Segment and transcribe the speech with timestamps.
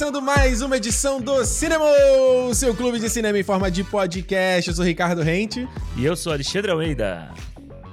[0.00, 1.84] Começando mais uma edição do Cinema,
[2.54, 4.70] seu clube de cinema em forma de podcast.
[4.70, 5.68] Eu sou Ricardo Rente.
[5.94, 7.30] E eu sou Alexandre Almeida.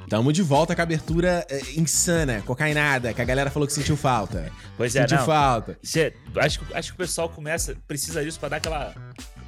[0.08, 3.98] Tamo de volta com a abertura é, insana, cocainada, que a galera falou que sentiu
[3.98, 4.50] falta.
[4.78, 5.26] Pois é, sentiu não.
[5.26, 5.78] falta.
[5.84, 8.96] Cê, acho, acho que o pessoal começa, precisa disso pra dar aquela.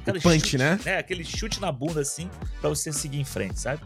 [0.02, 0.78] aquela punch, chute, né?
[0.98, 2.28] Aquele chute na bunda assim,
[2.60, 3.80] pra você seguir em frente, sabe?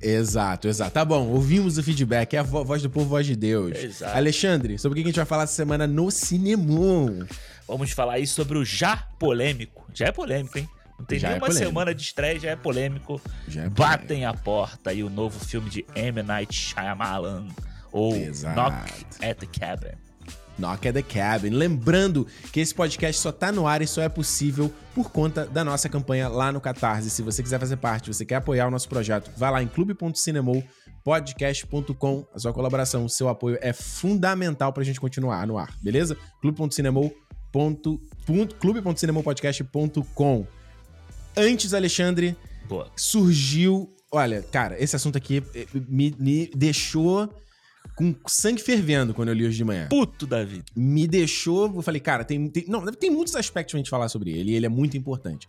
[0.00, 0.92] Exato, exato.
[0.92, 2.34] Tá bom, ouvimos o feedback.
[2.34, 3.76] É a vo- voz do povo, voz de Deus.
[3.76, 4.16] Exato.
[4.16, 7.24] Alexandre, sobre o que a gente vai falar essa semana no Cinemon?
[7.70, 9.86] Vamos falar aí sobre o já polêmico.
[9.94, 10.68] Já é polêmico, hein?
[10.98, 11.68] Não tem Já é nenhuma polêmico.
[11.68, 13.18] semana de estreia, já é polêmico.
[13.48, 16.22] Já é Batem a porta aí o novo filme de M.
[16.22, 17.46] Night Shyamalan.
[17.92, 18.60] Ou Exato.
[18.60, 18.92] Knock
[19.24, 19.94] at the Cabin.
[20.58, 21.50] Knock at the Cabin.
[21.50, 25.64] Lembrando que esse podcast só tá no ar e só é possível por conta da
[25.64, 27.08] nossa campanha lá no Catarse.
[27.08, 32.26] Se você quiser fazer parte, você quer apoiar o nosso projeto, vai lá em clube.cinemou.podcast.com.
[32.34, 36.14] A sua colaboração, o seu apoio é fundamental pra gente continuar no ar, beleza?
[36.42, 40.46] clube.cinemou.com clube.cinemopodcast.com
[41.36, 42.36] Antes, Alexandre,
[42.68, 42.90] Boa.
[42.96, 43.92] surgiu.
[44.12, 47.32] Olha, cara, esse assunto aqui eh, me, me deixou
[47.96, 50.64] com sangue fervendo quando eu li hoje de manhã Puto da vida.
[50.74, 51.66] me deixou.
[51.74, 54.54] Eu falei, cara, tem, tem- não, tem muitos aspectos pra gente falar sobre ele, e
[54.54, 55.46] ele é muito importante.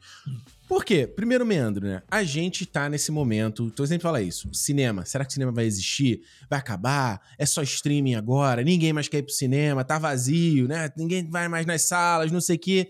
[0.68, 1.06] Por quê?
[1.06, 2.02] Primeiro meandro, né?
[2.10, 4.50] A gente tá nesse momento, tô sempre fala isso.
[4.54, 6.22] Cinema, será que o cinema vai existir?
[6.50, 7.22] Vai acabar?
[7.38, 8.64] É só streaming agora?
[8.64, 10.90] Ninguém mais quer ir pro cinema, tá vazio, né?
[10.98, 12.90] Ninguém vai mais nas salas, não sei o quê.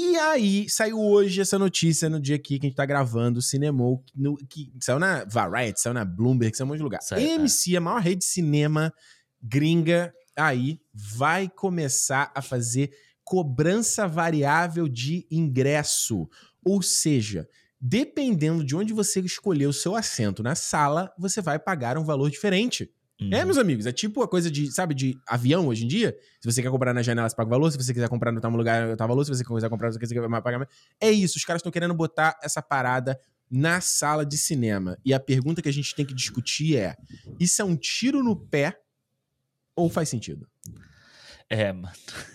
[0.00, 4.02] E aí, saiu hoje essa notícia no dia aqui que a gente tá gravando o
[4.14, 7.02] no, que saiu na Variety, saiu na Bloomberg, saiu em um monte de lugar.
[7.02, 7.34] Saiu, é.
[7.34, 8.94] MC, a maior rede de cinema
[9.42, 12.92] gringa aí, vai começar a fazer
[13.24, 16.28] cobrança variável de ingresso.
[16.64, 17.48] Ou seja,
[17.80, 22.30] dependendo de onde você escolher o seu assento na sala, você vai pagar um valor
[22.30, 22.88] diferente.
[23.20, 23.30] Uhum.
[23.32, 26.16] É, meus amigos, é tipo a coisa de, sabe, de avião hoje em dia.
[26.40, 27.70] Se você quer comprar na janela, você paga o valor.
[27.70, 29.24] Se você quiser comprar no tal lugar, tal valor.
[29.24, 30.70] Se você quiser comprar, você quiser pagar mais.
[31.00, 33.18] É isso, os caras estão querendo botar essa parada
[33.50, 34.96] na sala de cinema.
[35.04, 36.96] E a pergunta que a gente tem que discutir é:
[37.40, 38.78] isso é um tiro no pé
[39.74, 40.48] ou faz sentido?
[41.50, 41.94] É, mano.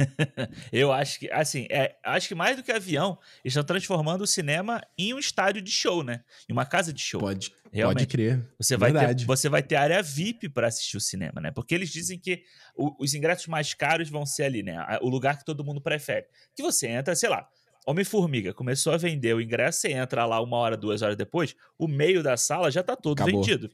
[0.74, 4.28] eu acho que, assim, é, acho que mais do que avião, eles estão transformando o
[4.28, 6.24] cinema em um estádio de show, né?
[6.50, 7.20] Em uma casa de show.
[7.20, 8.08] Pode, pode Realmente.
[8.08, 8.48] crer.
[8.60, 11.52] Você vai, ter, você vai ter área VIP para assistir o cinema, né?
[11.52, 12.44] Porque eles dizem que
[12.76, 14.78] o- os ingressos mais caros vão ser ali, né?
[15.02, 16.26] O lugar que todo mundo prefere.
[16.56, 17.48] Que você entra, sei lá,
[17.88, 21.88] Homem-Formiga começou a vender o ingresso, você entra lá uma hora, duas horas depois, o
[21.88, 23.42] meio da sala já tá todo Acabou.
[23.44, 23.70] vendido.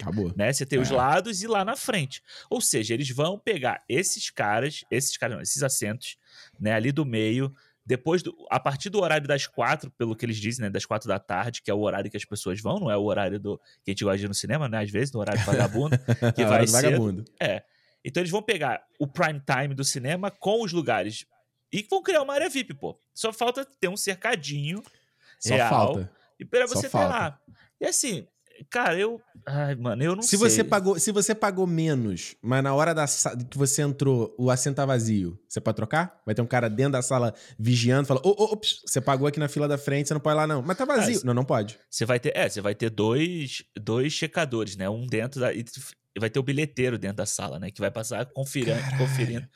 [0.00, 0.30] Acabou.
[0.36, 0.52] né?
[0.52, 0.94] Você tem os É.
[0.94, 2.22] lados e lá na frente.
[2.50, 6.18] Ou seja, eles vão pegar esses caras, esses caras, não, esses assentos,
[6.60, 7.54] né, ali do meio,
[7.86, 11.06] depois do, a partir do horário das quatro, pelo que eles dizem, né, das quatro
[11.06, 13.58] da tarde, que é o horário que as pessoas vão, não é o horário do
[13.84, 15.96] que a gente gosta de ir no cinema, né, às vezes, no horário vagabundo,
[16.34, 17.24] que hora vai vagabundo.
[17.40, 17.62] é.
[18.04, 21.26] Então eles vão pegar o prime time do cinema com os lugares
[21.72, 23.00] e vão criar uma área VIP, pô.
[23.12, 24.80] Só falta ter um cercadinho
[25.40, 26.12] Só real falta.
[26.38, 27.08] e para Só você ter falta.
[27.08, 27.40] lá.
[27.80, 28.26] E assim,
[28.70, 30.38] cara, eu, ai, mano, eu não Se sei.
[30.38, 33.06] você, pagou, se você pagou menos, mas na hora da
[33.50, 36.20] que você entrou, o assento tá vazio, você pode trocar?
[36.24, 39.38] Vai ter um cara dentro da sala vigiando, fala: Ô, ô, ops, você pagou aqui
[39.38, 40.62] na fila da frente, você não pode ir lá não.
[40.62, 41.18] Mas tá vazio.
[41.22, 41.78] Ah, não, não pode.
[41.90, 44.88] Você vai ter, é, você vai ter dois, dois checadores, né?
[44.88, 45.52] Um dentro da
[46.16, 49.46] e vai ter o bilheteiro dentro da sala, né, que vai passar conferindo, conferindo.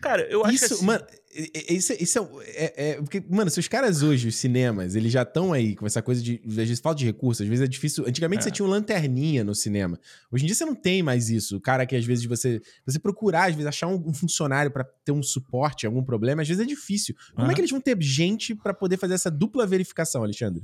[0.00, 2.94] Cara, eu acho que Isso, assim, mano, é- é- isso, é- isso é, é, é-
[2.96, 6.22] porque, mano, se os caras hoje, os cinemas, eles já estão aí com essa coisa
[6.22, 6.40] de.
[6.46, 8.04] Às vezes falta de recursos, às vezes é difícil.
[8.06, 8.44] Antigamente É.
[8.44, 9.98] você tinha um lanterninha no cinema.
[10.32, 11.56] Hoje em dia você não tem mais isso.
[11.56, 12.62] O cara que às vezes você.
[12.86, 16.48] Você procurar, às vezes, achar um, um funcionário pra ter um suporte, algum problema, às
[16.48, 17.14] vezes é difícil.
[17.34, 17.54] Como é Aham.
[17.54, 20.62] que eles vão ter gente pra poder fazer essa dupla verificação, Alexandre?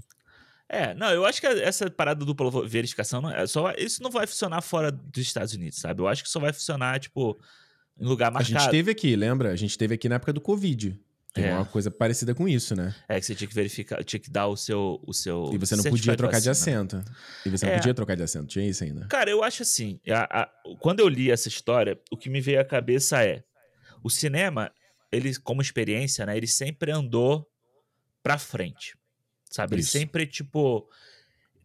[0.69, 4.11] É, não, eu acho que essa parada do dupla verificação não é só isso não
[4.11, 6.01] vai funcionar fora dos Estados Unidos, sabe?
[6.03, 7.39] Eu acho que só vai funcionar tipo
[7.99, 9.51] em lugar A mais gente teve aqui, lembra?
[9.53, 10.99] A gente teve aqui na época do Covid.
[11.35, 11.55] Tem É.
[11.55, 12.95] uma coisa parecida com isso, né?
[13.07, 15.77] É que você tinha que verificar, tinha que dar o seu o seu E você
[15.77, 16.81] não podia trocar de vacina.
[16.83, 17.05] assento.
[17.45, 17.77] E você não É.
[17.77, 18.47] podia trocar de assento.
[18.47, 19.07] Tinha isso ainda.
[19.09, 20.51] Cara, eu acho assim, a- a-
[20.81, 23.45] quando eu li essa história, o que me veio à cabeça é
[24.03, 24.73] o cinema,
[25.13, 27.47] ele como experiência, né, ele sempre andou
[28.23, 28.97] pra frente.
[29.51, 29.75] Sabe?
[29.75, 29.91] Ele Isso.
[29.93, 30.89] sempre tipo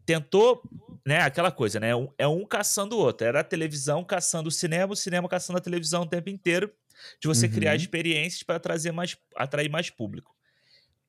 [0.06, 0.62] tentou,
[1.06, 1.94] né, aquela coisa, né?
[1.94, 3.26] um- É um caçando o outro.
[3.26, 6.72] Era a televisão caçando o cinema, o cinema caçando a televisão o tempo inteiro,
[7.20, 7.52] de você Uhum.
[7.52, 10.34] criar experiências para trazer mais atrair mais público.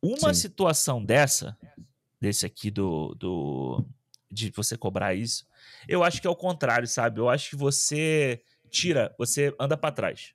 [0.01, 0.41] Uma Sim.
[0.41, 1.57] situação dessa,
[2.19, 3.85] desse aqui do, do
[4.31, 5.45] de você cobrar isso,
[5.87, 7.19] eu acho que é o contrário, sabe?
[7.19, 8.41] Eu acho que você
[8.71, 10.33] tira, você anda pra trás.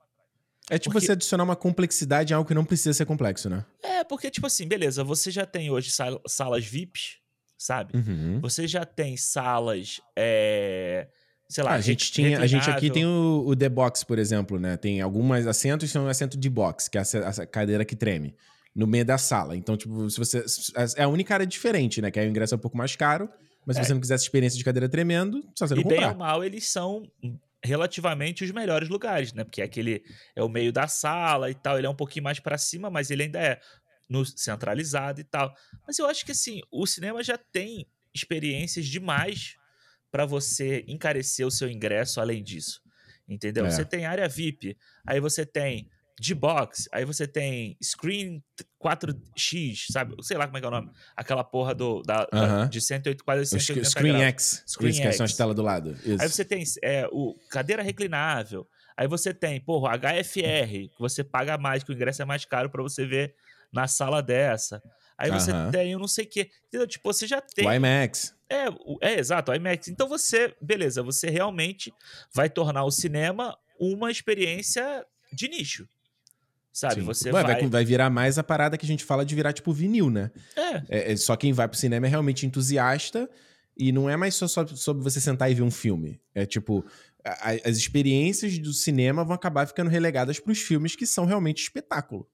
[0.70, 3.64] É tipo Porque- você adicionar uma complexidade em algo que não precisa ser complexo, né?
[3.82, 7.16] É, porque, tipo assim, beleza, você já tem hoje sal- salas VIPs,
[7.58, 7.94] sabe?
[7.96, 8.40] Uhum.
[8.40, 11.08] Você já tem salas é,
[11.48, 14.18] sei lá, Ah, a gente tinha, a gente aqui tem o, o The Box, por
[14.18, 14.76] exemplo, né?
[14.76, 18.34] Tem alguns assentos são assento de box, que é a, se- cadeira que treme,
[18.74, 19.56] no meio da sala.
[19.56, 20.44] Então, tipo, se você.
[20.96, 22.10] É a única área diferente, né?
[22.10, 23.28] Que aí o ingresso é um pouco mais caro,
[23.66, 23.84] mas se É.
[23.86, 26.12] você não quiser essa experiência de cadeira tremendo, só você não E bem comprar.
[26.12, 27.02] ou mal, eles são
[27.64, 29.42] relativamente os melhores lugares, né?
[29.42, 30.02] Porque aquele
[30.36, 33.10] é o meio da sala e tal, ele é um pouquinho mais pra cima, mas
[33.10, 33.58] ele ainda é
[34.08, 35.54] no centralizado e tal.
[35.86, 39.56] Mas eu acho que assim, o cinema já tem experiências demais
[40.10, 42.80] pra você encarecer o seu ingresso além disso.
[43.28, 43.66] Entendeu?
[43.66, 43.70] É.
[43.70, 44.76] Você tem área VIP,
[45.06, 45.90] aí você tem
[46.20, 48.42] D-Box, aí você tem Screen
[48.82, 50.14] 4X, sabe?
[50.22, 50.90] Sei lá como é que é o nome.
[51.16, 52.68] Aquela porra do, da, da- Aham.
[52.68, 54.24] de 108, quase O 180 sc- Screen graus.
[54.28, 54.64] X.
[54.66, 55.36] Screen isso, que são as X.
[55.36, 55.92] telas do lado.
[56.04, 56.22] Isso.
[56.22, 58.66] Aí você tem é, o cadeira reclinável.
[58.96, 62.68] Aí você tem, porra, HFR, que você paga mais, que o ingresso é mais caro
[62.68, 63.34] pra você ver
[63.72, 64.82] na sala dessa.
[65.16, 65.70] Aí você Aham.
[65.70, 66.48] tem o não sei o quê.
[66.68, 66.86] Entendeu?
[66.86, 67.66] Tipo, você já tem.
[67.66, 68.34] O IMAX.
[68.48, 68.66] É,
[69.02, 69.88] é exato, o IMAX.
[69.88, 71.92] Então você, beleza, você realmente
[72.32, 75.88] vai tornar o cinema uma experiência de nicho.
[76.72, 76.96] Sabe?
[76.96, 77.02] Sim.
[77.02, 77.54] Você vai, vai.
[77.60, 80.30] vai, vai virar mais a parada que a gente fala de virar tipo vinil, né?
[80.54, 83.28] É, É, é só quem vai pro cinema é realmente entusiasta
[83.76, 86.20] e não é mais só, sobre você sentar e ver um filme.
[86.34, 86.84] É tipo,
[87.24, 92.28] a- as experiências do cinema vão acabar ficando relegadas pros filmes que são realmente espetáculo.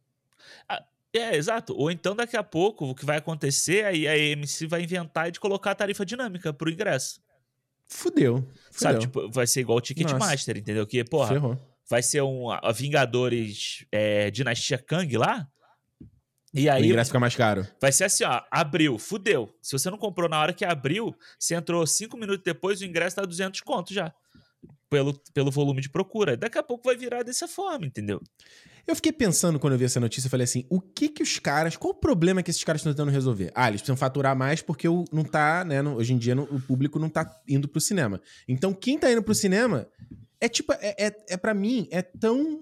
[1.14, 1.74] É, exato.
[1.76, 5.38] Ou então daqui a pouco o que vai acontecer, aí a AMC vai inventar de
[5.40, 7.20] colocar a tarifa dinâmica pro ingresso.
[7.86, 8.36] Fudeu.
[8.38, 8.48] Fudeu.
[8.72, 10.86] Sabe, tipo, vai ser igual o Ticketmaster, entendeu?
[10.86, 11.58] Que, porra, Ferrou.
[11.88, 15.46] vai ser um a Vingadores é, Dinastia Kang lá.
[16.52, 17.66] E O aí ingresso fica mais caro.
[17.80, 19.52] vai ser assim, ó, abriu, fudeu.
[19.60, 23.16] Se você não comprou na hora que abriu, você entrou cinco minutos depois, o ingresso
[23.16, 24.14] tá 200 conto já.
[24.88, 26.36] Pelo, pelo volume de procura.
[26.36, 28.20] Daqui a pouco vai virar dessa forma, entendeu?
[28.86, 31.38] Eu fiquei pensando quando eu vi essa notícia, eu falei assim, o que que os
[31.38, 33.50] caras, qual o problema que esses caras estão tentando resolver?
[33.54, 36.42] Ah, eles precisam faturar mais porque o, não tá, né, no- hoje em dia no-
[36.44, 38.20] o público não tá indo pro cinema.
[38.46, 39.88] Então quem tá indo pro cinema
[40.40, 42.60] é tipo, é, é, é para mim, é tão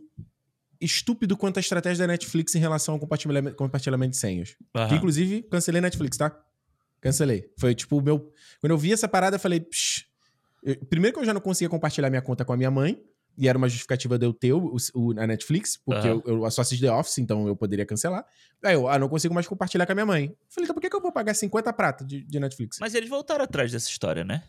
[0.81, 4.51] estúpido quanto a estratégia da Netflix em relação ao compartilhamento, compartilhamento de senhas.
[4.51, 4.95] Que, Aham.
[4.97, 6.37] inclusive, cancelei Netflix, tá?
[7.01, 7.51] Cancelei.
[7.59, 8.33] Foi tipo o meu.
[8.61, 9.67] Quando eu vi essa parada, eu falei.
[10.63, 13.01] Eu- primeiro que eu já não conseguia compartilhar minha conta com a minha mãe.
[13.37, 16.23] E era uma justificativa de eu ter o, o- a Netflix, porque Aham.
[16.27, 18.25] eu, eu só assisto The Office, então eu poderia cancelar.
[18.63, 20.37] Aí eu, ah, não consigo mais compartilhar com a minha mãe.
[20.51, 22.77] Falei, então por que, que eu vou pagar 50 prata de, de Netflix?
[22.81, 24.43] Mas eles voltaram atrás dessa história, né?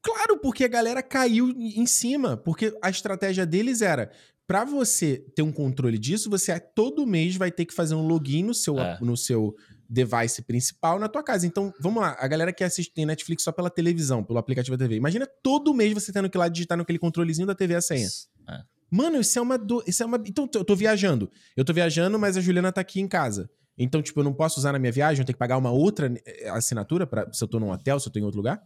[0.00, 2.36] Claro, porque a galera caiu em cima.
[2.36, 4.10] Porque a estratégia deles era:
[4.46, 8.42] pra você ter um controle disso, você todo mês vai ter que fazer um login
[8.44, 8.98] no seu, É.
[9.00, 9.54] no seu
[9.92, 11.46] device principal na tua casa.
[11.46, 14.84] Então, vamos lá, a galera que assiste tem Netflix só pela televisão, pelo aplicativo da
[14.84, 14.96] TV.
[14.96, 18.08] Imagina todo mês você tendo que ir lá digitar naquele controlezinho da TV a senha.
[18.48, 18.62] É.
[18.90, 19.84] Mano, isso é uma do...
[19.86, 21.30] isso é uma Então, eu tô viajando.
[21.54, 23.50] Eu tô viajando, mas a Juliana tá aqui em casa.
[23.76, 26.12] Então, tipo, eu não posso usar na minha viagem, eu tenho que pagar uma outra
[26.26, 28.62] eh, assinatura para se eu tô num hotel, se eu tô em outro lugar?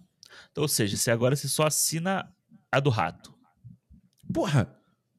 [0.50, 2.28] Então, ou seja, você agora você só assina
[2.70, 3.34] a do rato.
[4.32, 4.76] Porra!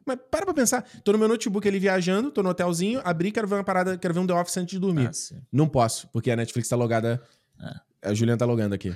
[0.07, 0.81] Mas para pra pensar.
[1.03, 4.13] Tô no meu notebook ali viajando, tô no hotelzinho, abri, quero ver uma parada, quero
[4.13, 5.07] ver um The Office antes de dormir.
[5.09, 5.35] Ah.
[5.51, 7.21] Não posso, porque a Netflix tá logada.
[8.01, 8.95] A Juliana tá logando aqui.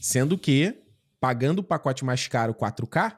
[0.00, 0.74] Sendo que,
[1.20, 3.16] pagando o pacote mais caro 4K,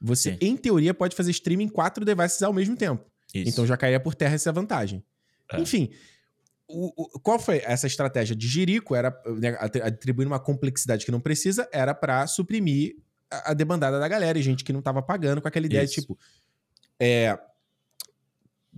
[0.00, 0.38] você, Sim.
[0.42, 3.04] em teoria, pode fazer streaming em quatro devices ao mesmo tempo.
[3.34, 3.48] Isso.
[3.48, 5.02] Então já cairia por terra essa vantagem.
[5.52, 5.58] É.
[5.60, 5.90] Enfim,
[6.68, 8.94] o- o- qual foi essa estratégia de Jerico?
[8.94, 12.96] Era né, atri- atribuir uma complexidade que não precisa, era pra suprimir
[13.30, 15.90] a, a debandada da galera e gente que não tava pagando com aquela ideia de
[15.92, 16.00] Isso.
[16.00, 16.18] tipo.
[17.00, 17.38] É,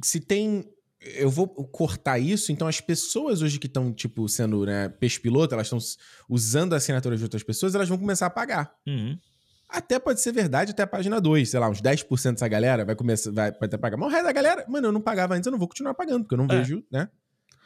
[0.02, 0.68] se tem.
[1.00, 5.54] Eu vou cortar isso, então as pessoas hoje que estão, tipo, sendo né, peixe piloto,
[5.54, 5.78] elas estão
[6.28, 8.74] usando a assinatura de outras pessoas, elas vão começar a pagar.
[8.84, 9.16] Uhum.
[9.68, 12.96] Até pode ser verdade até a página 2, sei lá, uns 10% dessa galera vai
[12.96, 13.96] começar, vai, vai que pagar.
[13.96, 16.24] Mas o resto da galera, mano, eu não pagava antes, eu não vou continuar pagando,
[16.24, 16.58] porque eu não É.
[16.58, 17.08] vejo, né?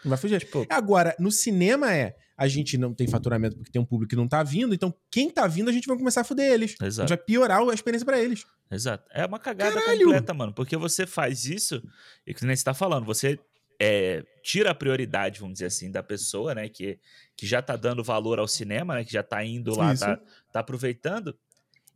[0.05, 0.39] Não vai fugir.
[0.41, 4.17] Tipo, Agora, no cinema é, a gente não tem faturamento porque tem um público que
[4.17, 6.71] não tá vindo, então quem tá vindo a gente vai começar a fuder eles.
[6.81, 7.09] A gente exato.
[7.09, 8.45] vai piorar a experiência pra eles.
[8.71, 9.09] Exato.
[9.13, 10.05] É uma cagada Caralho!
[10.05, 10.53] completa, mano.
[10.53, 11.83] Porque você faz isso,
[12.27, 13.39] e que nem você tá falando, você
[13.81, 16.69] é, tira a prioridade, vamos dizer assim, da pessoa, né?
[16.69, 16.99] Que,
[17.37, 19.05] que já tá dando valor ao cinema, né?
[19.05, 20.21] Que já tá indo lá, tá,
[20.53, 21.37] tá aproveitando.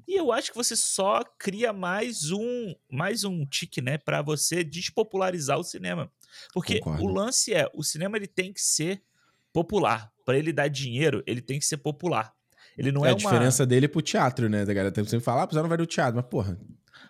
[0.07, 3.99] E eu acho que você só cria mais um mais um tique, né?
[3.99, 6.11] Pra você despopularizar o cinema.
[6.52, 7.05] Porque Concordo.
[7.05, 9.02] o lance é, o cinema ele tem que ser
[9.52, 10.11] popular.
[10.25, 12.33] Pra ele dar dinheiro, ele tem que ser popular.
[12.76, 13.19] Ele não é é, a uma...
[13.19, 14.64] diferença dele pro teatro, né?
[14.64, 16.59] Da galera tem sempre falar, ah, você não vai no teatro, mas porra.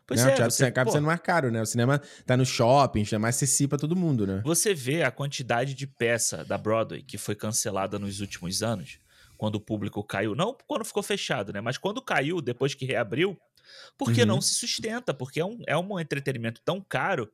[0.06, 0.30] Pois né?
[0.30, 1.61] é, o teatro você, acaba sendo mais caro, né?
[1.61, 4.42] O cinema tá no shopping, é mais acessível pra todo mundo, né?
[4.45, 9.00] Você vê a quantidade de peça da Broadway que foi cancelada nos últimos anos,
[9.37, 10.35] quando o público caiu.
[10.35, 11.61] Não quando ficou fechado, né?
[11.61, 13.37] Mas quando caiu, depois que reabriu,
[13.99, 14.26] porque Uhum.
[14.26, 17.28] não se sustenta, porque é um, é um entretenimento tão caro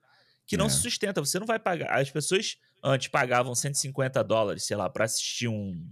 [0.47, 0.69] que não É.
[0.71, 1.21] se sustenta.
[1.21, 1.99] Você não vai pagar.
[1.99, 5.87] As pessoas antes pagavam 150 dólares, sei lá, pra assistir um,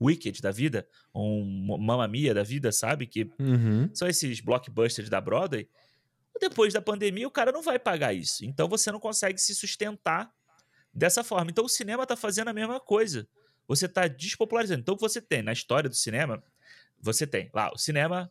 [0.00, 3.06] Wicked da vida, um Mamma Mia da vida, sabe?
[3.06, 3.88] Que Uhum.
[3.94, 5.68] são esses blockbusters da Broadway.
[6.40, 8.44] Depois da pandemia, o cara não vai pagar isso.
[8.44, 10.32] Então você não consegue se sustentar
[10.92, 11.50] dessa forma.
[11.52, 13.28] Então o cinema tá fazendo a mesma coisa.
[13.68, 14.80] Você tá despopularizando.
[14.80, 16.42] Então você tem na história do cinema,
[17.00, 18.28] você tem lá o cinema,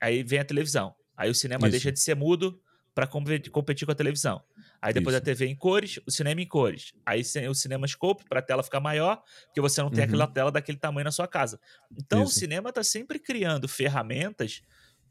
[0.00, 0.94] aí vem a televisão.
[1.16, 1.72] Aí o cinema Isso.
[1.72, 2.60] deixa de ser mudo
[2.94, 4.40] para competir com a televisão.
[4.86, 5.22] Aí depois Isso.
[5.22, 6.92] a TV em cores, o cinema em cores.
[7.06, 10.08] Aí o cinema scope para a tela ficar maior, porque você não tem Uhum.
[10.08, 11.58] aquela tela daquele tamanho na sua casa.
[11.96, 12.38] Então o Isso.
[12.38, 14.60] cinema tá sempre criando ferramentas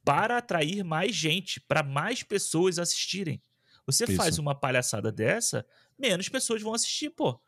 [0.05, 3.41] para atrair mais gente, para mais pessoas assistirem.
[3.87, 4.41] Você faz Isso.
[4.41, 5.65] uma palhaçada dessa,
[5.97, 7.41] menos pessoas vão assistir, pô.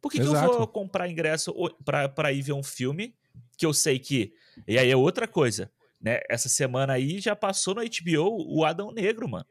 [0.00, 3.14] Por que, que eu vou comprar ingresso o- pra, pra ir ver um filme
[3.58, 4.32] que eu sei que.
[4.66, 6.20] E aí é outra coisa, né?
[6.30, 9.44] Essa semana aí já passou no HBO o Adão Negro, mano.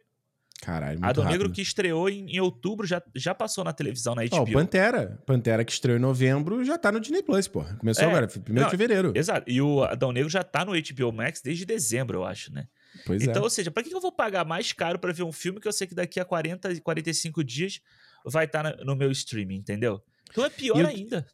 [0.66, 1.38] Caralho, muito Adão rápido.
[1.40, 4.54] Negro que estreou em, em outubro já, já passou na televisão, na Ó, o HBO.
[4.54, 5.22] Pantera.
[5.26, 7.64] Pantera que estreou em novembro já tá no Disney Plus, pô.
[7.80, 9.12] Começou É, agora, 1 não, de fevereiro.
[9.16, 9.50] Exato.
[9.50, 12.68] E o Adão Negro já tá no HBO Max desde dezembro, eu acho, né?
[13.06, 13.44] Pois então, é.
[13.44, 15.74] ou seja, pra que eu vou pagar mais caro pra ver um filme que eu
[15.74, 17.80] sei que daqui a 40, 45 dias
[18.26, 20.02] vai estar no meu streaming, entendeu?
[20.32, 21.26] Então é pior eu- ainda.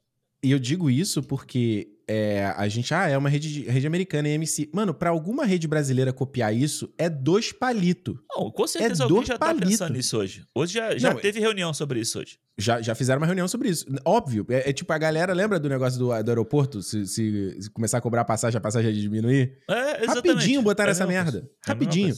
[0.44, 4.70] E eu digo isso porque é, a gente, ah, é uma rede, rede americana, EMC.
[4.74, 8.16] Mano, pra alguma rede brasileira copiar isso, é dois palitos.
[8.30, 9.68] Não, com certeza É alguém já tá palito.
[9.68, 10.44] pensando nisso hoje.
[10.56, 12.40] Hoje já, já Não, teve reunião sobre isso hoje.
[12.58, 13.86] Já, já fizeram uma reunião sobre isso.
[14.04, 16.82] Óbvio, é, é tipo a galera, lembra do negócio do, do aeroporto?
[16.82, 19.60] Se, se- se começar a cobrar a passagem, a passagem ia diminuir?
[19.70, 20.28] É, exatamente.
[20.30, 21.48] Rapidinho botaram É essa merda.
[21.66, 22.16] É Rapidinho.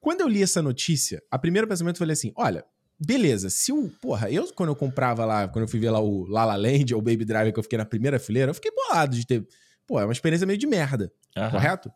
[0.00, 2.64] Quando eu li essa notícia, a primeiro pensamento foi assim: olha,
[3.04, 3.88] beleza, se o.
[4.00, 6.94] Porra, eu quando eu comprava lá, quando eu fui ver lá o La La Land
[6.94, 9.46] ou o Baby Driver, que eu fiquei na primeira fileira, eu fiquei bolado de ter.
[9.86, 11.50] Pô, é uma experiência meio de merda, Aham.
[11.50, 11.92] correto?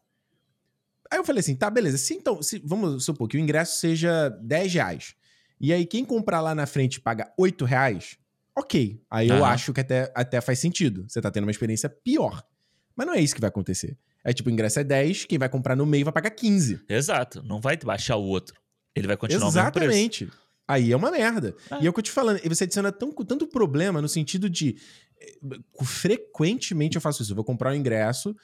[1.10, 1.98] Aí eu falei assim: tá, beleza.
[1.98, 5.14] Se então, se, vamos supor que o ingresso seja 10 reais.
[5.60, 8.18] E aí quem comprar lá na frente paga 8 reais,
[8.54, 9.00] ok.
[9.10, 9.52] Aí eu Aham.
[9.52, 11.04] acho que até, até faz sentido.
[11.08, 12.42] Você tá tendo uma experiência pior.
[12.94, 13.96] Mas não é isso que vai acontecer.
[14.24, 16.80] É tipo, o ingresso é 10, quem vai comprar no meio vai pagar 15.
[16.88, 17.42] Exato.
[17.42, 18.60] Não vai baixar o outro.
[18.94, 19.88] Ele vai continuar o mesmo preço.
[20.68, 21.54] Aí é uma merda.
[21.70, 21.82] É.
[21.82, 24.50] E é o que eu te falando, e você adiciona tão, tanto problema no sentido
[24.50, 24.76] de.
[25.20, 25.38] eh,
[25.84, 27.32] Frequentemente eu faço isso.
[27.32, 28.34] Eu vou comprar um ingresso,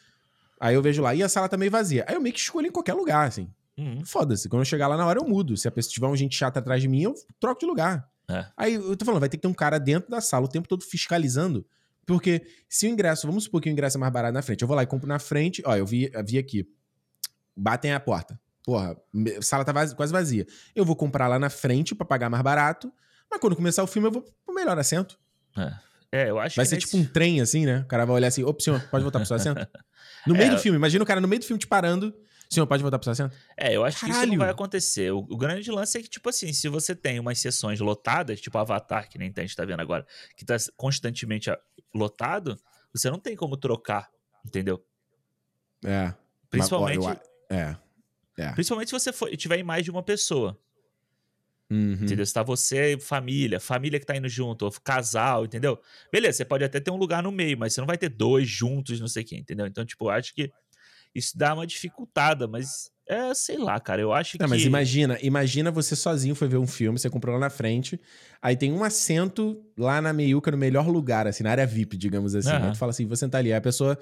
[0.61, 2.05] aí eu vejo lá, e a sala tá meio vazia.
[2.09, 3.51] Aí eu meio que escolho em qualquer lugar, assim.
[3.77, 4.05] Uhum.
[4.05, 4.49] Foda-se.
[4.49, 5.57] Quando eu chegar lá na hora, eu mudo.
[5.57, 8.09] Se a pessoa tiver um gente chata atrás de mim, eu troco de lugar.
[8.29, 8.47] É.
[8.57, 10.69] Aí eu tô falando, vai ter que ter um cara dentro da sala o tempo
[10.69, 11.67] todo fiscalizando.
[12.07, 14.69] Porque se o ingresso, vamos supor que o ingresso é mais barato na frente, eu
[14.69, 16.69] vou lá e compro na frente, ó, eu vi, eu vi aqui.
[17.57, 18.39] Batem a porta.
[18.65, 18.97] Porra,
[19.41, 20.47] sala tá vaz- quase vazia.
[20.75, 22.93] Eu vou comprar lá na frente pra pagar mais barato,
[23.31, 25.19] mas quando começar o filme eu vou pro melhor assento.
[26.13, 27.81] É, eu acho Vai que ser nesse- tipo um trem assim, né?
[27.81, 29.67] O cara vai olhar assim, ô, senhor, pode voltar pro seu assento?
[30.27, 30.55] No meio É.
[30.55, 32.15] do filme, imagina o cara no meio do filme te parando.
[32.49, 33.37] Senhor, pode voltar pro seu assento?
[33.57, 34.39] É, eu acho que isso não Caralho.
[34.39, 35.11] vai acontecer.
[35.11, 38.57] O, o grande lance é que, tipo assim, se você tem umas sessões lotadas, tipo
[38.59, 41.59] Avatar, que nem a gente tá vendo agora, que tá constantemente ah,
[41.95, 42.57] lotado,
[42.95, 44.09] você não tem como trocar,
[44.47, 44.85] entendeu?
[45.85, 46.05] É.
[46.05, 47.77] Mas, ó, Principalmente, eu é.
[48.39, 48.53] É.
[48.53, 50.59] principalmente se você for, tiver em mais de uma pessoa,
[51.71, 51.95] Uhum.
[52.03, 52.27] entendeu?
[52.27, 55.81] Se tá você e família, família que tá indo junto, ou casal, entendeu?
[56.13, 58.47] Beleza, você pode até ter um lugar no meio, mas você não vai ter dois
[58.47, 59.67] juntos, não sei o quê, entendeu?
[59.67, 60.51] Então, tipo, acho que
[61.15, 64.51] isso dá uma dificultada, mas é, sei lá, cara, eu acho Não, que...
[64.51, 67.99] mas imagina, imagina você sozinho foi ver um filme, você comprou lá na frente,
[68.41, 72.35] aí tem um assento lá na meiuca, no melhor lugar, assim, na área VIP, digamos
[72.35, 72.51] assim.
[72.51, 72.67] Aham.
[72.67, 73.51] Aí tu fala assim, vou sentar ali.
[73.51, 73.99] Aí a pessoa,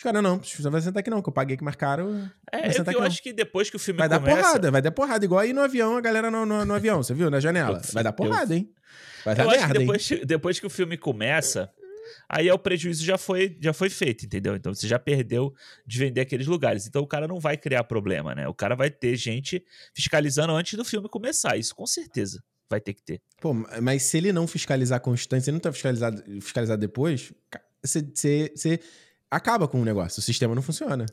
[0.00, 2.26] os caras, não, não vai sentar aqui não, que eu paguei aqui mais caro.
[2.50, 3.06] É, vai eu, sentar eu não.
[3.06, 4.40] acho que depois que o filme Vai dar começa...
[4.40, 5.22] porrada, vai dar porrada.
[5.26, 7.30] Igual aí no avião, a galera no, no, no avião, você viu?
[7.30, 7.82] Na janela.
[7.92, 8.72] Vai dar porrada, hein?
[9.26, 9.86] Vai dar Eu acho merda, que hein?
[9.86, 11.70] depois, depois que o filme começa,
[12.26, 14.56] aí é o prejuízo já foi, já foi feito, entendeu?
[14.56, 15.52] Então você já perdeu
[15.86, 16.86] de vender aqueles lugares.
[16.86, 18.48] Então o cara não vai criar problema, né?
[18.48, 21.58] O cara vai ter gente fiscalizando antes do filme começar.
[21.58, 23.20] Isso com certeza vai ter que ter.
[23.38, 23.52] Pô,
[23.82, 27.34] mas se ele não fiscalizar constante, se ele não tá fiscalizado, fiscalizado depois,
[27.84, 28.80] você
[29.30, 30.20] acaba com o negócio.
[30.20, 31.06] O sistema não funciona.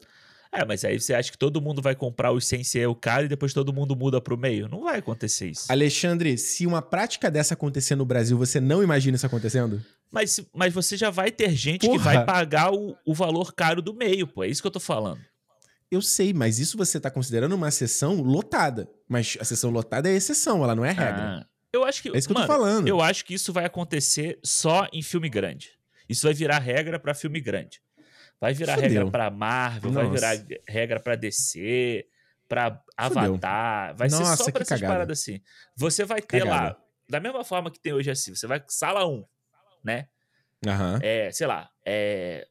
[0.52, 3.26] É, mas aí você acha que todo mundo vai comprar os sem ser o cara
[3.26, 4.68] e depois todo mundo muda pro meio?
[4.68, 5.72] Não vai acontecer isso.
[5.72, 9.84] Alexandre, se uma prática dessa acontecer no Brasil, você não imagina isso acontecendo?
[10.12, 12.04] Mas, mas você já vai ter gente que Porra.
[12.04, 14.44] vai pagar o, o valor caro do meio, pô.
[14.44, 15.20] É isso que eu tô falando.
[15.92, 18.90] Eu sei, mas isso você tá considerando uma sessão lotada.
[19.08, 21.42] Mas a sessão lotada é exceção, ela não é regra.
[21.42, 22.10] Ah, eu acho que.
[22.10, 22.88] é isso que eu mano, tô falando.
[22.88, 25.72] Eu acho que isso vai acontecer só em filme grande.
[26.10, 27.82] Isso vai virar regra pra filme grande.
[28.40, 28.90] Vai virar Fudeu.
[28.90, 30.16] regra pra Marvel, vai Nossa.
[30.38, 32.06] virar regra pra DC,
[32.48, 33.96] pra Avatar.
[33.96, 34.94] Vai ser Nossa, só que pra essas cagada.
[34.94, 35.42] paradas assim.
[35.76, 36.78] Você vai ter lá, Cagada.
[37.10, 39.24] da mesma forma que tem hoje assim, você vai sala 1,
[39.84, 40.08] né?
[40.68, 41.00] Aham.
[41.02, 42.48] É, sei lá, é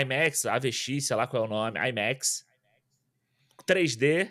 [0.00, 2.44] IMAX, AVX, sei lá qual é o nome, IMAX,
[3.66, 4.30] 3D,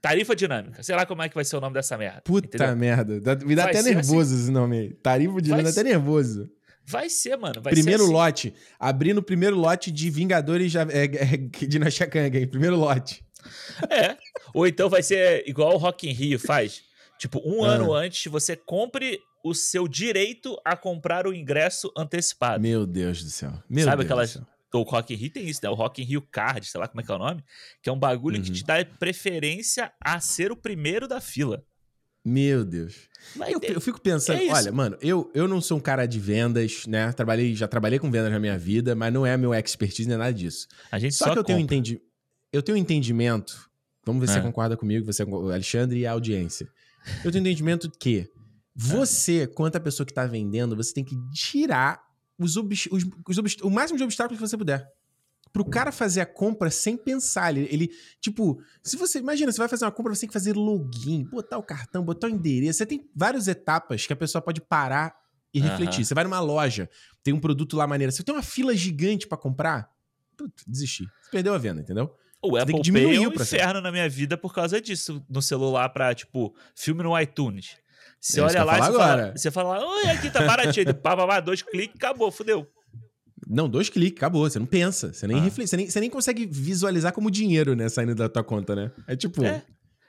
[0.00, 0.82] tarifa dinâmica.
[0.82, 2.20] Sei lá como é que vai ser o nome dessa merda.
[2.22, 2.76] Puta entendeu?
[2.76, 3.14] merda.
[3.44, 4.94] Me dá Vai até ser nervoso esse nome aí.
[4.94, 6.50] Tarifa de Vai até ser- nervoso.
[6.90, 7.60] Vai ser, mano.
[7.62, 8.12] Vai primeiro ser assim.
[8.12, 8.54] lote.
[8.78, 12.46] Abrindo o primeiro lote de Vingadores é, é, de Dinastia Kang, hein?
[12.46, 13.24] Primeiro lote.
[13.88, 14.16] É.
[14.52, 16.82] Ou então vai ser igual o Rock in Rio faz.
[17.18, 17.68] Tipo, um Ah.
[17.74, 22.60] ano antes, você compre o seu direito a comprar o ingresso antecipado.
[22.62, 23.52] Meu Deus do céu.
[23.68, 24.46] Meu Sabe Deus aquelas- céu.
[24.72, 25.68] O Rock in Rio tem isso, né?
[25.68, 27.42] O Rock in Rio Card, sei lá como é que é o nome.
[27.82, 28.54] Que é um bagulho que Uhum.
[28.54, 31.64] te dá preferência a ser o primeiro da fila.
[32.24, 33.08] Meu Deus.
[33.48, 36.86] Eu, eu fico pensando, é olha, mano, eu, eu não sou um cara de vendas,
[36.86, 37.12] né?
[37.12, 40.32] Trabalhei, já trabalhei com vendas na minha vida, mas não é meu expertise nem nada
[40.32, 40.66] disso.
[40.90, 42.00] A gente Só, só, que eu tenho, um entendi,
[42.52, 43.68] eu tenho um entendimento.
[44.04, 44.36] Vamos ver se É.
[44.40, 46.66] você concorda comigo, você, Alexandre e a audiência.
[47.24, 48.28] Eu tenho um entendimento que
[48.74, 52.00] você, quanto a pessoa que tá vendendo, você tem que tirar
[52.38, 54.86] os, os- os o máximo de obstáculos que você puder.
[55.52, 57.50] Pro cara fazer a compra sem pensar.
[57.56, 57.90] Ele, ele,
[58.20, 59.18] tipo, se você.
[59.18, 62.28] Imagina, você vai fazer uma compra, você tem que fazer login, botar o cartão, botar
[62.28, 62.78] o endereço.
[62.78, 65.14] Você tem várias etapas que a pessoa pode parar
[65.52, 65.68] e Aham.
[65.70, 66.04] refletir.
[66.04, 66.88] Você vai numa loja,
[67.22, 68.12] tem um produto lá maneiro.
[68.12, 69.90] Você tem uma fila gigante pra comprar.
[70.36, 71.04] Putz, desisti.
[71.22, 72.14] Você perdeu a venda, entendeu?
[72.42, 75.22] O tem Apple Pay é um inferno na minha vida por causa disso.
[75.28, 77.76] No celular pra, tipo, filme no iTunes.
[78.20, 79.32] Você É olha lá e você falar fala, agora.
[79.36, 80.94] você fala, oi, aqui tá baratinho.
[80.94, 82.66] Pá, pá, pá, dois cliques, acabou, fudeu.
[83.48, 84.48] Não, dois cliques, acabou.
[84.48, 85.12] Você não pensa.
[85.12, 85.42] Você nem Ah.
[85.42, 85.68] reflete.
[85.70, 87.88] Você nem, você nem consegue visualizar como dinheiro, né?
[87.88, 88.90] Saindo da tua conta, né?
[89.06, 89.44] É tipo.
[89.44, 89.62] É,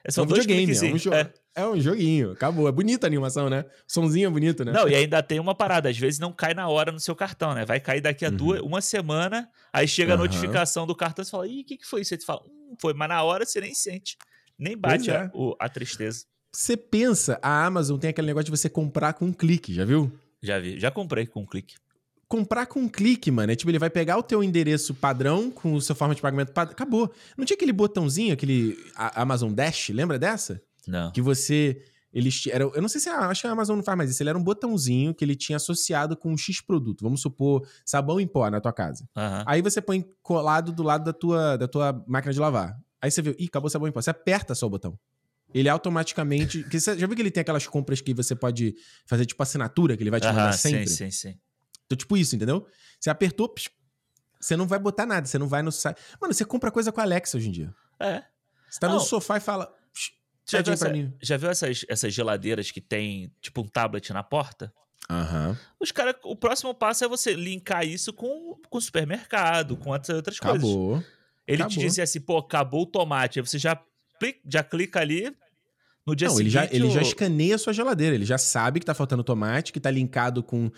[0.04, 1.02] É São um videogame, é um, cliquezinhos.
[1.04, 1.16] jogo.
[1.16, 1.32] É.
[1.54, 2.32] É um joguinho.
[2.32, 2.68] Acabou.
[2.68, 3.66] É bonita a animação, né?
[3.88, 4.72] Sonzinho é bonito, né?
[4.72, 7.54] Não, e ainda tem uma parada, às vezes não cai na hora no seu cartão,
[7.54, 7.66] né?
[7.66, 8.36] Vai cair daqui a Uhum.
[8.36, 10.24] duas, uma semana, aí chega a Aham.
[10.24, 12.16] notificação do cartão e você fala, ih, o que, que foi isso?
[12.16, 14.18] Você fala, hum, foi, mas na hora você nem sente.
[14.58, 15.32] Nem bate Pois a, é.
[15.36, 16.26] o- a tristeza.
[16.52, 20.12] Você pensa, a Amazon tem aquele negócio de você comprar com um clique, já viu?
[20.42, 21.76] Já vi, já comprei com um clique.
[22.32, 23.52] Comprar com um clique, mano.
[23.52, 26.54] É tipo, ele vai pegar o teu endereço padrão com o seu forma de pagamento
[26.54, 26.72] padrão.
[26.72, 27.12] Acabou.
[27.38, 30.62] Não tinha aquele botãozinho, aquele Amazon Dash, lembra dessa?
[30.88, 31.12] Não.
[31.12, 31.84] Que você.
[32.14, 34.10] Eles ti- era, eu não sei se a, acho que a Amazon não faz mais
[34.10, 34.24] isso.
[34.24, 37.02] Ele era um botãozinho que ele tinha associado com um X produto.
[37.04, 39.06] Vamos supor, sabão em pó na tua casa.
[39.16, 39.44] Aham.
[39.46, 42.78] Aí você põe colado do lado da tua, da tua máquina de lavar.
[43.02, 44.02] Aí você vê, ih, acabou o sabão em pó.
[44.02, 44.98] Você aperta só o botão.
[45.54, 46.66] Ele automaticamente.
[46.80, 48.74] já viu que ele tem aquelas compras que você pode
[49.06, 50.88] fazer tipo assinatura, que ele vai te mandar sempre?
[50.88, 51.36] sim, sim, sim.
[51.94, 52.66] Então, tipo isso, entendeu?
[53.00, 53.70] Você apertou, psh,
[54.40, 56.00] você não vai botar nada, você não vai no site.
[56.20, 57.74] Mano, você compra coisa com a Alexa hoje em dia.
[58.00, 58.24] É.
[58.70, 59.00] Você tá no Não.
[59.02, 59.74] sofá e fala.
[60.50, 61.14] Já viu, essa- mim.
[61.22, 64.74] já viu essas, essas geladeiras que tem, tipo, um tablet na porta?
[65.10, 65.58] Aham.
[65.80, 70.40] Os cara, o próximo passo é você linkar isso com, o supermercado, com outras, outras
[70.40, 70.60] coisas.
[70.64, 71.04] Acabou.
[71.48, 71.84] Ele te Acabou.
[71.84, 73.40] dizia assim, pô, acabou o tomate.
[73.40, 73.80] Aí você já,
[74.48, 75.32] já clica ali,
[76.06, 76.70] no dia Não, ele seguinte...
[76.70, 78.16] já, ele já o- escaneia a sua geladeira.
[78.16, 80.72] Ele já sabe que tá faltando tomate, que tá linkado com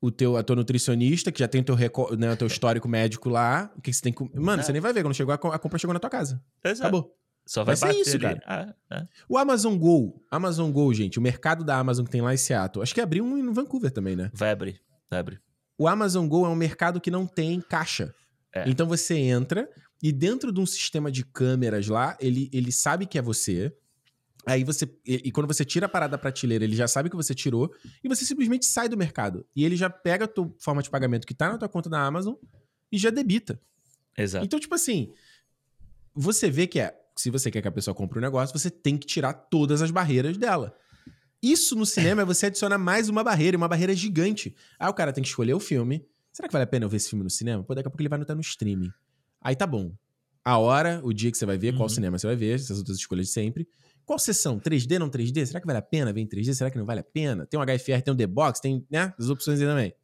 [0.00, 1.76] o teu, a tua nutricionista, que já tem o teu,
[2.16, 3.70] né, o teu histórico médico lá.
[3.76, 4.22] O que que você tem que.
[4.38, 4.64] Mano, É.
[4.64, 5.02] você nem vai ver.
[5.02, 6.42] Quando chegou, a, a compra chegou na tua casa.
[6.64, 6.82] Exato.
[6.88, 7.16] Acabou.
[7.46, 8.40] Só vai, Vai ser isso, ali.
[8.46, 9.06] Ah, é.
[9.28, 10.22] O Amazon Go.
[10.30, 12.82] Amazon Go, gente, o mercado da Amazon que tem lá em Seattle.
[12.82, 14.30] Acho que abriu um em Vancouver também, né?
[14.32, 15.40] Vai abrir, vai abrir.
[15.76, 18.14] O Amazon Go é um mercado que não tem caixa.
[18.54, 18.68] É.
[18.68, 19.68] Então você entra
[20.02, 23.74] e dentro de um sistema de câmeras lá, ele, ele sabe que é você.
[24.50, 24.84] Aí você.
[25.06, 27.72] E, e quando você tira a parada da prateleira, ele já sabe que você tirou.
[28.02, 29.46] E você simplesmente sai do mercado.
[29.54, 32.00] E ele já pega a tua forma de pagamento que tá na tua conta da
[32.00, 32.34] Amazon
[32.90, 33.60] e já debita.
[34.16, 34.44] Exato.
[34.44, 35.12] Então, tipo assim,
[36.14, 36.96] você vê que é.
[37.16, 39.90] Se você quer que a pessoa compre um negócio, você tem que tirar todas as
[39.90, 40.74] barreiras dela.
[41.42, 44.54] Isso no cinema é você adicionar mais uma barreira, uma barreira gigante.
[44.78, 46.04] Aí o cara tem que escolher o filme.
[46.32, 47.62] Será que vale a pena eu ver esse filme no cinema?
[47.62, 48.90] Pô, daqui a pouco ele vai estar no streaming.
[49.40, 49.92] Aí tá bom.
[50.44, 51.88] A hora, o dia que você vai ver, qual Uhum.
[51.88, 53.68] cinema você vai ver, essas outras escolhas de sempre.
[54.10, 54.58] Qual sessão?
[54.58, 55.46] 3D, não 3D?
[55.46, 56.52] Será que vale a pena ver em 3D?
[56.52, 57.46] Será que não vale a pena?
[57.46, 59.14] Tem um HFR, tem um The-Box, tem, né?
[59.16, 59.94] As opções aí também.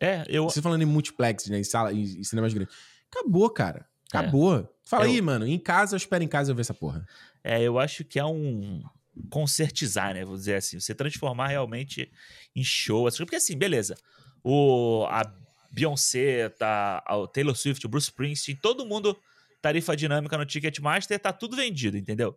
[0.00, 0.44] É, eu...
[0.44, 1.58] Você falando em multiplex, né?
[1.58, 2.74] Em, sala, em, em cinemas grandes.
[3.10, 3.86] Acabou, cara.
[4.10, 4.16] É.
[4.16, 4.74] Acabou.
[4.86, 5.46] Fala Eu- aí, mano.
[5.46, 7.06] Em casa, eu espero em casa eu ver essa porra.
[7.44, 8.82] É, eu acho que é um
[9.28, 10.24] concertizar, né?
[10.24, 12.10] Vou dizer assim, você transformar realmente
[12.56, 13.06] em show.
[13.18, 13.98] Porque assim, beleza.
[14.42, 15.30] O, a
[15.70, 19.14] Beyoncé, tá, a Taylor Swift, o Bruce Springsteen, todo mundo,
[19.60, 22.34] tarifa dinâmica no Ticketmaster, tá tudo vendido, entendeu?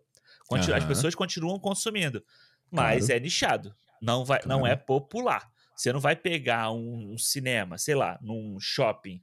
[0.48, 0.88] Conti- As Aham.
[0.88, 2.24] pessoas continuam consumindo.
[2.72, 3.18] Mas Claro.
[3.18, 3.76] é nichado.
[4.02, 4.74] Não, vai, não Claro.
[4.74, 5.50] é popular.
[5.76, 9.22] Você não vai pegar um, um cinema, sei lá, num shopping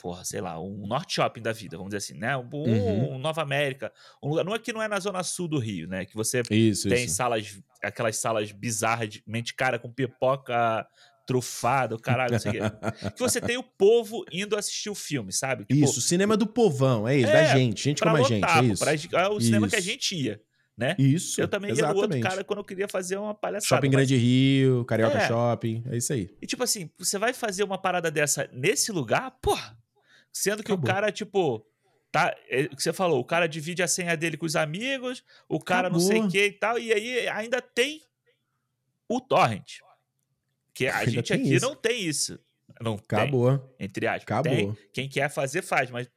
[0.00, 2.36] porra, sei lá, um Norte Shopping da vida, vamos dizer assim, né?
[2.36, 3.14] Um, Uhum.
[3.14, 5.88] um Nova América, um lugar, não é que não é na zona sul do Rio,
[5.88, 6.04] né?
[6.04, 7.16] Que você Isso, tem isso.
[7.16, 10.86] salas, aquelas salas bizarras de mente cara com pipoca
[11.28, 12.60] trufada, o caralho, não sei o quê.
[13.14, 15.66] Que você tem o povo indo assistir o filme, sabe?
[15.66, 18.64] Tipo, Isso, cinema do povão, é isso, É, da gente, gente como a gente, é
[18.64, 18.82] isso.
[19.10, 20.40] pra- é o cinema que a gente ia,
[20.74, 20.96] né?
[20.98, 22.22] Isso, Eu também ia no outro exatamente.
[22.22, 23.66] cara quando eu queria fazer uma palhaçada.
[23.68, 25.28] Shopping mas- Grande Rio, Carioca É.
[25.28, 26.34] Shopping, é isso aí.
[26.40, 29.76] E tipo assim, você vai fazer uma parada dessa nesse lugar, porra.
[30.32, 30.88] Sendo que Acabou.
[30.90, 31.66] o cara, tipo,
[32.10, 32.34] tá.
[32.48, 35.60] É, o que você falou, o cara divide a senha dele com os amigos, o
[35.60, 36.30] cara não sei o Acabou.
[36.32, 38.00] que e tal, e aí ainda tem
[39.10, 39.80] o Torrent.
[40.78, 41.66] Que a Ainda gente tem aqui isso.
[41.66, 42.38] não tem isso.
[42.80, 43.74] Não tem, Acabou.
[43.80, 44.22] entre aspas.
[44.22, 44.54] Acabou.
[44.56, 44.76] Tem.
[44.92, 45.90] Quem quer fazer, faz.
[45.90, 46.08] Mas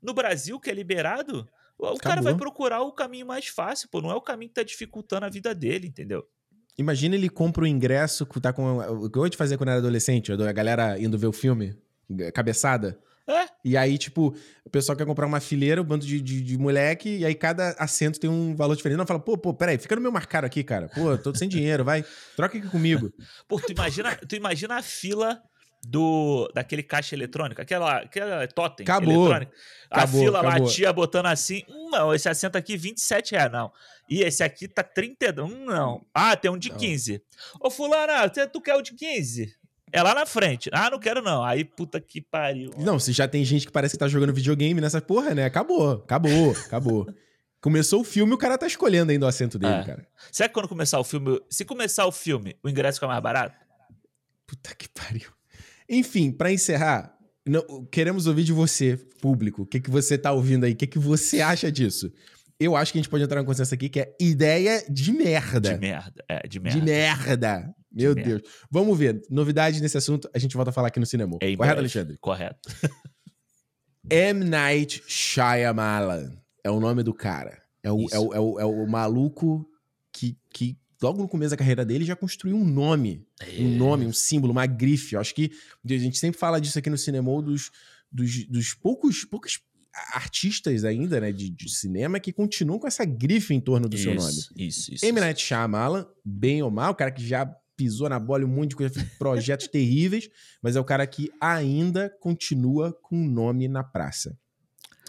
[0.00, 1.40] no Brasil, que é liberado,
[1.76, 2.22] o o cara Acabou.
[2.22, 4.00] vai procurar o caminho mais fácil, pô.
[4.00, 6.24] Não é o caminho que tá dificultando a vida dele, entendeu?
[6.78, 8.78] Imagina ele compra o ingresso, tá com.
[8.78, 11.76] O que eu te fazer quando era adolescente, a galera indo ver o filme,
[12.32, 13.00] cabeçada.
[13.66, 14.32] E aí, tipo,
[14.64, 17.70] o pessoal quer comprar uma fileira, um bando de, de, de moleque, e aí cada
[17.80, 18.96] assento tem um valor diferente.
[18.96, 20.88] Não, fala, pô, pô, peraí, fica no meu marcado aqui, cara.
[20.94, 22.04] Pô, tô sem dinheiro, vai,
[22.36, 23.12] troca aqui comigo.
[23.48, 25.42] Pô, tu imagina, tu imagina a fila
[25.84, 29.12] do daquele caixa eletrônico, aquela, aquela totem Acabou.
[29.12, 29.52] eletrônica.
[29.90, 30.68] A Acabou, fila lá, acabou.
[30.68, 33.72] a tia botando assim, hum, não, esse assento aqui 27 reais, não.
[34.08, 36.06] E esse aqui tá 30, hum, não.
[36.14, 36.76] Ah, tem um de Não.
[36.76, 37.20] 15.
[37.60, 39.52] Ô fulana, tu quer o de 15?
[39.92, 40.68] É lá na frente.
[40.72, 41.42] Ah, não quero não.
[41.44, 42.70] Aí, puta que pariu.
[42.78, 45.44] Não, se já tem gente que parece que tá jogando videogame nessa porra, né?
[45.44, 47.06] Acabou, acabou, acabou.
[47.60, 49.84] Começou o filme, o cara tá escolhendo ainda o assento dele, É.
[49.84, 50.06] cara.
[50.30, 53.56] Será que quando começar o filme, se começar o filme, o ingresso fica mais barato?
[54.46, 55.30] Puta que pariu.
[55.88, 59.62] Enfim, pra encerrar, não- queremos ouvir de você, público.
[59.62, 60.72] O que, que você tá ouvindo aí?
[60.72, 62.12] O que, que você acha disso?
[62.60, 65.72] Eu acho que a gente pode entrar num consenso aqui que é ideia de merda.
[65.74, 66.24] De merda.
[66.28, 66.78] É, de merda.
[66.80, 67.74] De merda.
[67.96, 68.38] Meu De merda.
[68.40, 68.54] Deus.
[68.70, 69.22] Vamos ver.
[69.30, 71.38] Novidades nesse assunto, a gente volta a falar aqui no cinema.
[71.40, 71.78] É em Correto.
[71.78, 72.18] Alexandre?
[72.18, 72.68] Correto.
[74.10, 74.44] M.
[74.44, 77.62] Night Shyamalan é o nome do cara.
[77.82, 78.14] É o, Isso.
[78.14, 79.66] é o, é o, é o maluco
[80.12, 83.26] que, que, logo no começo da carreira dele, já construiu um nome.
[83.58, 85.14] Um nome, um símbolo, uma grife.
[85.14, 85.50] Eu acho que
[85.84, 87.70] a gente sempre fala disso aqui no cinema, dos,
[88.10, 89.60] dos, dos poucos, poucos
[90.12, 94.14] artistas ainda, né, de, de cinema que continuam com essa grife em torno do seu
[94.14, 94.30] nome.
[94.30, 95.06] Isso, isso, isso.
[95.06, 95.20] M.
[95.20, 98.76] Night Shyamalan, bem ou mal, o cara que já pisou na bola um monte de
[98.76, 100.28] coisa, fez projetos terríveis,
[100.62, 104.36] mas é o cara que ainda continua com o nome na praça.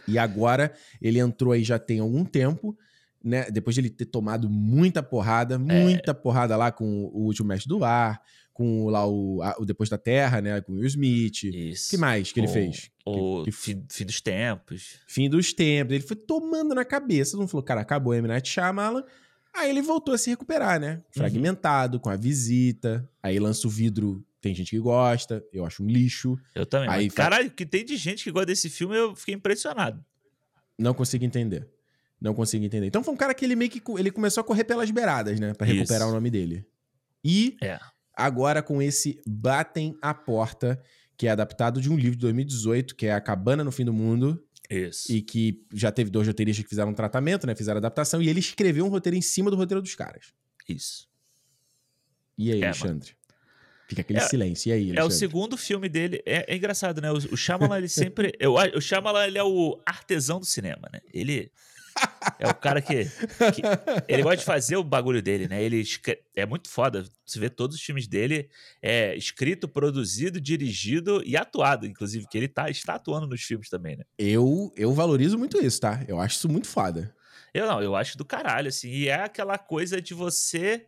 [0.07, 2.77] E agora ele entrou aí já tem algum tempo,
[3.23, 3.49] né?
[3.51, 7.83] Depois de ele ter tomado muita porrada, muita porrada lá com o último mestre do
[7.83, 8.21] ar,
[8.53, 10.61] com lá o, a- o Depois da Terra, né?
[10.61, 11.43] Com o Will Smith.
[11.43, 11.89] O Isso.
[11.89, 12.89] que mais que ele O- fez?
[13.05, 14.99] O que- fim, fim dos tempos.
[15.07, 15.93] Fim dos tempos.
[15.95, 17.35] Ele foi tomando na cabeça.
[17.37, 18.27] Mundo falou, cara, acabou M.
[18.27, 19.03] Night Shyamalan.
[19.57, 21.01] Aí ele voltou a se recuperar, né?
[21.11, 23.09] Fragmentado, com a visita.
[23.21, 24.23] Aí lança o vidro.
[24.39, 25.43] Tem gente que gosta.
[25.51, 26.37] Eu acho um lixo.
[26.53, 26.89] Eu também.
[26.89, 30.03] Aí mas, Caralho, que tem de gente que gosta desse filme, eu fiquei impressionado.
[30.77, 31.67] Não consigo entender.
[32.21, 32.85] Não consigo entender.
[32.87, 35.53] Então foi um cara que ele meio que ele começou a correr pelas beiradas, né?
[35.53, 36.09] Pra recuperar Isso.
[36.09, 36.65] o nome dele.
[37.23, 37.79] E É.
[38.15, 40.81] agora com esse Batem a Porta,
[41.17, 43.93] que é adaptado de um livro de 2018, que é A Cabana no Fim do
[43.93, 45.11] Mundo, Isso.
[45.11, 47.55] e que já teve dois roteiristas que fizeram um tratamento, né?
[47.55, 50.33] Fizeram adaptação, e ele escreveu um roteiro em cima do roteiro dos caras.
[50.67, 51.07] Isso.
[52.37, 53.11] E aí, É, Alexandre?
[53.87, 54.69] Fica aquele É- silêncio.
[54.69, 55.15] E aí, É o Alexandre?
[55.17, 56.21] segundo filme dele.
[56.25, 57.09] É, é engraçado, né?
[57.11, 58.33] O, o Shyamalan, ele sempre...
[58.39, 60.99] Eu, o Shyamalan, ele é o artesão do cinema, né?
[61.13, 61.49] Ele
[62.39, 63.61] é o cara que, que-
[64.07, 65.61] Ele gosta de fazer o bagulho dele, né?
[65.63, 65.83] Ele
[66.35, 67.05] é muito foda.
[67.25, 68.49] Você vê todos os filmes dele,
[68.81, 73.97] é escrito, produzido, dirigido e atuado, inclusive, que ele tá, está atuando nos filmes também,
[73.97, 74.03] né?
[74.17, 76.03] Eu, eu valorizo muito isso, tá?
[76.07, 77.13] Eu acho isso muito foda.
[77.53, 78.89] Eu não, eu acho do caralho, assim.
[78.89, 80.85] E é aquela coisa de você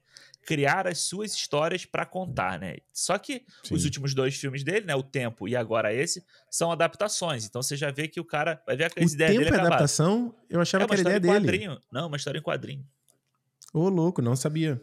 [0.49, 2.77] criar as suas histórias pra contar, né?
[2.91, 3.85] Só que os Sim.
[3.85, 4.95] últimos dois filmes dele, né?
[4.95, 7.45] O Tempo e agora esse, são adaptações.
[7.45, 9.59] Então você já vê que o cara vai ver O aquelas ideias tempo dele é
[9.59, 11.45] adaptação, eu É achava uma que era história ideia em dele.
[11.45, 11.79] quadrinho.
[11.91, 12.83] Não, uma história em quadrinho.
[13.71, 14.81] Ô, louco, não sabia.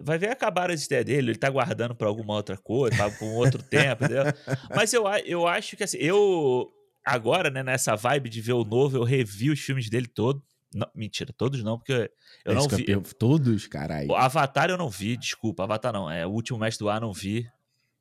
[0.00, 3.30] Vai ver acabar as ideias dele, ele tá guardando pra alguma outra coisa, pra um
[3.30, 4.22] outro tempo, entendeu?
[4.72, 6.70] Mas eu, eu acho que assim, eu
[7.04, 10.40] agora, né, nessa vibe de ver o novo, eu revi os filmes dele todo.
[10.74, 12.10] Não, mentira, todos não, porque
[12.44, 12.84] eu É não vi.
[13.18, 14.14] Todos, caralho.
[14.14, 16.10] Avatar eu não vi, desculpa, Avatar não.
[16.10, 17.44] É o último mestre do ar não vi.
[17.44, 17.50] Eu,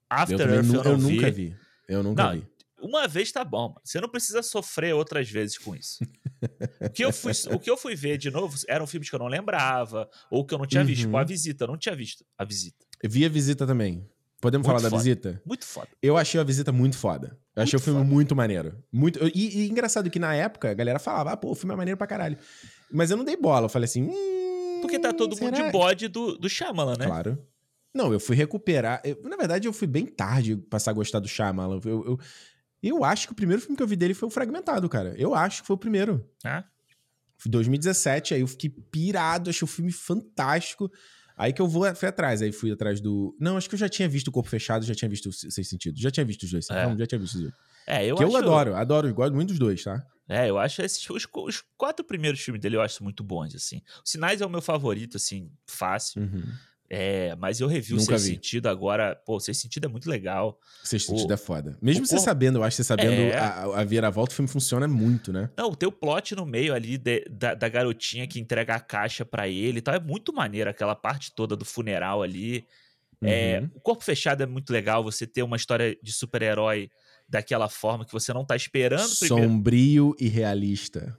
[0.09, 1.15] After também Earth nu- eu não eu vi.
[1.15, 1.55] nunca vi.
[1.87, 2.47] Eu nunca Não, vi.
[2.79, 3.81] Uma vez tá bom, mano.
[3.83, 5.97] Você não precisa sofrer outras vezes com isso.
[6.81, 9.19] o, que eu fui, o que eu fui ver de novo eram filmes que eu
[9.19, 11.01] não lembrava, ou que eu não tinha visto.
[11.01, 11.07] Uhum.
[11.07, 12.85] Tipo, a visita, eu não tinha visto a visita.
[13.01, 14.07] Eu vi a visita também.
[14.39, 15.01] Podemos Muito falar da foda.
[15.03, 15.41] visita?
[15.45, 15.87] Muito foda.
[16.01, 17.37] Eu achei a visita muito foda.
[17.55, 18.13] Eu achei Muito o filme foda.
[18.13, 18.83] muito maneiro.
[18.91, 19.19] Muito...
[19.33, 21.97] E, e engraçado que na época a galera falava, ah, pô, o filme é maneiro
[21.97, 22.37] pra caralho.
[22.91, 23.65] Mas eu não dei bola.
[23.65, 25.65] Eu falei assim, hum, Porque tá todo mundo será?
[25.67, 27.05] de bode do, do Shyamalan, né?
[27.07, 27.43] Claro.
[27.93, 29.01] Não, eu fui recuperar.
[29.03, 31.79] eu- na verdade, eu fui bem tarde passar a gostar do Shyamalan.
[31.83, 32.19] Eu, eu,
[32.83, 35.15] eu acho que o primeiro filme que eu vi dele foi o Fragmentado, cara.
[35.17, 36.23] Eu acho que foi o primeiro.
[36.45, 36.63] Ah,
[37.39, 40.91] Foi 2017, aí eu fiquei pirado, achei o filme fantástico.
[41.37, 43.35] Aí que eu vou, fui atrás, aí fui atrás do.
[43.39, 46.01] Não, acho que eu já tinha visto o Corpo Fechado, já tinha visto Seis Sentidos.
[46.01, 46.69] Já tinha visto os dois.
[46.71, 46.87] É.
[46.87, 47.53] Não, já tinha visto os dois.
[47.85, 48.33] É, eu que acho.
[48.33, 50.03] eu adoro, adoro, gosto muito dos dois, tá?
[50.27, 53.81] É, eu acho esses, os, os quatro primeiros filmes dele eu acho muito bons, assim.
[54.03, 56.23] Os Sinais é o meu favorito, assim, fácil.
[56.23, 56.43] Uhum.
[56.89, 58.35] É, mas eu revi o Nunca Sem vi.
[58.35, 59.13] Sentido agora.
[59.25, 60.57] Pô, o Sem Sentido é muito legal.
[60.83, 61.77] Seis Sentidos O- é foda.
[61.81, 63.37] Mesmo o você corpo- sabendo, eu acho que você sabendo É.
[63.37, 65.49] a, a viravolta, o filme funciona muito, né?
[65.57, 69.25] Não, tem o plot no meio ali de- da, da garotinha que entrega a caixa
[69.25, 69.95] pra ele e tal.
[69.95, 72.65] É muito maneiro aquela parte toda do funeral ali.
[73.21, 73.69] É, Uhum.
[73.75, 76.89] o Corpo Fechado é muito legal, você ter uma história de super-herói
[77.27, 79.49] daquela forma que você não tá esperando primeiro.
[79.49, 81.17] Sombrio e realista.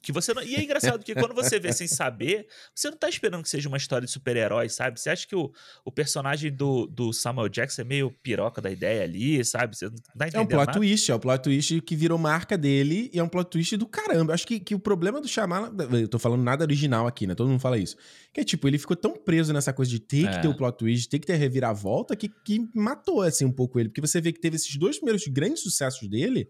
[0.00, 0.42] Que você não...
[0.42, 3.68] E é engraçado, porque quando você vê sem saber, você não tá esperando que seja
[3.68, 5.00] uma história de super-herói, sabe?
[5.00, 5.50] Você acha que o,
[5.84, 9.76] o personagem do, do Samuel Jackson é meio piroca da ideia ali, sabe?
[9.76, 10.78] Você não tá É entendendo um plot nada.
[10.78, 13.86] twist, é um plot twist que virou marca dele e é um plot twist do
[13.86, 14.34] caramba.
[14.34, 15.74] Acho que, que o problema do Shyamalan...
[16.00, 17.34] Eu tô falando nada original aqui, né?
[17.34, 17.96] Todo mundo fala isso.
[18.32, 20.30] Que é tipo, ele ficou tão preso nessa coisa de ter É.
[20.30, 23.52] que ter o plot twist, ter que ter a reviravolta, que, que matou, assim, um
[23.52, 23.88] pouco ele.
[23.88, 26.48] Porque você vê que teve esses dois primeiros grandes sucessos dele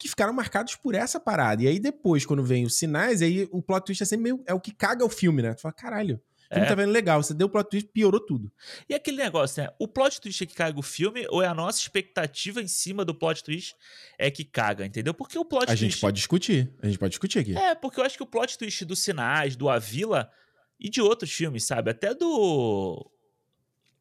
[0.00, 1.62] que ficaram marcados por essa parada.
[1.62, 4.42] E aí depois, quando vem os sinais, aí o plot twist é sempre meio...
[4.46, 5.54] É o que caga o filme, né?
[5.54, 6.20] Tu fala, caralho...
[6.50, 6.68] O filme É.
[6.68, 8.50] tá vendo legal, você deu o plot twist, piorou tudo.
[8.88, 9.68] E aquele negócio, né?
[9.78, 13.04] O plot twist é que caga o filme ou é a nossa expectativa em cima
[13.04, 13.76] do plot twist
[14.18, 15.14] é que caga, entendeu?
[15.14, 15.78] Porque o plot A twist...
[15.84, 17.56] gente pode discutir, a gente pode discutir aqui.
[17.56, 20.28] É, porque eu acho que o plot twist dos sinais, do A Vila
[20.80, 21.92] e de outros filmes, sabe?
[21.92, 23.08] Até do.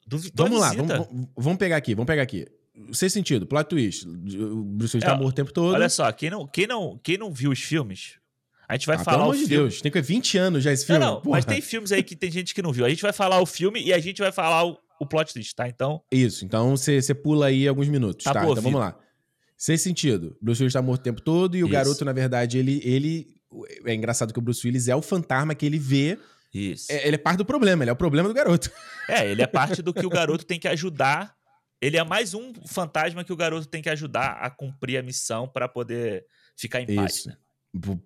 [0.07, 2.47] Do do A Vamos lá, vamos- vamos pegar aqui, vamos pegar aqui.
[2.93, 4.07] Sem sentido, plot twist.
[4.07, 5.73] O Bruce Willis É, tá morto o tempo todo.
[5.73, 8.13] Olha só, quem não, quem, não, quem não viu os filmes,
[8.67, 9.55] a gente vai ah, falar pelo amor de filme.
[9.69, 11.05] Deus, tem que 20 anos já esse Não, filme.
[11.05, 11.55] não, mas porra.
[11.55, 12.85] tem filmes aí que tem gente que não viu.
[12.85, 15.53] A gente vai falar o filme e a gente vai falar o, o plot twist,
[15.55, 15.67] tá?
[15.67, 18.43] Então, Isso, então você pula aí alguns minutos, Tá tá?
[18.43, 18.97] Então vamos lá.
[19.57, 20.37] Sem sentido.
[20.41, 21.73] Bruce Willis tá morto o tempo todo e o Isso.
[21.73, 23.27] garoto, na verdade, ele, ele...
[23.85, 26.17] É engraçado que o Bruce Willis é o fantasma que ele vê.
[26.53, 26.89] isso.
[26.91, 28.71] É- ele é parte do problema, ele é o problema do garoto.
[29.09, 31.35] É, ele é parte do que o garoto tem que ajudar.
[31.81, 35.47] Ele é mais um fantasma que o garoto tem que ajudar a cumprir a missão
[35.47, 37.15] pra poder ficar em paz.
[37.15, 37.29] Isso.
[37.29, 37.37] Né?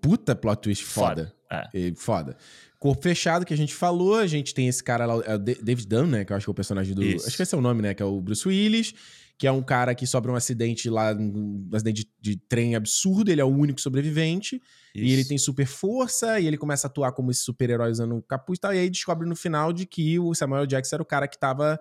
[0.01, 1.33] Puta plot twist foda.
[1.49, 1.69] É.
[1.73, 2.35] E Foda.
[2.79, 6.07] Corpo Fechado, que a gente falou, a gente tem esse cara lá, é David Dunn,
[6.07, 6.25] né?
[6.25, 7.03] Que eu acho que é o personagem do.
[7.03, 7.27] Isso.
[7.27, 7.93] Acho que esse é o nome, né?
[7.93, 8.93] Que é o Bruce Willis,
[9.37, 13.31] que é um cara que sofre um acidente lá, um acidente de, de trem absurdo,
[13.31, 14.61] ele é o único sobrevivente,
[14.93, 15.29] e ele Isso.
[15.29, 18.61] tem super força, e ele começa a atuar como esse super-herói usando um capuz e
[18.61, 21.39] tal, e aí descobre no final de que o Samuel Jackson era o cara que
[21.39, 21.79] tava.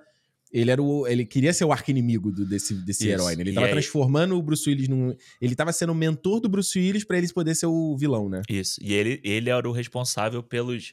[0.53, 1.07] Ele era o.
[1.07, 3.13] Ele queria ser o arqui-inimigo do- desse, desse Isso.
[3.13, 3.43] herói, né?
[3.43, 5.17] Ele E tava aí- transformando o Bruce Willis num.
[5.41, 8.43] Ele tava sendo o mentor do Bruce Willis pra ele poder ser o vilão, né?
[8.51, 8.79] Isso.
[8.83, 10.93] E ele, ele era o responsável pelos,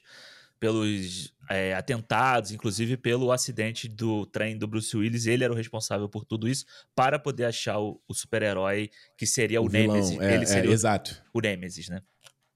[0.60, 5.26] pelos é, atentados, inclusive pelo acidente do trem do Bruce Willis.
[5.26, 9.62] Ele era o responsável por tudo isso para poder achar o, o super-herói que seria
[9.62, 10.19] o, vilão, Nemesis.
[10.19, 11.22] É, ele é, seria o- exato.
[11.34, 12.02] o Nemesis, né?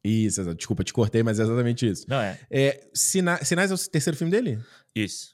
[0.06, 0.58] Isso, exato.
[0.58, 2.06] Desculpa, te cortei, mas é exatamente isso.
[2.10, 2.38] Não é?
[2.52, 4.60] É, Sina- Sinais é o terceiro filme dele?
[4.94, 5.33] Isso.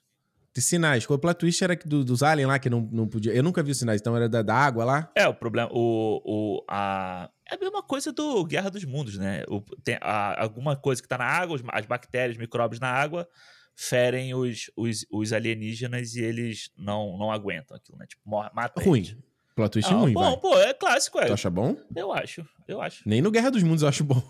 [0.60, 1.10] De Sinais.
[1.10, 3.32] O plot twist era do- dos aliens lá que não, não podia.
[3.34, 5.12] Eu nunca vi os sinais, então era da, da água lá.
[5.16, 5.70] É, o problema.
[5.72, 6.22] O,
[6.60, 9.44] o, a, é a mesma coisa do Guerra dos Mundos, né?
[9.48, 13.28] O, tem a- alguma coisa que tá na água, as bactérias, micróbios na água,
[13.76, 18.06] ferem os, os, os alienígenas e eles não, não aguentam aquilo, né?
[18.06, 18.22] Tipo,
[18.54, 19.00] mata Ruim.
[19.00, 19.18] eles.
[19.56, 20.38] Plot twist Não, ruim, bom, vai.
[20.38, 21.26] pô, é clássico, é.
[21.26, 21.76] Tu acha bom?
[21.96, 23.02] Eu acho, eu acho.
[23.06, 24.22] Nem no Guerra dos Mundos eu acho bom.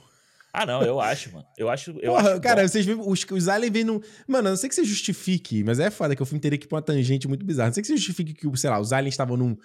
[0.61, 1.45] Ah, não, eu acho, mano.
[1.57, 1.91] Eu acho.
[2.01, 2.67] Eu Porra, acho cara, bom.
[2.67, 2.99] vocês veem.
[2.99, 3.99] Os, os aliens vêm num.
[4.27, 6.65] Mano, eu não sei que você justifique, mas é foda que o filme teria que
[6.65, 7.69] ir pra uma tangente muito bizarra.
[7.69, 9.55] Não sei que você justifique que, sei lá, os aliens estavam num.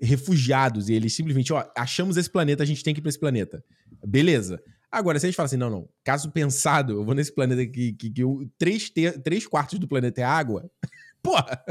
[0.00, 3.18] refugiados e eles simplesmente, ó, achamos esse planeta, a gente tem que ir pra esse
[3.20, 3.62] planeta.
[4.04, 4.60] Beleza.
[4.90, 7.92] Agora, se a gente fala assim, não, não, caso pensado, eu vou nesse planeta aqui,
[7.92, 10.68] que, que o, três, te- três quartos do planeta é água.
[11.22, 11.64] Porra!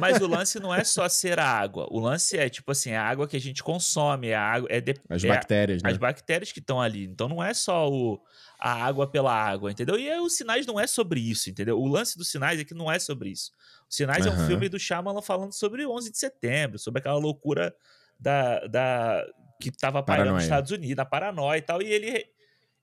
[0.00, 1.86] Mas o lance não é só ser a água.
[1.90, 4.68] O lance é, tipo assim, a água que a gente consome, a água.
[4.70, 5.90] É, de- As é bactérias, né?
[5.90, 7.04] as bactérias que estão ali.
[7.04, 8.20] Então não é só o,
[8.58, 9.98] a água pela água, entendeu?
[9.98, 11.78] E aí, os sinais não é sobre isso, entendeu?
[11.78, 13.52] O lance dos sinais é que não é sobre isso.
[13.88, 17.18] Os sinais é um filme do Shyamalan falando sobre o 11 de setembro, sobre aquela
[17.18, 17.72] loucura
[18.18, 19.24] da, da
[19.60, 20.34] que tava pairando Paranoia.
[20.34, 21.80] nos Estados Unidos, a paranoia e tal.
[21.80, 22.24] E ele,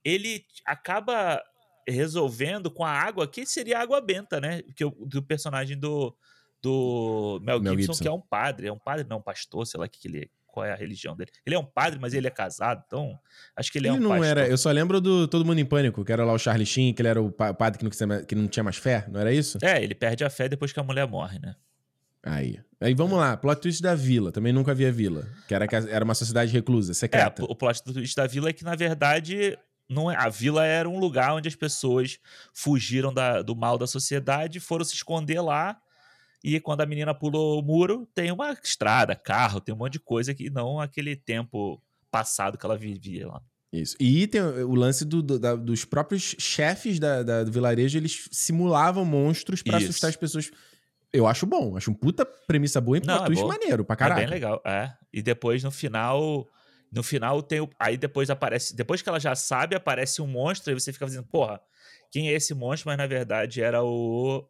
[0.02, 1.42] ele acaba
[1.86, 4.62] resolvendo com a água, que seria a água benta, né?
[4.74, 6.14] Que o- do personagem do,
[6.62, 8.02] do Mel, Mel Gibson, Gibson.
[8.02, 8.66] que é um padre.
[8.68, 10.76] É um padre, não, um pastor, sei lá que, que ele é, qual é a
[10.76, 11.30] religião dele.
[11.44, 13.18] Ele é um padre, mas ele é casado, então
[13.54, 14.26] acho que ele, Ele, é um não pastor.
[14.26, 14.48] era.
[14.48, 17.02] Eu só lembro do Todo Mundo em Pânico, que era lá o Charlie Sheen, que
[17.02, 19.20] ele era o pa- padre que não, tinha mais- que não tinha mais fé, não
[19.20, 19.58] era isso?
[19.62, 21.54] É, ele perde a fé depois que a mulher morre, né?
[22.22, 22.58] Aí.
[22.80, 24.32] Aí vamos lá, plot twist da vila.
[24.32, 25.28] Também nunca vi a vila.
[25.46, 27.44] Que era, que era uma sociedade reclusa, É, secreta.
[27.44, 29.56] o plot twist da vila é que, na verdade,
[29.88, 32.18] não é, a vila era um lugar onde as pessoas
[32.52, 35.78] fugiram da- do mal da sociedade, foram se esconder lá.
[36.44, 40.00] E quando a menina pulou o muro, tem uma estrada, carro, tem um monte de
[40.00, 43.40] coisa que não aquele tempo passado que ela vivia lá.
[43.72, 43.96] Isso.
[43.98, 48.28] E tem o lance do- do- da- dos próprios chefes da, da- do vilarejo, eles
[48.30, 49.88] simulavam monstros pra Isso.
[49.88, 50.50] assustar as pessoas.
[51.12, 53.96] Eu acho bom, acho um puta premissa boa e Não, plot é maneiro pra É
[53.96, 54.20] caralho.
[54.20, 54.92] bem legal, é.
[55.12, 56.46] E depois, no final...
[56.92, 57.68] No final tem o...
[57.78, 58.74] Aí depois aparece...
[58.74, 61.60] Depois que ela já sabe, aparece um monstro e você fica dizendo, porra,
[62.10, 62.88] quem é esse monstro?
[62.88, 64.48] Mas, na verdade, era o...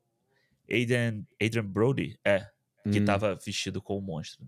[0.70, 2.46] Adrian, Adrian Brody, é.
[2.90, 3.04] Que Hum.
[3.04, 4.44] tava vestido como monstro.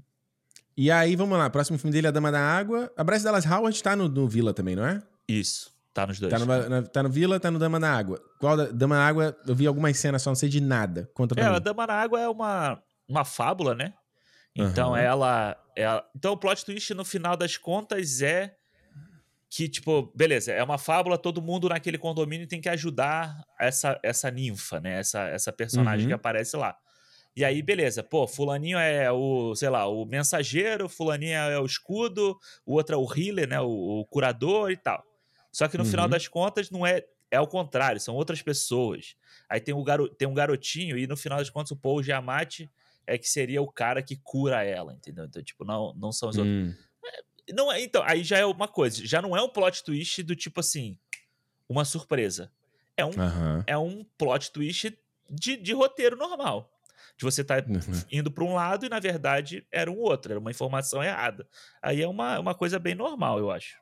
[0.77, 2.92] E aí, vamos lá, próximo filme dele, A Dama da Água.
[2.96, 5.03] A Bryce Dallas Howard tá no, no Vila também, não é?
[5.27, 5.77] Isso.
[5.92, 6.33] Tá nos dois.
[6.33, 8.20] Tá no, na- tá no Vila, tá no Dama na Água.
[8.38, 11.11] Qual da, Dama na Água, eu vi algumas cenas só, não sei de nada.
[11.14, 11.61] Conta pra É, a mim.
[11.61, 13.92] Dama na Água é uma, uma fábula, né?
[14.59, 14.97] Então Aham.
[14.97, 16.09] ela, ela.
[16.16, 18.57] Então o plot twist, no final das contas, é
[19.51, 24.31] que, tipo, beleza, é uma fábula, todo mundo naquele condomínio tem que ajudar essa, essa
[24.31, 24.99] ninfa, né?
[24.99, 26.09] Essa, essa personagem Uhum.
[26.09, 26.77] que aparece lá.
[27.37, 32.37] E aí, beleza, pô, fulaninho é o, sei lá, o mensageiro, fulaninho é o escudo,
[32.66, 33.61] o outro é o healer, né?
[33.61, 35.03] O, o curador e tal.
[35.53, 36.09] Só que no final Uhum.
[36.09, 37.03] das contas não é.
[37.31, 39.14] É ao contrário, são outras pessoas.
[39.51, 42.71] Aí tem, o garo, tem um garotinho, e no final das contas o Paul Giamatti
[43.09, 45.25] é que seria o cara que cura ela, entendeu?
[45.25, 46.55] Então, tipo, não, não são os outros.
[46.55, 46.75] Hum,
[47.55, 50.37] Não é, então, aí já é uma coisa, já não é um plot twist do
[50.37, 50.99] tipo assim,
[51.68, 52.53] uma surpresa.
[52.97, 53.64] É um, Aham.
[53.66, 54.92] é um plot twist
[55.31, 56.71] de, de roteiro normal.
[57.16, 57.81] De você estar Uhum.
[58.12, 61.49] indo para um lado e, na verdade, era um outro, era uma informação errada.
[61.83, 63.77] Aí é uma, uma coisa bem normal, eu acho.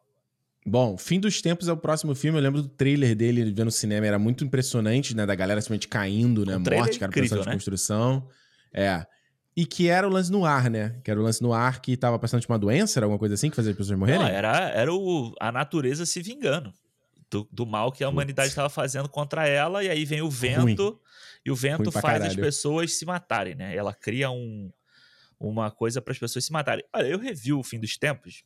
[0.64, 2.38] Bom, Fim dos Tempos é o próximo filme.
[2.38, 4.06] Eu lembro do trailer dele vendo no cinema.
[4.06, 5.24] Era muito impressionante, né?
[5.26, 6.58] Da galera simplesmente caindo, né?
[6.58, 7.54] Trailer Morte, é cara, incrível, processo de né?
[7.54, 8.28] construção.
[8.72, 9.06] É.
[9.56, 11.00] E que era o lance no ar, né?
[11.02, 13.34] Que era o lance no ar que tava passando de uma doença, era alguma coisa
[13.34, 14.20] assim que fazia as pessoas morrerem?
[14.20, 16.72] Não, era era o, a natureza se vingando
[17.30, 18.12] do, do mal que a Putz.
[18.14, 21.00] humanidade estava fazendo contra ela, e aí vem o vento,
[21.44, 22.40] e o vento Ruim faz as caralho.
[22.40, 23.74] pessoas se matarem, né?
[23.74, 24.70] Ela cria um,
[25.40, 26.84] uma coisa para as pessoas se matarem.
[26.92, 28.44] Olha, eu revi o Fim dos Tempos,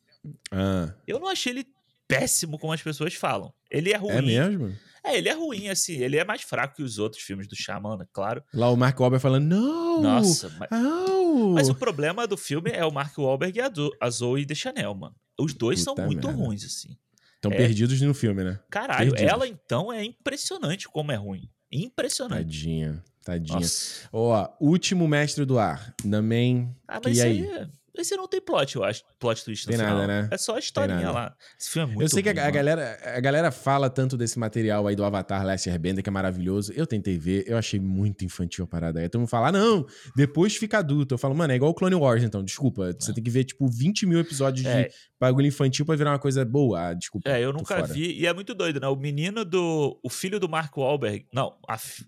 [0.49, 1.67] Ah, eu não achei ele
[2.07, 3.53] péssimo como as pessoas falam.
[3.69, 4.11] Ele é ruim.
[4.13, 4.73] é mesmo?
[5.03, 5.93] É, ele é ruim, assim.
[5.93, 8.05] Ele é mais fraco que os outros filmes do Shaman, né?
[8.13, 8.43] claro.
[8.53, 10.01] Lá o Mark Wahlberg falando, não!
[10.01, 11.53] Nossa, mas, Não!
[11.53, 15.15] mas o problema do filme é o Mark Wahlberg e a, a Zoe Deschanel, mano.
[15.39, 16.43] Os dois Puta são muito merda.
[16.43, 16.95] ruins, assim.
[17.35, 17.57] Estão é.
[17.57, 18.59] perdidos no filme, né?
[18.69, 19.33] Caralho, Perdidos.
[19.33, 21.49] ela então é impressionante como é ruim.
[21.71, 22.43] Impressionante.
[22.43, 23.59] Tadinha, tadinha.
[23.59, 24.07] Nossa.
[24.13, 26.75] Ó, Último Mestre do Ar, Namen.
[26.87, 27.49] Ah, mas e aí?
[27.49, 29.03] aí, esse não tem plot, eu acho.
[29.19, 29.97] Plot twist no Tem final.
[29.97, 30.29] nada, né?
[30.31, 31.35] É só a historinha lá.
[31.59, 34.15] Esse filme é muito Eu sei que a, ruim, a galera, a galera fala tanto
[34.17, 36.71] desse material aí do Avatar Last Airbender, que é maravilhoso.
[36.73, 39.09] Eu tentei ver, eu achei muito infantil a parada aí.
[39.09, 41.13] Todo mundo fala, ah, não, depois fica adulto.
[41.13, 42.93] Eu falo, mano, é igual o Clone Wars, então, desculpa.
[42.97, 44.83] Você tem que ver, tipo, 20 mil episódios É.
[44.83, 46.87] de bagulho infantil pra virar uma coisa boa.
[46.89, 47.29] Ah, desculpa.
[47.29, 47.87] É, eu nunca fora.
[47.93, 48.19] vi.
[48.19, 48.87] E é muito doido, né?
[48.87, 49.99] O menino do.
[50.03, 51.25] O filho do Mark Wahlberg.
[51.33, 52.05] Não, a, fi-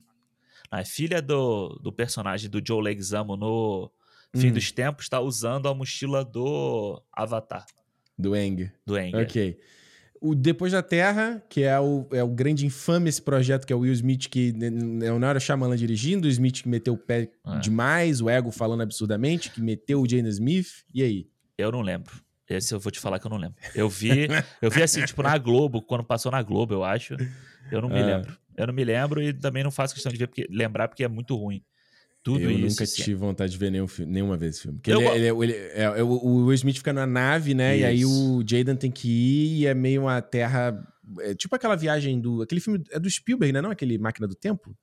[0.72, 3.92] a filha do, do personagem do Joe Leguizamo no
[4.36, 4.54] Fim Hum.
[4.54, 7.66] dos Tempos tá usando a mochila do Avatar,
[8.18, 8.72] Do Eng.
[8.86, 9.16] do Aang.
[9.24, 9.60] Ok.
[10.20, 13.76] O Depois da Terra, que é o, é o grande infame esse projeto, que é
[13.76, 17.60] o Will Smith, que não era Shyamalan dirigindo, o Smith que meteu o pé É.
[17.60, 20.86] demais, o ego falando absurdamente, que meteu o Jaden Smith.
[20.94, 21.28] E aí?
[21.58, 22.14] Eu não lembro.
[22.50, 23.58] Esse eu vou te falar que eu não lembro.
[23.76, 24.28] Eu vi,
[24.62, 27.16] eu vi assim, tipo, na Globo, quando passou na Globo, eu acho.
[27.72, 28.06] Eu não me Ah.
[28.06, 28.38] lembro.
[28.56, 31.08] Eu não me lembro e também não faço questão de ver porque, lembrar porque é
[31.08, 31.62] muito ruim.
[32.24, 32.62] Tudo eu isso.
[32.70, 33.04] nunca assim.
[33.04, 34.78] tive vontade de ver nenhum fi- nenhuma vez esse filme.
[34.78, 37.78] Porque Eu ele, go- ele- ele- é, é, o Will Smith fica na nave, né?
[37.80, 38.38] E aí Isso.
[38.38, 40.82] o Jaden tem que ir e é meio uma terra.
[41.20, 42.42] é tipo aquela viagem do.
[42.42, 43.62] Aquele filme é do Spielberg, né?
[43.62, 44.74] Não aquele Máquina do Tempo?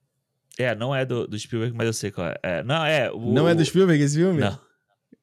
[0.58, 2.36] É, não é do, do Spielberg, mas eu sei qual é.
[2.42, 3.10] É, não, é.
[3.10, 4.40] O, Não é do Spielberg esse filme?
[4.40, 4.60] Não.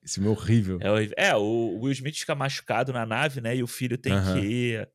[0.04, 0.78] Esse filme é horrível.
[0.82, 1.14] É, horrível.
[1.18, 3.56] É, o Will Smith fica machucado na nave, né?
[3.56, 4.90] E o filho tem que ir.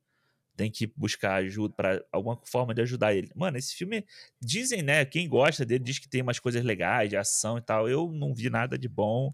[0.55, 3.29] Tem que buscar ajuda para alguma forma de ajudar ele.
[3.35, 4.05] Mano, esse filme.
[4.41, 5.03] Dizem, né?
[5.05, 7.89] Quem gosta dele diz que tem umas coisas legais, de ação e tal.
[7.89, 9.33] Eu não vi nada de bom.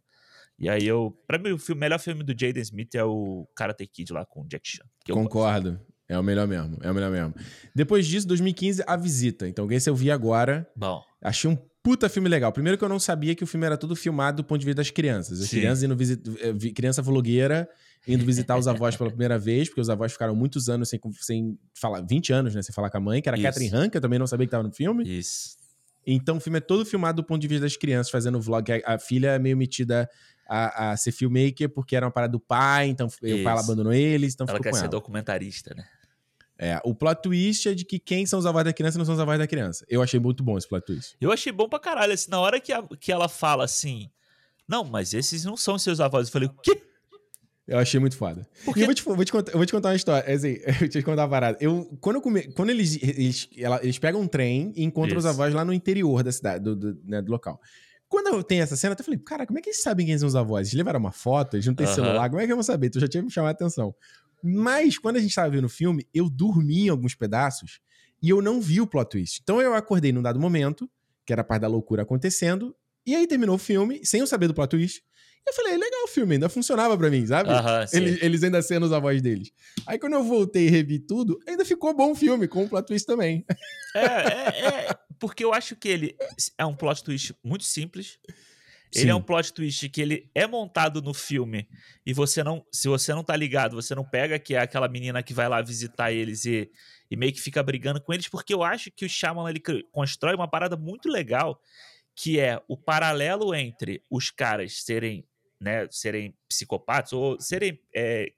[0.57, 1.17] E aí eu.
[1.27, 4.41] Pra mim, o filme- melhor filme do Jaden Smith é o Karate Kid lá com
[4.41, 4.83] o Jack Chan.
[5.07, 5.21] gosto.
[5.23, 5.79] Concordo.
[6.07, 6.77] É o melhor mesmo.
[6.81, 7.35] É o melhor mesmo.
[7.75, 9.47] Depois disso, 2015, A Visita.
[9.47, 10.67] Então, esse eu vi agora.
[10.75, 11.03] Bom.
[11.21, 11.57] Achei um
[11.89, 12.51] puta filme legal.
[12.51, 14.75] Primeiro que eu não sabia que o filme era todo filmado do ponto de vista
[14.79, 15.41] das crianças.
[15.41, 15.57] As Sim.
[15.57, 16.31] crianças indo visitar.
[16.75, 17.67] Criança vlogueira
[18.07, 21.57] indo visitar os avós pela primeira vez, porque os avós ficaram muitos anos sem, sem
[21.73, 22.01] falar.
[22.01, 22.61] 20 anos, né?
[22.61, 23.43] Sem falar com a mãe, que era Isso.
[23.43, 25.03] Catherine Han, que eu também não sabia que tava no filme.
[25.03, 25.57] Isso.
[26.05, 28.71] Então o filme é todo filmado do ponto de vista das crianças, fazendo vlog.
[28.71, 30.07] A, a filha é meio metida
[30.47, 33.47] a, a ser filmmaker, porque era uma parada do pai, então o pai Isso.
[33.47, 34.91] abandonou eles, então Ela quer com ser ela.
[34.91, 35.85] documentarista, né?
[36.61, 39.13] É, o plot twist é de que quem são os avós da criança não são
[39.13, 39.85] os avós da criança.
[39.87, 41.15] Eu achei muito bom esse plot twist.
[41.21, 42.11] Eu achei bom pra caralho.
[42.11, 44.09] Assim, na hora que, a- que ela fala assim.
[44.67, 46.27] Não, mas esses não são seus avós.
[46.27, 46.81] Eu falei, o quê?
[47.65, 48.45] Eu achei muito foda.
[48.65, 50.33] Porque- eu vou te, vou te contar, eu vou te contar uma história.
[50.33, 51.57] Assim, eu vou te contar uma parada.
[51.61, 55.23] Eu, quando eu come, quando eles, eles, ela- eles pegam um trem e encontram os
[55.23, 55.33] Isso.
[55.33, 57.59] avós lá no interior da cidade, do, do, né, do local.
[58.09, 60.27] Quando eu tenho essa cena, eu falei, cara, como é que eles sabem quem são
[60.27, 60.67] os avós?
[60.67, 62.89] Eles levaram uma foto, eles não têm celular, como é que eu vou saber?
[62.89, 63.93] Tu já tinha me chamado a atenção.
[64.43, 67.79] Mas, quando a gente tava vendo o filme, eu dormi em alguns pedaços
[68.21, 69.39] e eu não vi o plot twist.
[69.41, 70.89] Então eu acordei num dado momento,
[71.25, 72.75] que era a parte da loucura acontecendo,
[73.05, 75.01] e aí terminou o filme, sem eu saber do plot twist.
[75.45, 77.49] E eu falei, legal o filme, ainda funcionava pra mim, sabe?
[77.93, 79.51] Eles, eles ainda sendo os avós deles.
[79.87, 82.85] Aí quando eu voltei e revi tudo, ainda ficou bom o filme, com o plot
[82.85, 83.45] twist também.
[83.95, 86.15] É, é, é, porque eu acho que ele
[86.57, 88.19] é um plot twist muito simples.
[88.95, 91.67] Ele é um plot twist que ele é montado no filme
[92.05, 95.21] e você não, se você não tá ligado, você não pega que é aquela menina
[95.21, 96.71] que vai lá visitar eles e,
[97.09, 99.61] e meio que fica brigando com eles, porque eu acho que o Shyamalan ele
[99.91, 101.61] constrói uma parada muito legal,
[102.15, 105.23] que é o paralelo entre os caras serem,
[105.61, 108.33] né, serem psicopatas ou serem é,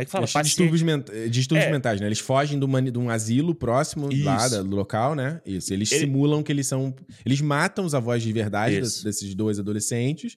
[0.00, 0.26] como é que fala?
[0.26, 0.44] Paciente.
[0.44, 1.72] Distúrbios, ment eh, distúrbios é.
[1.72, 2.06] mentais, né?
[2.06, 4.24] Eles fogem de, uma, de um asilo próximo Isso.
[4.24, 5.40] lá do local, né?
[5.44, 5.72] Isso.
[5.72, 6.00] Eles Ele...
[6.00, 6.94] simulam que eles são.
[7.24, 10.36] Eles matam os avós de verdade desses dois adolescentes.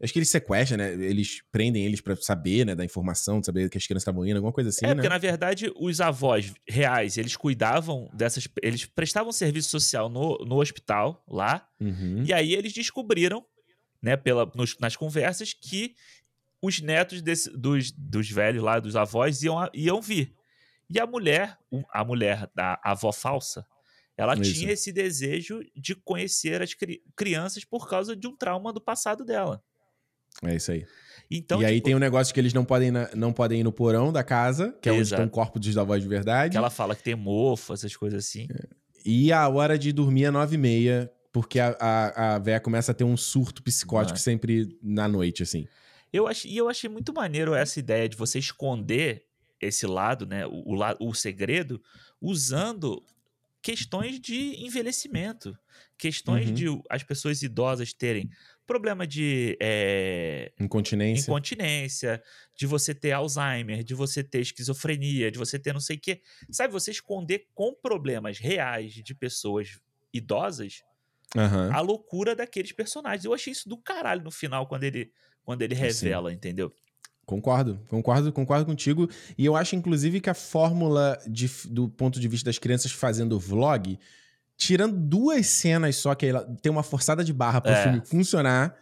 [0.00, 0.92] Acho que eles sequestram, né?
[0.92, 4.36] Eles prendem eles para saber, né, da informação, de saber que as crianças estavam indo,
[4.36, 4.94] alguma coisa assim, É, né?
[4.94, 10.60] porque na verdade os avós reais, eles cuidavam dessas, eles prestavam serviço social no, no
[10.60, 12.22] hospital lá, uhum.
[12.24, 13.44] e aí eles descobriram,
[14.00, 15.96] né, pela, nos, nas conversas que
[16.62, 20.34] os netos desse, dos, dos velhos lá, dos avós, iam, iam vir.
[20.90, 21.58] E a mulher,
[21.92, 23.66] a mulher da avó falsa,
[24.16, 24.54] ela isso.
[24.54, 29.24] tinha esse desejo de conhecer as cri crianças por causa de um trauma do passado
[29.24, 29.62] dela.
[30.42, 30.84] É isso aí.
[31.30, 33.72] Então, e tipo, aí tem um negócio que eles não podem, não podem ir no
[33.72, 36.52] porão da casa, que é onde estão o corpo dos avós de verdade.
[36.52, 38.48] Que ela fala que tem mofo, essas coisas assim.
[38.50, 38.68] É.
[39.04, 42.92] E a hora de dormir é nove e meia, porque a, a, a véia começa
[42.92, 44.20] a ter um surto psicótico ah.
[44.20, 45.66] sempre na noite, assim.
[46.12, 49.24] Eu ach, e eu achei muito maneiro essa ideia de você esconder
[49.60, 51.82] esse lado, né, o, o, o segredo,
[52.20, 53.04] usando
[53.60, 55.56] questões de envelhecimento,
[55.96, 56.54] questões uhum.
[56.54, 58.30] de as pessoas idosas terem
[58.66, 61.22] problema de é, incontinência.
[61.22, 62.22] incontinência,
[62.54, 66.20] de você ter Alzheimer, de você ter esquizofrenia, de você ter não sei o quê.
[66.50, 69.80] Sabe, você esconder com problemas reais de pessoas
[70.12, 70.82] idosas
[71.34, 71.74] uhum.
[71.74, 73.24] a loucura daqueles personagens.
[73.24, 75.12] Eu achei isso do caralho no final, quando ele
[75.48, 76.36] quando ele revela, Sim.
[76.36, 76.70] entendeu?
[77.24, 79.08] Concordo, concordo, concordo contigo.
[79.38, 83.40] E eu acho, inclusive, que a fórmula de, do ponto de vista das crianças fazendo
[83.40, 83.98] vlog,
[84.58, 87.82] tirando duas cenas só, que ela tem uma forçada de barra para o é.
[87.82, 88.76] filme funcionar,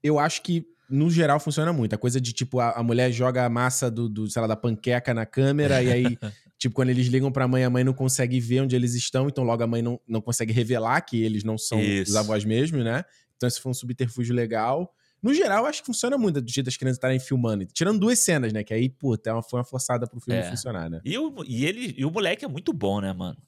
[0.00, 1.92] eu acho que, no geral, funciona muito.
[1.92, 4.54] A coisa de, tipo, a, a mulher joga a massa do, do, sei lá, da
[4.54, 6.18] panqueca na câmera, e aí,
[6.56, 9.42] tipo, quando eles ligam pra mãe, a mãe não consegue ver onde eles estão, então
[9.42, 12.12] logo a mãe não, não consegue revelar que eles não são Isso.
[12.12, 13.04] os avós mesmos, né?
[13.36, 14.94] Então, esse foi um subterfúgio legal.
[15.22, 17.64] No geral, acho que funciona muito do jeito das crianças estarem filmando.
[17.66, 18.64] Tirando duas cenas, né?
[18.64, 20.50] Que aí, puta, é foi uma forçada pro filme é.
[20.50, 21.00] funcionar, né?
[21.04, 23.38] E o, e, ele, e o moleque é muito bom, né, mano?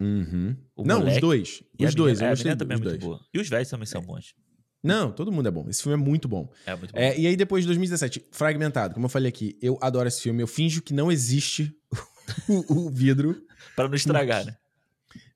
[0.00, 0.56] Uhum.
[0.78, 1.16] Não, moleque...
[1.16, 1.62] os dois.
[1.78, 2.18] Os dois.
[2.18, 3.20] Menina, eu é, gostei também é muito boa.
[3.34, 4.34] E os velhos também são bons.
[4.82, 5.66] Não, todo mundo é bom.
[5.68, 6.48] Esse filme é muito bom.
[6.64, 6.98] É muito bom.
[6.98, 10.40] É, e aí, depois de 2017, Fragmentado, como eu falei aqui, eu adoro esse filme.
[10.40, 11.74] Eu finjo que não existe
[12.48, 13.42] o, o vidro.
[13.74, 14.56] para não estragar, né?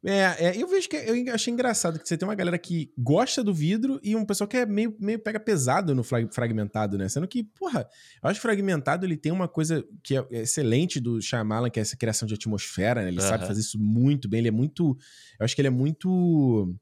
[0.05, 3.43] É, é, eu vejo que eu achei engraçado que você tem uma galera que gosta
[3.43, 7.09] do vidro e um pessoal que é meio, meio pega pesado no fragmentado, né?
[7.09, 7.89] Sendo que, porra,
[8.21, 11.83] eu acho que fragmentado ele tem uma coisa que é excelente do Shyamalan, que é
[11.83, 13.09] essa criação de atmosfera, né?
[13.09, 13.29] Ele uhum.
[13.29, 14.97] sabe fazer isso muito bem, ele é muito.
[15.39, 16.75] Eu acho que ele é muito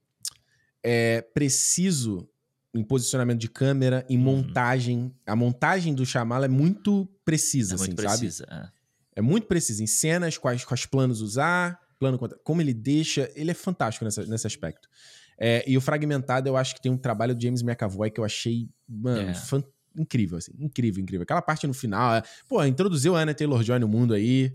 [0.82, 2.26] é, preciso
[2.72, 4.22] em posicionamento de câmera, em uhum.
[4.22, 5.14] montagem.
[5.26, 8.18] A montagem do Shyamalan é muito precisa, é assim, muito sabe?
[8.18, 8.68] Precisa, é.
[9.16, 9.82] é muito precisa.
[9.82, 14.46] Em cenas, quais, quais planos usar plano como ele deixa, ele é fantástico nessa, nesse
[14.46, 14.88] aspecto.
[15.38, 18.24] É, e o Fragmentado, eu acho que tem um trabalho do James McAvoy que eu
[18.24, 20.00] achei, mano, é.
[20.00, 21.22] incrível, assim, incrível, incrível.
[21.22, 24.52] Aquela parte no final, é, pô, introduziu a Anna Taylor-Joy no mundo aí,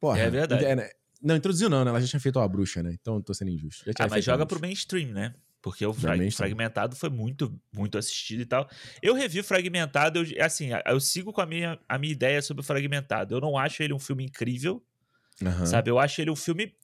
[0.00, 0.20] porra.
[0.20, 0.64] É verdade.
[0.64, 0.88] É, né?
[1.20, 1.90] não, introduziu não, né?
[1.90, 2.96] Ela já tinha feito a bruxa, né?
[3.00, 3.84] Então tô sendo injusto.
[3.98, 5.34] ah, mas joga pro mainstream, né?
[5.64, 8.68] Porque o frag Fragmentado foi muito, muito assistido e tal.
[9.00, 12.60] Eu revi o Fragmentado, eu, assim, eu sigo com a minha, a minha ideia sobre
[12.60, 13.34] o Fragmentado.
[13.34, 14.84] Eu não acho ele um filme incrível,
[15.40, 15.64] uhum.
[15.64, 15.90] sabe?
[15.90, 16.74] Eu acho ele um filme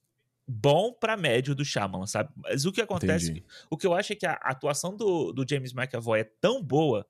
[0.51, 2.31] bom para médio do Shyamalan, sabe?
[2.37, 3.45] Mas o que acontece, Entendi.
[3.71, 7.07] o que eu acho é que a atuação do, do James McAvoy é tão boa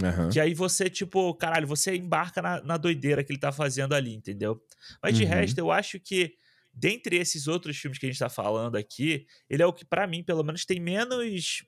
[0.00, 0.30] uhum.
[0.30, 4.14] que aí você, tipo, caralho, você embarca na, na, doideira que ele tá fazendo ali,
[4.14, 4.62] entendeu?
[5.02, 5.28] Mas de uhum.
[5.28, 6.34] resto, eu acho que
[6.72, 10.06] dentre esses outros filmes que a gente tá falando aqui, ele é o que para
[10.06, 11.62] mim, pelo menos, tem menos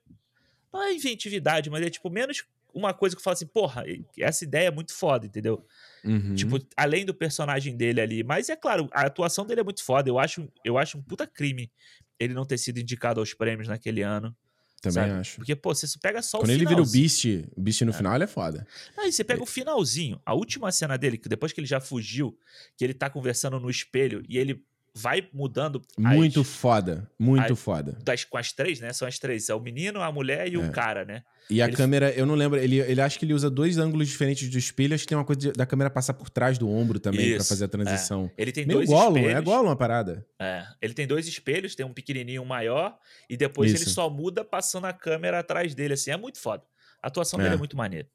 [0.72, 2.44] não é inventividade, mas é tipo menos
[2.74, 3.84] uma coisa que eu falo assim, porra,
[4.18, 5.64] essa ideia é muito foda, entendeu?
[6.04, 6.34] Uhum.
[6.34, 8.22] Tipo, além do personagem dele ali.
[8.22, 10.08] Mas é claro, a atuação dele é muito foda.
[10.08, 11.70] Eu acho, eu acho um puta crime
[12.18, 14.36] ele não ter sido indicado aos prêmios naquele ano.
[14.80, 15.20] Também sabe?
[15.20, 15.36] acho.
[15.36, 17.24] Porque, pô, você pega só Quando o Quando ele vira o Beast,
[17.56, 17.94] o Beast no é.
[17.94, 18.66] final, ele é foda.
[18.96, 19.42] Aí você pega é.
[19.42, 22.38] o finalzinho, a última cena dele, que depois que ele já fugiu,
[22.76, 24.64] que ele tá conversando no espelho e ele
[24.98, 25.80] vai mudando.
[25.96, 27.08] Muito as, foda.
[27.18, 27.96] Muito as, foda.
[28.02, 28.92] Das, com as três, né?
[28.92, 29.48] São as três.
[29.48, 30.58] É o menino, a mulher e é.
[30.58, 31.22] o cara, né?
[31.48, 31.76] E a ele...
[31.76, 34.94] câmera, eu não lembro, ele, ele acha que ele usa dois ângulos diferentes do espelho,
[34.94, 37.44] acho que tem uma coisa de, da câmera passar por trás do ombro também para
[37.44, 38.30] fazer a transição.
[38.36, 38.42] É.
[38.42, 39.38] Ele tem Meio dois Gollum, é espelhos.
[39.38, 40.26] É Gollum a parada.
[40.38, 40.66] É.
[40.82, 42.98] Ele tem dois espelhos, tem um pequenininho um maior,
[43.30, 43.84] e depois Isso.
[43.84, 46.10] ele só muda passando a câmera atrás dele, assim.
[46.10, 46.64] É muito foda.
[47.02, 47.44] A atuação é.
[47.44, 48.08] dele é muito maneira.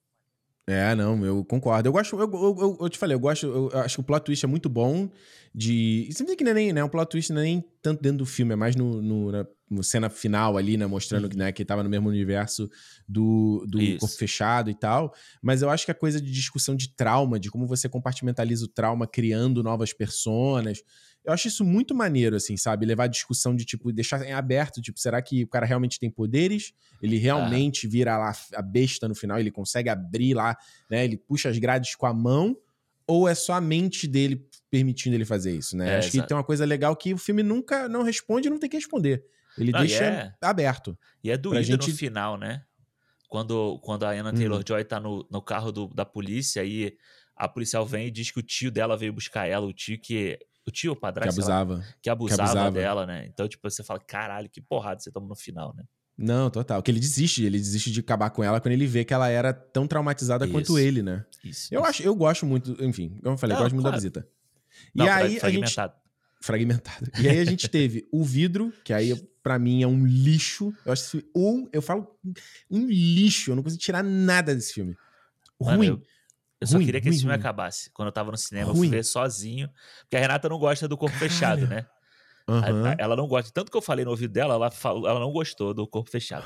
[0.66, 1.90] É, não, eu concordo.
[1.90, 4.46] Eu gosto, eu, eu, eu, te falei, eu gosto, eu acho que o plot twist
[4.46, 5.10] é muito bom
[5.54, 6.08] de.
[6.10, 6.84] Você vê que não é nem, né?
[6.84, 9.46] O plot twist não é nem tanto dentro do filme, é mais no, no, na
[9.74, 10.86] no cena final ali, né?
[10.86, 11.38] Mostrando uhum.
[11.38, 12.70] né, que tava no mesmo universo
[13.08, 15.14] do, do corpo fechado e tal.
[15.42, 18.68] Mas eu acho que a coisa de discussão de trauma, de como você compartimentaliza o
[18.68, 20.82] trauma criando novas personas.
[21.26, 22.86] Eu acho isso muito maneiro, assim, sabe?
[22.86, 26.10] Levar a discussão de, tipo, deixar em aberto, tipo, será que o cara realmente tem
[26.10, 26.74] poderes?
[27.02, 30.58] Ele realmente vira lá a besta no final, ele consegue abrir lá,
[30.90, 31.06] né?
[31.06, 32.58] Ele puxa as grades com a mão,
[33.08, 35.94] ou é só a mente dele permitindo ele fazer isso, né?
[35.94, 38.60] É, acho que tem uma coisa legal que o filme nunca não responde e não
[38.60, 39.24] tem que responder.
[39.58, 40.98] Ele e deixa é- aberto.
[41.24, 42.64] E é doído gente- no final, né?
[43.30, 44.34] Quando, quando a Anna Hum.
[44.36, 46.96] Taylor-Joy tá no, no carro do- da polícia e
[47.36, 50.38] a policial vem e diz que o tio dela veio buscar ela, o tio que...
[50.66, 51.42] O tio ou o Que padrasto?
[51.42, 51.86] sei lá, abusava.
[52.02, 52.72] que abusava, abusava.
[52.72, 53.26] dela, né?
[53.28, 55.84] Então, tipo, você fala, caralho, que porrada você toma no final, né?
[56.18, 56.82] Não, total.
[56.82, 59.52] Que ele desiste, ele desiste de acabar com ela quando ele vê que ela era
[59.52, 60.80] tão traumatizada quanto Isso.
[60.80, 61.26] ele, né?
[61.44, 61.74] Isso.
[61.74, 61.90] Eu isso.
[61.90, 64.02] acho, eu gosto muito, enfim, como eu falei, eu Não, gosto muito da claro.
[64.02, 64.28] visita.
[64.94, 65.94] Não, e aí a gente fragmentado.
[66.40, 67.12] fragmentado.
[67.20, 70.74] E aí a gente teve o vidro, que aí pra mim é um lixo.
[70.86, 72.08] Eu acho que um, eu falo
[72.72, 74.96] um lixo, eu não consigo tirar nada desse filme.
[75.60, 75.88] Mano, Ruim.
[75.88, 76.02] eu-
[76.64, 77.40] Eu só Ruim, queria que ruim, esse filme ruim.
[77.40, 77.90] acabasse.
[77.92, 79.70] Quando eu tava no cinema, eu fui ver sozinho.
[80.02, 81.86] Porque a Renata não gosta do corpo fechado, né?
[82.48, 82.90] Aham.
[82.90, 83.50] a- Ela não gosta.
[83.54, 86.46] Tanto que eu falei no ouvido dela, ela, falou, ela não gostou do corpo fechado.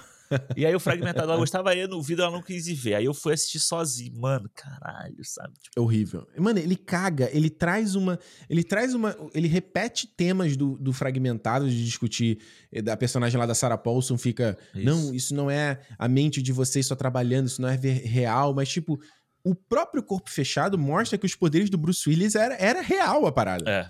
[0.57, 2.95] E aí o fragmentado ela gostava, aí no ouvido ela não quis ir ver.
[2.95, 4.13] Aí eu fui assistir sozinho.
[4.19, 5.53] Mano, caralho, sabe?
[5.57, 6.27] Tipo, É horrível.
[6.37, 8.19] Mano, ele caga, ele traz uma.
[8.49, 9.15] Ele traz uma.
[9.33, 12.39] Ele repete temas do, do fragmentado de discutir.
[12.73, 14.57] eh, Da personagem lá da Sarah Paulson fica.
[14.75, 18.53] Não, isso não é a mente de vocês só trabalhando, isso não é ver- real,
[18.53, 18.99] mas tipo.
[19.47, 23.31] O próprio corpo fechado mostra que os poderes do Bruce Willis era, era real a
[23.31, 23.69] parada.
[23.69, 23.89] É.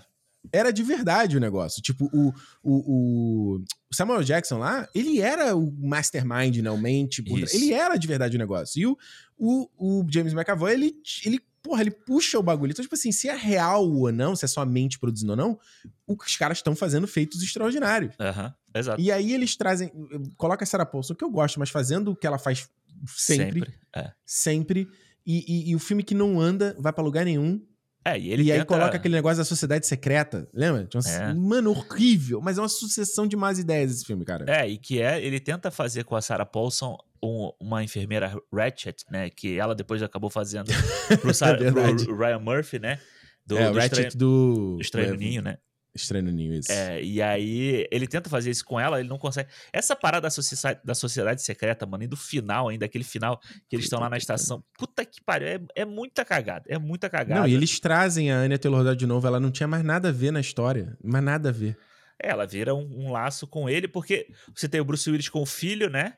[0.52, 1.82] Era de verdade o negócio.
[1.82, 2.32] Tipo, o,
[2.62, 6.70] o, o Samuel Jackson lá, ele era o mastermind, né?
[6.70, 7.24] O mente.
[7.26, 7.56] Isso.
[7.56, 8.80] Ele era de verdade o negócio.
[8.80, 8.96] E o,
[9.36, 10.94] o, o James McAvoy, ele,
[11.24, 12.70] ele, porra, ele puxa o bagulho.
[12.70, 15.36] Então, tipo assim, se é real ou não, se é só a mente produzindo ou
[15.36, 15.58] não,
[16.06, 18.14] os caras estão fazendo feitos extraordinários.
[18.20, 18.54] Aham.
[18.72, 19.00] Exato.
[19.00, 19.90] E aí eles trazem.
[20.36, 22.70] Coloca a Sarah Paulson, que eu gosto, mas fazendo o que ela faz
[23.06, 23.74] sempre.
[23.94, 24.12] É.
[24.24, 24.88] Sempre.
[25.30, 27.60] E, e- e o filme que não anda, vai pra lugar nenhum.
[28.04, 30.48] É, e ele e aí tenta- coloca aquele negócio da sociedade secreta.
[30.54, 30.88] Lembra?
[30.94, 31.34] Uma- É.
[31.34, 32.40] Mano, horrível.
[32.40, 34.46] Mas é uma sucessão de más ideias esse filme, cara.
[34.48, 39.04] É, e que é, ele tenta fazer com a Sarah Paulson um- uma enfermeira Ratchet,
[39.10, 39.28] né?
[39.28, 40.68] Que ela depois acabou fazendo
[41.20, 42.98] pro, Sarah- É pro Ryan Murphy, né?
[43.44, 44.74] Do, é, do Ratchet Estranho, do...
[44.76, 45.58] do Estranho é, Ninho, né?
[45.98, 46.70] Estranho no Ninho, isso.
[46.72, 49.48] É, e aí ele tenta fazer isso com ela, ele não consegue.
[49.72, 53.76] Essa parada da sociedade, da sociedade secreta, mano, e do final ainda, aquele final que
[53.76, 54.62] eles estão lá na estação.
[54.78, 57.40] Puta que pariu, é, é muita cagada, é muita cagada.
[57.42, 59.26] Não, e eles trazem a Anya Taylor-Joy de novo.
[59.26, 60.96] Ela não tinha mais nada a ver na história.
[61.02, 61.76] Mais nada a ver.
[62.20, 65.46] Ela vira um, um laço com ele, porque você tem o Bruce Willis com o
[65.46, 66.14] filho, né?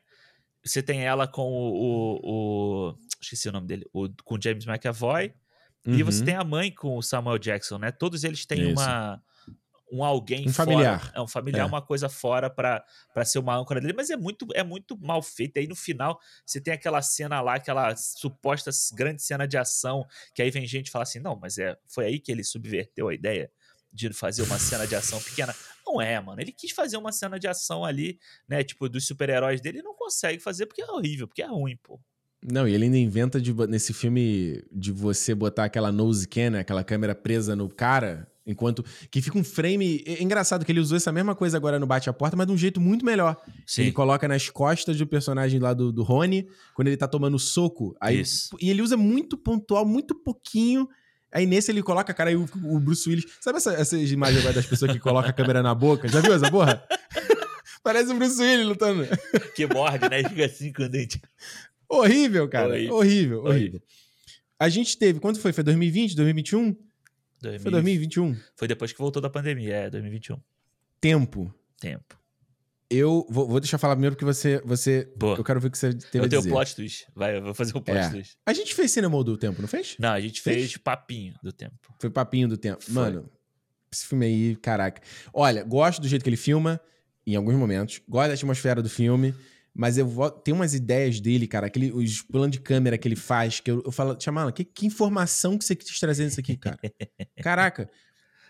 [0.63, 1.73] Você tem ela com o.
[1.73, 2.19] o-
[2.89, 3.85] o- esqueci o nome dele.
[3.93, 5.33] O, com o James McAvoy.
[5.85, 6.25] E você Uhum.
[6.25, 7.91] tem a mãe com o Samuel Jackson, né?
[7.91, 8.79] Todos eles têm Isso.
[8.79, 9.19] uma.
[9.91, 10.71] Um alguém Um fora.
[10.71, 11.11] familiar.
[11.13, 11.65] É um familiar, É.
[11.65, 12.83] uma coisa fora pra,
[13.13, 13.93] pra ser uma âncora dele.
[13.93, 15.57] Mas é muito, é muito mal feito.
[15.59, 20.41] Aí no final, você tem aquela cena lá, aquela suposta grande cena de ação, que
[20.41, 23.13] aí vem gente e fala assim: não, mas é, foi aí que ele subverteu a
[23.13, 23.51] ideia
[23.93, 25.53] de fazer uma cena de ação pequena.
[25.85, 26.39] Não é, mano.
[26.39, 28.17] Ele quis fazer uma cena de ação ali,
[28.47, 28.63] né?
[28.63, 31.99] Tipo, dos super-heróis dele, e não consegue fazer porque é horrível, porque é ruim, pô.
[32.41, 36.59] Não, e ele ainda inventa de, nesse filme de você botar aquela nose cam, né,
[36.61, 38.83] aquela câmera presa no cara, enquanto.
[39.09, 40.03] Que fica um frame.
[40.05, 42.53] É engraçado que ele usou essa mesma coisa agora no Bate a Porta, mas de
[42.53, 43.37] um jeito muito melhor.
[43.65, 43.83] Sim.
[43.83, 47.95] Ele coloca nas costas do personagem lá do, do Rony, quando ele tá tomando soco.
[47.99, 48.55] Aí, Isso.
[48.59, 50.87] E ele usa muito pontual, muito pouquinho.
[51.31, 53.25] Aí nesse ele coloca, cara, aí o, o Bruce Willis.
[53.39, 56.07] Sabe essa, essas imagens agora das pessoas que colocam a câmera na boca?
[56.07, 56.83] Já viu essa porra?
[57.83, 59.07] Parece o Bruce Willis lutando.
[59.55, 60.23] Que morde, né?
[60.27, 61.21] Fica assim com o dente.
[61.89, 62.69] Horrível, cara.
[62.69, 62.95] Horrível.
[62.95, 63.49] Horrível, horrível.
[63.49, 63.81] Horrível.
[64.59, 65.51] A gente teve, quando foi?
[65.51, 66.75] Foi 2020, 2021?
[67.41, 68.35] Foi 2021.
[68.55, 70.39] Foi depois que voltou da pandemia, é, 2021.
[70.99, 71.53] Tempo.
[71.79, 72.19] Tempo.
[72.89, 74.61] Eu vou, vou deixar falar primeiro porque você.
[74.65, 75.37] você Boa.
[75.37, 76.49] eu quero ver o que você teve Eu a tenho o dizer.
[76.53, 77.07] plot twist.
[77.15, 78.09] Vai, eu vou fazer o plot É.
[78.09, 78.37] twist.
[78.45, 79.95] A gente fez cinema do tempo, não fez?
[79.97, 80.57] Não, a gente Fez?
[80.57, 81.75] fez papinho do tempo.
[81.99, 82.83] Foi papinho do tempo.
[82.83, 82.93] Foi.
[82.93, 83.29] Mano,
[83.91, 85.01] esse filme aí, caraca.
[85.33, 86.81] Olha, gosto do jeito que ele filma,
[87.25, 88.01] em alguns momentos.
[88.09, 89.33] Gosto da atmosfera do filme.
[89.73, 93.15] Mas eu vou, tem umas ideias dele, cara, aquele, os planos de câmera que ele
[93.15, 96.57] faz, que eu, eu falo, Chamala, que, que informação que você quis trazer nisso aqui,
[96.57, 96.77] cara?
[97.41, 97.89] Caraca.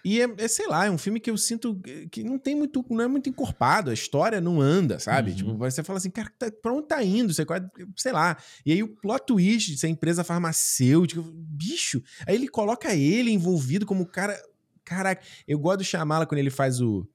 [0.03, 1.79] E é, é, sei lá, é um filme que eu sinto
[2.11, 5.29] que não tem muito, não é muito encorpado, a história não anda, sabe?
[5.29, 5.35] Uhum.
[5.37, 7.31] Tipo, você fala assim, cara, tá, pra onde tá indo?
[7.31, 8.35] Você, quase- sei lá.
[8.65, 12.01] E aí o plot twist de ser empresa farmacêutica, bicho.
[12.25, 14.41] Aí ele coloca ele envolvido como cara.
[14.83, 17.07] Caraca, eu gosto do Shyamala quando ele faz o,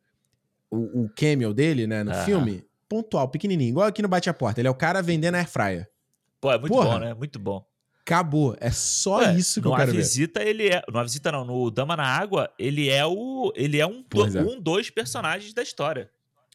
[0.71, 2.25] o, o cameo dele, né, no Aham.
[2.25, 2.65] filme.
[2.89, 4.61] Pontual, pequenininho, igual aqui no Bate a Porta.
[4.61, 5.91] Ele é o cara vendendo air fryer.
[6.41, 6.91] Pô, é muito Porra.
[6.91, 7.15] bom, né?
[7.15, 7.67] Muito bom.
[8.01, 8.57] Acabou.
[8.61, 9.97] É só Ué, isso que eu quero A ver.
[9.97, 10.81] Visita, ele é.
[10.89, 11.45] No A Visita, não.
[11.45, 13.53] No Dama na Água, ele é o.
[13.57, 14.41] Ele é um, é.
[14.41, 16.09] um dos personagens da história.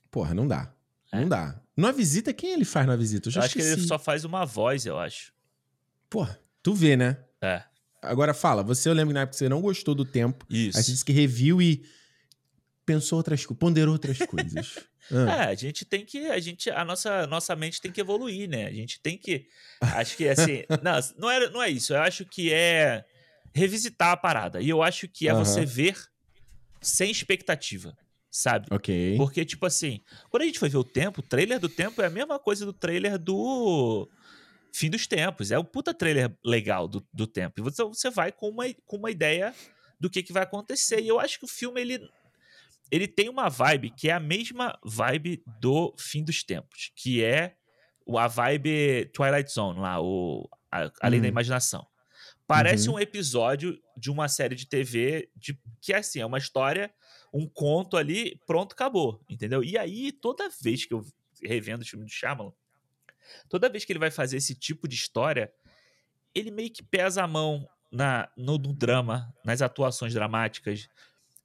[0.10, 0.74] Porra, não dá.
[1.12, 1.20] É.
[1.20, 1.60] Não dá.
[1.76, 3.30] Numa visita, quem ele faz na visita?
[3.30, 5.34] Eu Eu acho que ele só faz uma voz, eu acho.
[6.10, 7.18] Porra, tu vê, né?
[7.42, 7.64] É.
[8.02, 10.46] Agora fala, você eu lembro que na época você não gostou do tempo.
[10.50, 10.78] Isso.
[10.78, 11.84] Aí você disse que review e.
[12.86, 14.80] pensou outras coisas, ponderou outras coisas.
[15.12, 15.46] Ah.
[15.46, 16.28] É, a gente tem que.
[16.28, 18.68] A, gente, a nossa, nossa mente tem que evoluir, né?
[18.68, 19.48] A gente tem que.
[19.82, 20.64] Acho que assim.
[20.82, 21.94] não, não é, não é isso.
[21.94, 23.06] Eu acho que é
[23.54, 24.62] revisitar a parada.
[24.62, 25.98] E eu acho que é você ver
[26.82, 27.96] sem expectativa,
[28.30, 28.68] sabe?
[28.72, 29.16] Ok.
[29.18, 32.06] Porque, tipo assim, quando a gente foi ver o tempo, o trailer do tempo é
[32.06, 34.10] a mesma coisa do trailer do
[34.74, 35.52] Fim dos Tempos.
[35.52, 37.60] É um puta trailer legal do, do tempo.
[37.60, 39.54] E você, você vai com uma, com uma ideia
[40.00, 41.02] do que, que vai acontecer.
[41.02, 42.10] E eu acho que o filme, ele
[42.92, 47.56] ele tem uma vibe que é a mesma vibe do Fim dos Tempos, que é
[48.18, 51.24] a vibe Twilight Zone lá, o a, Além uhum.
[51.24, 51.88] da Imaginação.
[52.46, 52.96] Parece uhum.
[52.96, 56.94] um episódio de uma série de TV de, que é assim, é uma história,
[57.34, 59.64] um conto ali, pronto, acabou, entendeu?
[59.64, 61.06] E aí, toda vez que eu
[61.42, 62.52] revendo o filme do Shyamalan,
[63.48, 65.52] toda vez que ele vai fazer esse tipo de história,
[66.36, 70.90] ele meio que pesa a mão na, no, no drama, nas atuações dramáticas,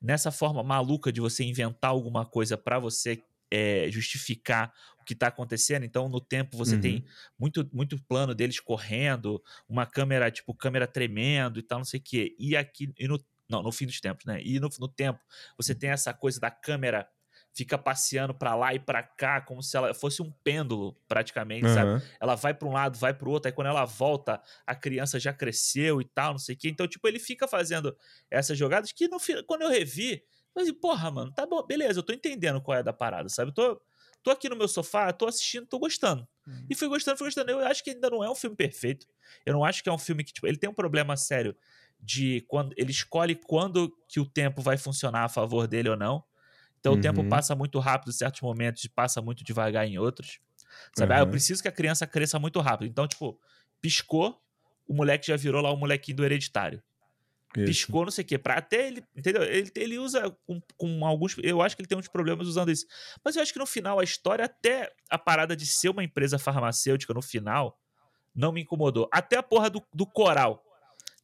[0.00, 5.28] nessa forma maluca de você inventar alguma coisa para você é, justificar o que está
[5.28, 5.84] acontecendo.
[5.84, 6.80] Então, no tempo, você uhum.
[6.80, 7.04] tem
[7.38, 12.02] muito, muito plano deles correndo, uma câmera, tipo, câmera tremendo e tal, não sei o
[12.02, 12.34] quê.
[12.38, 13.18] E aqui, e no,
[13.48, 14.40] não, no fim dos tempos, né?
[14.42, 15.20] E no, no tempo,
[15.56, 17.08] você tem essa coisa da câmera
[17.56, 21.74] fica passeando para lá e para cá, como se ela fosse um pêndulo, praticamente, uhum.
[21.74, 22.04] sabe?
[22.20, 25.18] Ela vai para um lado, vai para o outro, aí quando ela volta, a criança
[25.18, 26.68] já cresceu e tal, não sei o quê.
[26.68, 27.96] Então, tipo, ele fica fazendo
[28.30, 30.22] essas jogadas que no quando eu revi,
[30.54, 33.50] eu falei, porra, mano, tá bom, beleza, eu tô entendendo qual é da parada, sabe?
[33.50, 33.82] Eu tô,
[34.22, 36.28] tô aqui no meu sofá, tô assistindo, tô gostando.
[36.46, 36.66] Uhum.
[36.68, 37.50] E fui gostando, fui gostando.
[37.50, 39.06] Eu acho que ainda não é um filme perfeito.
[39.46, 41.56] Eu não acho que é um filme que, tipo, ele tem um problema sério
[41.98, 46.22] de quando ele escolhe quando que o tempo vai funcionar a favor dele ou não.
[46.86, 46.98] Então uhum.
[47.00, 47.28] o tempo uhum.
[47.28, 50.38] passa muito rápido em certos momentos e passa muito devagar em outros.
[50.96, 51.12] Sabe?
[51.12, 51.18] Uhum.
[51.18, 52.88] Ah, eu preciso que a criança cresça muito rápido.
[52.88, 53.40] Então, tipo,
[53.80, 54.40] piscou,
[54.86, 56.80] o moleque já virou lá o molequinho do hereditário.
[57.56, 57.66] Isso.
[57.66, 58.38] Piscou, não sei o quê.
[58.38, 59.02] Pra até ele.
[59.16, 59.42] Entendeu?
[59.42, 61.36] Ele, ele usa com, com, alguns.
[61.42, 62.86] Eu acho que ele tem uns problemas usando isso.
[63.24, 66.38] Mas eu acho que no final, a história, até a parada de ser uma empresa
[66.38, 67.80] farmacêutica no final,
[68.32, 69.08] não me incomodou.
[69.12, 70.62] Até a porra do, do coral.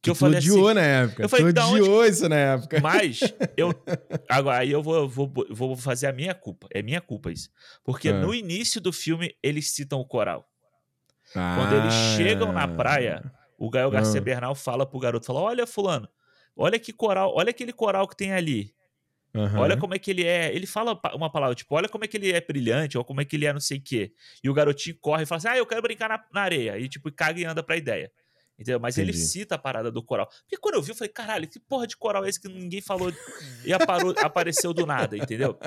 [0.03, 1.23] Que eu falei odiou assim, na época.
[1.23, 2.09] Eu falei, tu odiou onde...
[2.09, 2.81] isso na época.
[2.81, 3.21] Mas,
[3.55, 3.73] eu.
[4.27, 6.67] Agora, aí eu vou, vou, vou fazer a minha culpa.
[6.71, 7.49] É minha culpa isso.
[7.85, 8.19] Porque ah.
[8.19, 10.45] no início do filme, eles citam o coral.
[11.33, 11.55] Ah.
[11.57, 13.23] Quando eles chegam na praia,
[13.57, 14.23] o Gael Garcia ah.
[14.23, 16.09] Bernal fala pro garoto: fala, Olha, Fulano,
[16.53, 18.75] olha que coral, olha aquele coral que tem ali.
[19.33, 19.59] Uhum.
[19.59, 20.53] Olha como é que ele é.
[20.53, 23.25] Ele fala uma palavra, tipo, olha como é que ele é brilhante, ou como é
[23.25, 24.11] que ele é não sei o quê.
[24.43, 26.77] E o garotinho corre e fala assim: Ah, eu quero brincar na, na areia.
[26.77, 28.11] E, tipo, caga e anda pra ideia.
[28.57, 28.79] Entendeu?
[28.79, 29.17] Mas Entendi.
[29.17, 30.29] ele cita a parada do coral.
[30.41, 32.81] Porque quando eu vi, eu falei, caralho, que porra de coral é esse que ninguém
[32.81, 33.11] falou
[33.65, 35.57] e aparou, apareceu do nada, entendeu?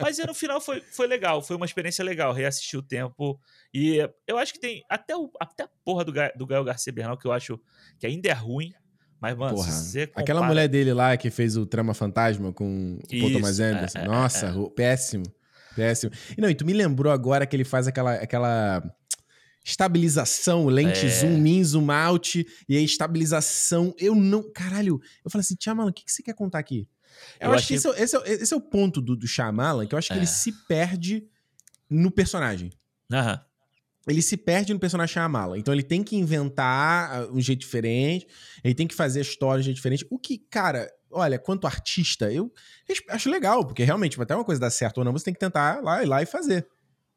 [0.00, 3.40] Mas no final foi, foi legal, foi uma experiência legal, reassistir o tempo.
[3.72, 7.16] E eu acho que tem até, o, até a porra do, do Gael Garcia Bernal,
[7.16, 7.60] que eu acho
[7.98, 8.72] que ainda é ruim.
[9.20, 10.24] Mas, mano, porra, você compara...
[10.24, 13.98] Aquela mulher dele lá que fez o Trama Fantasma com o Paul Thomas Anderson.
[14.00, 14.70] É, é, Nossa, é.
[14.74, 15.24] péssimo.
[15.76, 16.12] Péssimo.
[16.36, 18.82] E não, e tu me lembrou agora que ele faz aquela, aquela
[19.64, 21.08] estabilização, lente é.
[21.08, 23.94] zoom in, zoom out, e aí estabilização.
[23.98, 24.42] Eu não.
[24.52, 26.88] Caralho, eu falei assim, Tia o que, que você quer contar aqui?
[27.40, 29.86] Eu, eu acho que esse, é, esse, é, esse é o ponto do, do Shyamalan,
[29.86, 30.16] que eu acho que é.
[30.16, 31.24] ele se perde
[31.88, 32.72] no personagem.
[33.12, 33.40] Aham.
[34.08, 35.58] Ele se perde no personagem Shyamalan.
[35.58, 38.26] Então ele tem que inventar ah, um jeito diferente,
[38.64, 40.06] ele tem que fazer a história de um jeito diferente.
[40.10, 42.52] O que, cara, olha, quanto artista, eu
[43.10, 45.80] acho legal, porque realmente, até uma coisa dar certo ou não, você tem que tentar
[45.82, 46.66] lá, ir lá e fazer.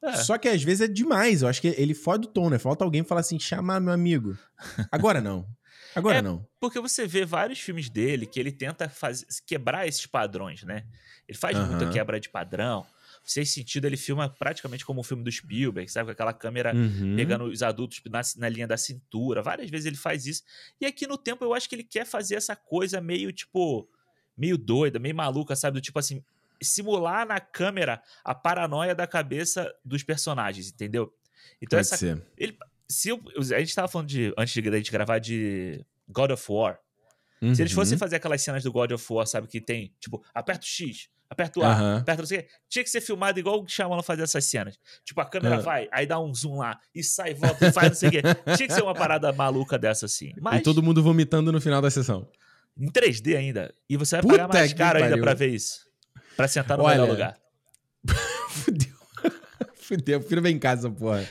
[0.10, 0.18] É.
[0.18, 1.41] Só que às vezes é demais.
[1.41, 2.58] Eu acho que ele fode o tom, né?
[2.58, 4.38] Falta alguém falar assim, chamar meu amigo.
[4.91, 5.47] Agora não.
[5.95, 6.45] Agora é, não.
[6.60, 8.91] Porque você vê vários filmes dele que ele tenta
[9.47, 10.86] quebrar esses padrões, né?
[11.28, 11.68] Ele faz uhum.
[11.68, 12.86] muita quebra de padrão.
[13.24, 16.08] Nesse sentido, ele filma praticamente como o um filme do Spielberg, sabe?
[16.08, 17.16] Com aquela câmera uhum.
[17.16, 19.41] pegando os adultos na, na, linha da cintura.
[19.41, 20.43] Várias vezes ele faz isso.
[20.80, 23.89] E aqui no tempo eu acho que ele quer fazer essa coisa meio, tipo,
[24.38, 25.76] meio doida, meio maluca, sabe?
[25.76, 26.24] Do tipo assim,
[26.62, 31.14] simular na câmera a paranoia da cabeça dos personagens, entendeu?
[31.62, 32.26] Então Pode essa ser.
[32.38, 36.32] ele se eu, a gente tava falando de antes de a gente gravar de God
[36.32, 36.80] of War.
[37.41, 37.53] Uhum.
[37.53, 37.99] Se eles fossem uhum.
[37.99, 41.60] fazer aquelas cenas do God of War, sabe que tem, tipo, aperta o X, aperta
[41.60, 41.97] o A, uhum.
[41.97, 44.80] aperta o C, tinha que ser filmado igual o Shyamalan fazia essas cenas.
[45.03, 45.62] Tipo, a câmera uhum.
[45.62, 48.22] vai, aí dá um zoom lá e sai, volta e faz não sei o quê.
[48.56, 50.32] Tinha que ser uma parada maluca dessa assim.
[50.39, 50.62] Mas...
[50.62, 52.28] E todo mundo vomitando no final da sessão.
[52.78, 53.74] Em 3D ainda.
[53.89, 55.85] E você vai Puta pagar mais caro ainda pra ver isso.
[56.36, 57.38] Pra sentar no Olha, melhor lugar.
[58.50, 58.96] Fudeu.
[59.76, 61.28] Fudeu, prefiro ver em casa, porra.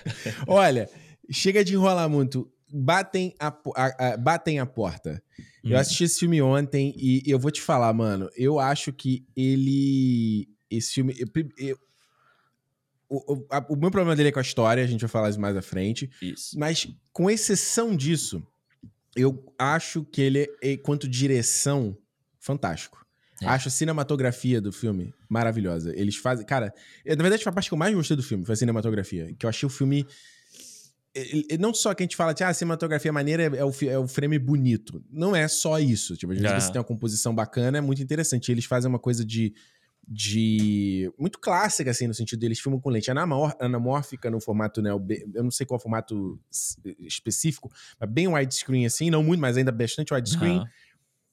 [0.47, 0.89] Olha,
[1.31, 2.51] chega de enrolar muito.
[2.69, 5.23] Batem a, a, a batem a porta.
[5.65, 5.71] Hum.
[5.71, 8.29] Eu assisti esse filme ontem e eu vou te falar, mano.
[8.37, 10.49] Eu acho que ele.
[10.71, 11.15] Esse filme.
[11.19, 11.29] Eu,
[11.59, 11.79] eu,
[13.09, 15.31] o, o, a, o, meu problema dele é com a história, a gente vai falar
[15.31, 16.11] isso mais à frente.
[16.21, 16.59] Isso.
[16.59, 18.43] Mas, com exceção disso,
[19.15, 21.97] eu acho que ele é, quanto direção,
[22.41, 23.04] fantástico.
[23.43, 23.47] É.
[23.47, 25.93] Acho a cinematografia do filme maravilhosa.
[25.97, 26.47] Eles fazem.
[26.47, 26.73] Cara,
[27.05, 29.35] na verdade, foi a parte que eu mais gostei do filme, foi a cinematografia.
[29.39, 30.07] Que eu achei o filme.
[31.61, 34.07] Não só que a gente fala de ah, a cinematografia maneira é o, é o
[34.09, 35.03] frame bonito.
[35.11, 36.17] Não é só isso.
[36.17, 38.51] Tipo, às vezes você tem uma composição bacana, é muito interessante.
[38.51, 39.55] Eles fazem uma coisa de
[40.07, 45.43] de muito clássica assim no sentido deles filmam com lente anamórfica no formato né eu
[45.43, 46.39] não sei qual formato
[47.01, 50.67] específico mas bem widescreen assim não muito mas ainda bastante widescreen uhum.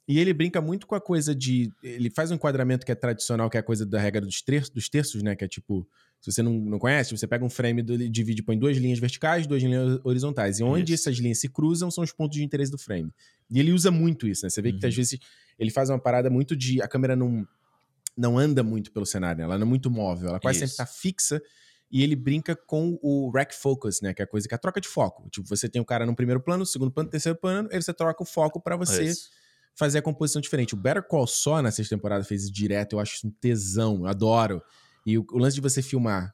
[0.07, 1.71] E ele brinca muito com a coisa de.
[1.83, 4.69] Ele faz um enquadramento que é tradicional, que é a coisa da regra dos, terços,
[4.69, 5.35] dos terços, né?
[5.35, 5.87] Que é tipo.
[6.19, 9.47] Se você não, não conhece, você pega um frame, do, divide, põe duas linhas verticais,
[9.47, 10.59] duas linhas horizontais.
[10.59, 11.09] E onde isso.
[11.09, 13.11] essas linhas se cruzam são os pontos de interesse do frame.
[13.49, 14.49] E ele usa muito isso, né?
[14.49, 14.79] Você vê uhum.
[14.79, 15.19] que às vezes
[15.57, 16.81] ele faz uma parada muito de.
[16.81, 17.47] A câmera não,
[18.17, 19.43] não anda muito pelo cenário, né?
[19.45, 20.75] ela não é muito móvel, ela quase isso.
[20.75, 21.41] sempre tá fixa.
[21.93, 24.13] E ele brinca com o rack focus, né?
[24.13, 25.29] Que é a coisa que é a troca de foco.
[25.29, 28.23] Tipo, você tem o cara no primeiro plano, segundo plano, terceiro plano, aí você troca
[28.23, 29.03] o foco para você.
[29.03, 29.29] Isso
[29.76, 30.74] fazer a composição diferente.
[30.74, 34.61] O Better Call Saul na sexta temporada fez direto, eu acho um tesão, eu adoro.
[35.05, 36.34] E o, o lance de você filmar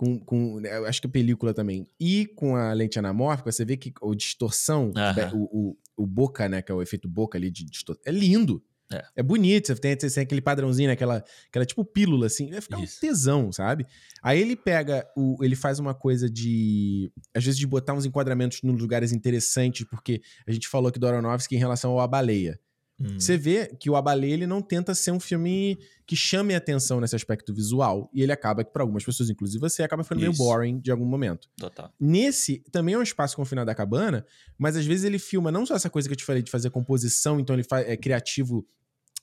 [0.00, 3.76] com, com eu acho que a película também, e com a lente anamórfica, você vê
[3.76, 4.92] que a distorção,
[5.34, 8.64] o, o, o, boca, né, que é o efeito boca ali de distorção, é lindo.
[8.90, 9.04] É.
[9.16, 12.82] é bonito, você tem, tem, aquele padrãozinho, né, aquela, aquela tipo pílula, assim, vai ficar
[12.82, 12.96] Isso.
[12.96, 13.86] um tesão, sabe?
[14.22, 18.62] Aí ele pega, o, ele faz uma coisa de, às vezes, de botar uns enquadramentos
[18.62, 22.58] nos lugares interessantes, porque a gente falou aqui do Aronofsky em relação ao A Baleia.
[23.00, 23.18] Hum.
[23.18, 27.00] Você vê que o Abalê ele não tenta ser um filme que chame a atenção
[27.00, 28.10] nesse aspecto visual.
[28.12, 30.30] E ele acaba que, para algumas pessoas, inclusive você, acaba ficando Isso.
[30.30, 31.48] meio boring de algum momento.
[31.56, 31.90] Total.
[31.98, 34.26] Nesse, também é um espaço confinado da cabana,
[34.58, 36.68] mas às vezes ele filma não só essa coisa que eu te falei de fazer
[36.70, 38.66] composição, então ele é criativo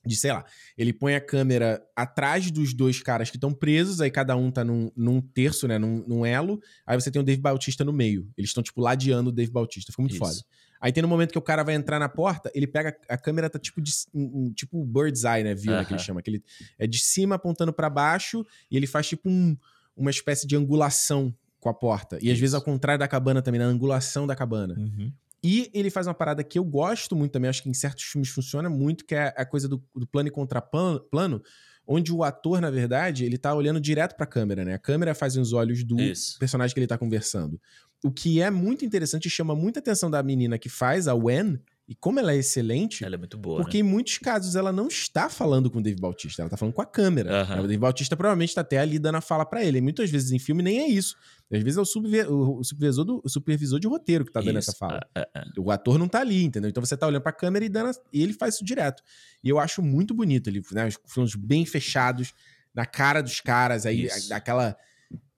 [0.06, 0.46] de, sei lá,
[0.78, 4.64] ele põe a câmera atrás dos dois caras que estão presos, aí cada um tá
[4.64, 8.28] num, num terço, né, num, num, elo, aí você tem o Dave Bautista no meio.
[8.38, 9.92] Eles estão, tipo, ladeando o Dave Bautista.
[9.92, 10.24] Fica muito Isso.
[10.24, 10.40] foda.
[10.80, 12.96] Aí tem no momento que o cara vai entrar na porta, ele pega.
[13.10, 13.92] A câmera tá tipo de.
[14.14, 15.56] Um, tipo bird's eye, né?
[15.56, 15.80] View, uh -huh.
[15.80, 16.22] né, que ele chama.
[16.22, 16.44] Que ele
[16.78, 19.58] é de cima apontando para baixo e ele faz tipo um,
[19.96, 22.18] uma espécie de angulação com a porta.
[22.22, 24.76] E às vezes ao contrário da cabana também, na angulação da cabana.
[24.78, 25.12] Uhum.
[25.44, 28.30] E ele faz uma parada que eu gosto muito também, acho que em certos filmes
[28.30, 31.42] funciona muito, que é a coisa do, do plano e contraplano,
[31.86, 34.74] onde o ator, na verdade, ele tá olhando direto pra câmera, né?
[34.74, 36.38] A câmera faz os olhos do Isso.
[36.38, 37.62] personagem que ele tá conversando.
[38.04, 41.60] O que é muito interessante e chama muita atenção da menina que faz, a Wen,
[41.88, 43.06] e como ela é excelente.
[43.06, 43.62] Ela é muito boa.
[43.62, 43.88] Porque né?
[43.88, 46.82] em muitos casos ela não está falando com o Dave Bautista, ela está falando com
[46.82, 47.46] a câmera.
[47.46, 47.60] Uhum.
[47.60, 49.78] O Dave Bautista provavelmente está até ali dando a fala para ele.
[49.78, 51.16] E muitas vezes em filme nem é isso.
[51.50, 54.58] Às vezes é o, subver, o, supervisor, do, o supervisor de roteiro que está dando
[54.58, 55.00] essa fala.
[55.18, 55.66] Uh, uh, uh.
[55.66, 56.70] O ator não está ali, entendeu?
[56.70, 59.02] Então você está olhando para a câmera e, dando, e ele faz isso direto.
[59.42, 60.50] E eu acho muito bonito.
[60.50, 62.34] Ele, né, os filmes bem fechados,
[62.76, 64.76] na cara dos caras, aí aquela.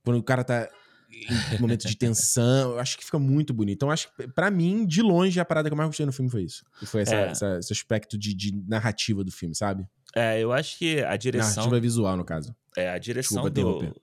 [0.04, 0.68] Quando o cara tá
[1.60, 2.74] momentos de tensão.
[2.74, 3.76] Eu acho que fica muito bonito.
[3.76, 6.30] Então, acho que, pra mim, de longe, a parada que eu mais gostei no filme
[6.30, 6.64] foi isso.
[6.86, 7.28] Foi essa, é.
[7.30, 9.88] essa, esse aspecto de, de, narrativa do filme, sabe?
[10.16, 11.56] É, eu acho que a direção.
[11.64, 12.56] Narrativa visual, no caso.
[12.78, 14.02] É, a direção Desculpa do.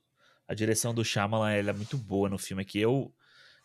[0.48, 2.78] A direção do Shyamalan ela é muito boa no filme aqui.
[2.78, 3.12] Eu,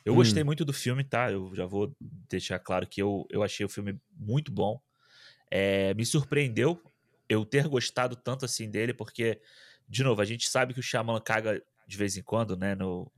[0.03, 0.15] eu hum.
[0.15, 1.31] gostei muito do filme, tá?
[1.31, 1.95] Eu já vou
[2.27, 4.81] deixar claro que eu, eu achei o filme muito bom.
[5.51, 6.81] É, me surpreendeu
[7.29, 9.39] eu ter gostado tanto assim dele, porque,
[9.87, 12.73] de novo, a gente sabe que o Shyamalan caga de vez em quando, né?
[12.73, 13.11] No,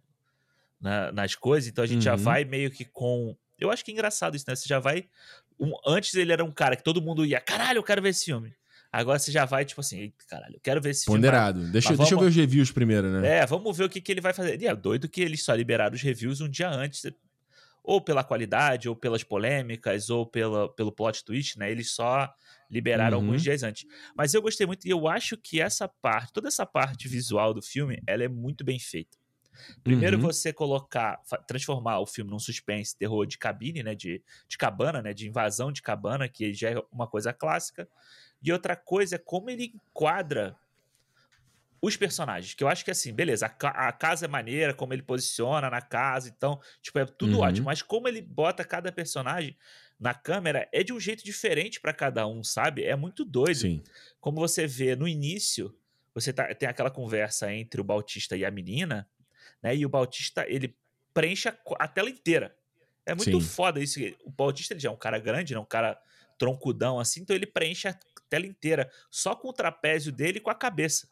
[0.84, 2.02] na, nas coisas, então a gente uhum.
[2.02, 3.36] já vai meio que com.
[3.58, 4.56] Eu acho que é engraçado isso, né?
[4.56, 5.06] Você já vai.
[5.58, 5.72] Um...
[5.88, 8.54] Antes ele era um cara que todo mundo ia, caralho, eu quero ver esse filme.
[8.92, 11.60] Agora você já vai, tipo assim, caralho, eu quero ver esse Ponderado.
[11.60, 11.72] filme.
[11.72, 11.72] Ponderado.
[11.72, 13.40] Deixa, deixa eu ver os reviews primeiro, né?
[13.40, 14.62] É, vamos ver o que, que ele vai fazer.
[14.62, 17.04] E é doido que eles só liberaram os reviews um dia antes.
[17.82, 21.72] Ou pela qualidade, ou pelas polêmicas, ou pela, pelo plot twist, né?
[21.72, 22.32] Eles só
[22.70, 23.26] liberaram uhum.
[23.26, 23.88] alguns dias antes.
[24.16, 27.62] Mas eu gostei muito e eu acho que essa parte, toda essa parte visual do
[27.62, 29.18] filme, ela é muito bem feita.
[29.84, 30.24] Primeiro uhum.
[30.24, 35.14] você colocar, transformar o filme num suspense, terror de cabine, né, de, de cabana, né,
[35.14, 37.88] de invasão de cabana, que já é uma coisa clássica.
[38.42, 40.56] E outra coisa é como ele enquadra
[41.82, 45.02] os personagens, que eu acho que assim, beleza, a, a, casa é maneira, como ele
[45.02, 47.42] posiciona na casa, então, tipo, é tudo uhum.
[47.42, 49.58] ótimo, mas como ele bota cada personagem
[50.00, 52.86] na câmera é de um jeito diferente para cada um, sabe?
[52.86, 53.60] É muito doido.
[53.60, 53.84] Sim.
[54.22, 55.76] Como você vê no início,
[56.14, 59.06] você tá, tem aquela conversa entre o Bautista e a menina,
[59.64, 59.76] né?
[59.76, 60.76] E o Bautista, ele
[61.14, 62.56] preenche a, a tela inteira.
[63.06, 63.48] É muito Sim.
[63.48, 64.00] foda isso.
[64.26, 65.60] O Bautista ele já é um cara grande, né?
[65.60, 65.98] um cara
[66.38, 67.98] troncudão assim, então ele preenche a
[68.30, 71.08] tela inteira só com o trapézio dele e com a cabeça.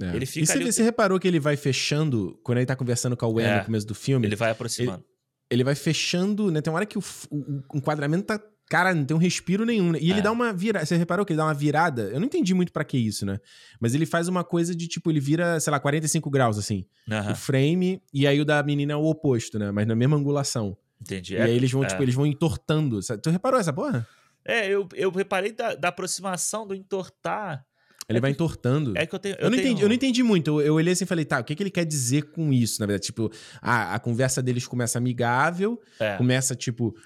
[0.00, 0.16] É.
[0.16, 3.24] Ele fica e você, você reparou que ele vai fechando, quando ele tá conversando com
[3.26, 3.58] a Wen é.
[3.58, 4.26] no começo do filme?
[4.26, 4.98] Ele vai aproximando.
[4.98, 5.06] Ele,
[5.50, 6.60] ele, vai fechando, né?
[6.60, 8.40] Tem uma hora que o, o, o enquadramento tá
[8.70, 9.98] Cara, não tem um respiro nenhum, né?
[10.00, 10.14] E é.
[10.14, 10.86] ele dá uma virada.
[10.86, 12.02] Você reparou que ele dá uma virada?
[12.12, 13.38] Eu não entendi muito para que isso, né?
[13.78, 16.86] Mas ele faz uma coisa de tipo, ele vira, sei lá, 45 graus, assim.
[17.08, 17.32] Uhum.
[17.32, 19.70] O frame, e aí o da menina é o oposto, né?
[19.70, 20.76] Mas na mesma angulação.
[21.00, 21.34] Entendi.
[21.34, 21.86] E aí eles vão, é.
[21.86, 22.98] tipo, eles vão entortando.
[23.22, 24.06] Tu reparou essa porra?
[24.44, 27.64] É, eu, eu reparei da, da aproximação do entortar.
[28.08, 28.92] Ele É vai que- entortando.
[28.96, 29.34] É que eu tenho.
[29.38, 30.60] Eu, não tenho- entendi, eu não entendi muito.
[30.60, 32.78] Eu, eu olhei assim e falei, tá, o que, que ele quer dizer com isso,
[32.80, 33.06] na verdade?
[33.06, 33.30] Tipo,
[33.62, 36.16] a, a conversa deles começa amigável, É.
[36.16, 37.00] começa, tipo, é,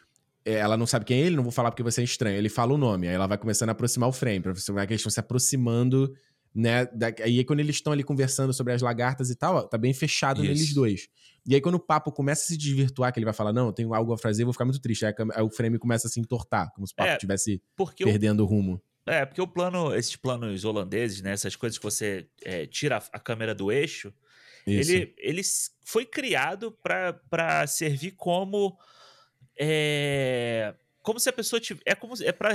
[0.55, 2.37] ela não sabe quem é ele, não vou falar porque você é estranho.
[2.37, 4.79] Ele fala o nome, aí ela vai começando a aproximar o frame, pra você que
[4.81, 6.13] eles estão se aproximando,
[6.55, 6.87] né?
[6.87, 9.93] Da, aí quando eles estão ali conversando sobre as lagartas e tal, ó, tá bem
[9.93, 10.47] fechado Isso.
[10.53, 11.09] neles dois.
[11.47, 13.73] E aí quando o papo começa a se desvirtuar, que ele vai falar, não, eu
[13.73, 15.07] tenho algo a fazer, eu vou ficar muito triste.
[15.07, 17.87] Aí, aí o frame começa a se entortar, como se o papo É, estivesse o,
[18.05, 18.83] perdendo o rumo.
[19.07, 21.33] é, porque o plano, esses planos holandeses, né?
[21.33, 24.13] Essas coisas que você é, tira a, câmera do eixo,
[24.67, 24.91] Isso.
[24.91, 25.43] ele, ele
[25.85, 28.79] foi criado para servir como
[29.59, 32.55] é, como se a pessoa tivesse, é como é para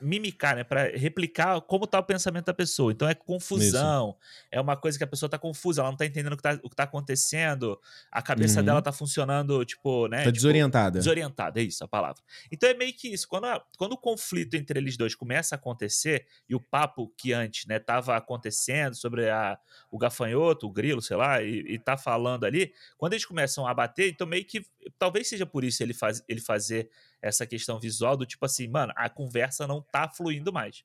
[0.00, 2.92] mimicar, né, para replicar como tá o pensamento da pessoa.
[2.92, 4.16] Então é confusão,
[4.50, 6.58] é uma coisa que a pessoa tá confusa, ela não tá entendendo o que tá,
[6.62, 7.78] o que tá acontecendo,
[8.10, 8.66] a cabeça Uhum.
[8.66, 10.98] dela tá funcionando, tipo, né, Tá tipo, desorientada.
[10.98, 12.22] Desorientada, é isso a palavra.
[12.50, 13.28] Então é meio que isso.
[13.28, 17.32] Quando, a- quando o conflito entre eles dois começa a acontecer, e o papo que
[17.32, 19.58] antes, né, tava acontecendo sobre a,
[19.90, 23.74] o gafanhoto, o grilo, sei lá, e, e tá falando ali, quando eles começam a
[23.74, 24.64] bater, então meio que.
[24.98, 26.88] Talvez seja por isso ele, faz, ele fazer
[27.22, 30.82] essa questão visual do tipo assim, mano, a conversa não tá fluindo mais.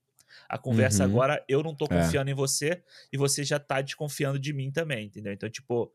[0.49, 1.09] A conversa Uhum.
[1.11, 2.01] agora, eu não tô É.
[2.01, 2.83] confiando em você
[3.13, 5.31] e você já tá desconfiando de mim também, entendeu?
[5.31, 5.93] Então, tipo,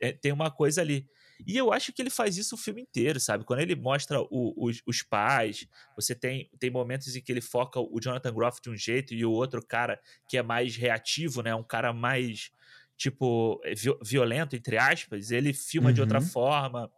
[0.00, 0.08] É.
[0.08, 1.08] é, tem uma coisa ali.
[1.46, 3.44] E eu acho que ele faz isso o filme inteiro, sabe?
[3.44, 5.66] Quando ele mostra o- os, os pais,
[5.96, 9.24] você tem, tem momentos em que ele foca o Jonathan Groff de um jeito e
[9.24, 11.54] o outro cara que é mais reativo, né?
[11.54, 12.50] Um cara mais,
[13.00, 16.26] tipo, vi- violento, entre aspas, ele filma de outra Uhum.
[16.26, 16.90] forma.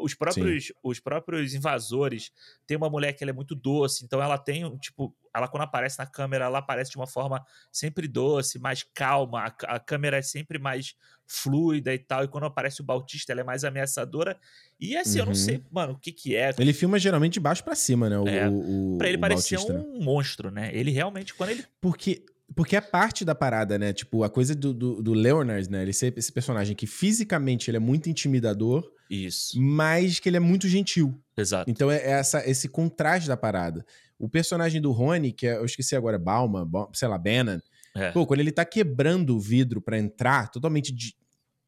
[0.00, 2.32] Os próprios, os próprios invasores,
[2.66, 5.64] tem uma mulher que ela é muito doce, então ela tem, um, tipo, ela quando
[5.64, 10.16] aparece na câmera, ela aparece de uma forma sempre doce, mais calma, a, a câmera
[10.16, 10.94] é sempre mais
[11.26, 14.40] fluida e tal, e quando aparece o Bautista, ela é mais ameaçadora.
[14.80, 15.38] E assim, eu não Uhum.
[15.38, 16.54] sei, mano, o que que é.
[16.58, 18.18] Ele filma geralmente de baixo pra cima, né?
[18.18, 19.78] O, É, o, Pra ele o parecer né?
[19.78, 20.70] um monstro, né?
[20.72, 21.64] Ele realmente, quando ele.
[21.80, 23.92] Porque, porque é parte da parada, né?
[23.92, 25.82] Tipo, a coisa do, do, do Leonard, né?
[25.82, 30.40] Ele ser esse personagem que fisicamente ele é muito intimidador, Isso, mas que ele é
[30.40, 31.20] muito gentil.
[31.36, 31.70] exato.
[31.70, 33.84] Então é essa, esse contraste da parada.
[34.18, 37.58] O personagem do Rony, que é, eu esqueci agora, Balma, Ba- sei lá, Bannon.
[37.94, 38.10] É.
[38.12, 41.14] Pô, quando ele tá quebrando o vidro pra entrar, totalmente de-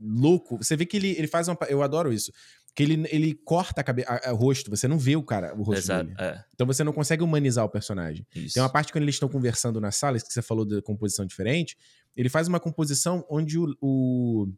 [0.01, 1.57] louco, você vê que ele, ele faz uma.
[1.69, 2.33] Eu adoro isso.
[2.75, 3.85] Que ele, ele corta
[4.31, 6.05] o rosto, você não vê o cara, o rosto Exato.
[6.05, 6.17] dele.
[6.19, 8.27] É, Então você não consegue humanizar o personagem.
[8.35, 8.55] isso.
[8.55, 11.27] Tem uma parte quando eles estão conversando na sala, isso que você falou da composição
[11.27, 11.77] diferente.
[12.17, 14.49] Ele faz uma composição onde o, o,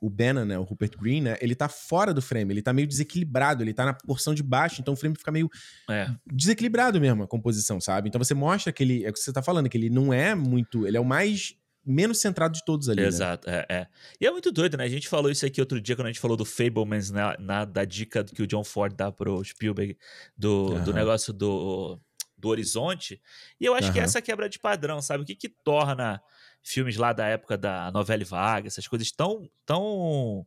[0.00, 2.86] o Bannon, né, o Rupert Green, né, ele tá fora do frame, ele tá meio
[2.88, 5.48] desequilibrado, ele tá na porção de baixo, então o frame fica meio
[5.88, 8.08] É, desequilibrado mesmo a composição, sabe?
[8.08, 10.34] Então você mostra que ele, é o que você tá falando, que ele não é
[10.34, 11.54] muito, ele é o mais
[11.84, 13.06] menos centrado de todos ali, né?
[13.08, 13.86] Exato, é, é.
[14.20, 14.84] E é muito doido, né?
[14.84, 17.64] A gente falou isso aqui outro dia quando a gente falou do Fablemans, na, na-
[17.64, 19.96] da dica que o John Ford dá pro Spielberg
[20.36, 20.92] do, do Aham.
[20.92, 21.98] negócio do,
[22.38, 23.20] do horizonte.
[23.60, 24.04] E eu acho que Aham.
[24.04, 25.22] essa quebra de padrão, sabe?
[25.24, 26.20] O que que torna
[26.62, 30.46] filmes lá da época da novela vaga, essas coisas tão, tão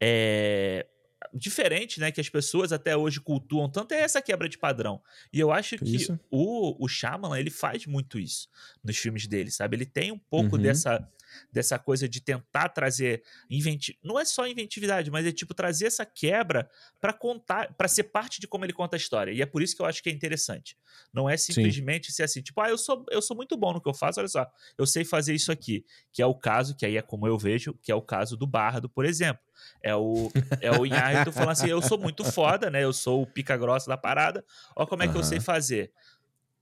[0.00, 0.86] é,
[1.34, 2.12] diferentes, né?
[2.12, 5.02] Que as pessoas até hoje cultuam tanto é essa quebra de padrão.
[5.32, 6.18] E eu acho que Isso.
[6.30, 8.48] o, o Shyamalan, ele faz muito isso
[8.82, 9.76] nos filmes dele, sabe?
[9.76, 10.62] Ele tem um pouco Uhum.
[10.62, 11.08] dessa,
[11.50, 13.98] dessa coisa de tentar trazer inventi...
[14.02, 16.70] não é só inventividade, mas é tipo trazer essa quebra
[17.00, 19.32] pra contar, para ser parte de como ele conta a história.
[19.32, 20.76] E é por isso que eu acho que é interessante.
[21.12, 23.88] Não é simplesmente ser assim, tipo, ah, eu sou eu sou muito bom no que
[23.88, 24.46] eu faço, olha só,
[24.78, 27.74] eu sei fazer isso aqui, que é o caso que aí é como eu vejo,
[27.82, 29.42] que é o caso do Bardo, por exemplo.
[29.82, 30.30] É o
[30.60, 32.82] é o Inharito falando assim, eu sou muito foda, né?
[32.82, 34.44] Eu sou o pica grossa da parada.
[34.76, 35.28] Ó como é que eu Aham.
[35.28, 35.92] sei fazer.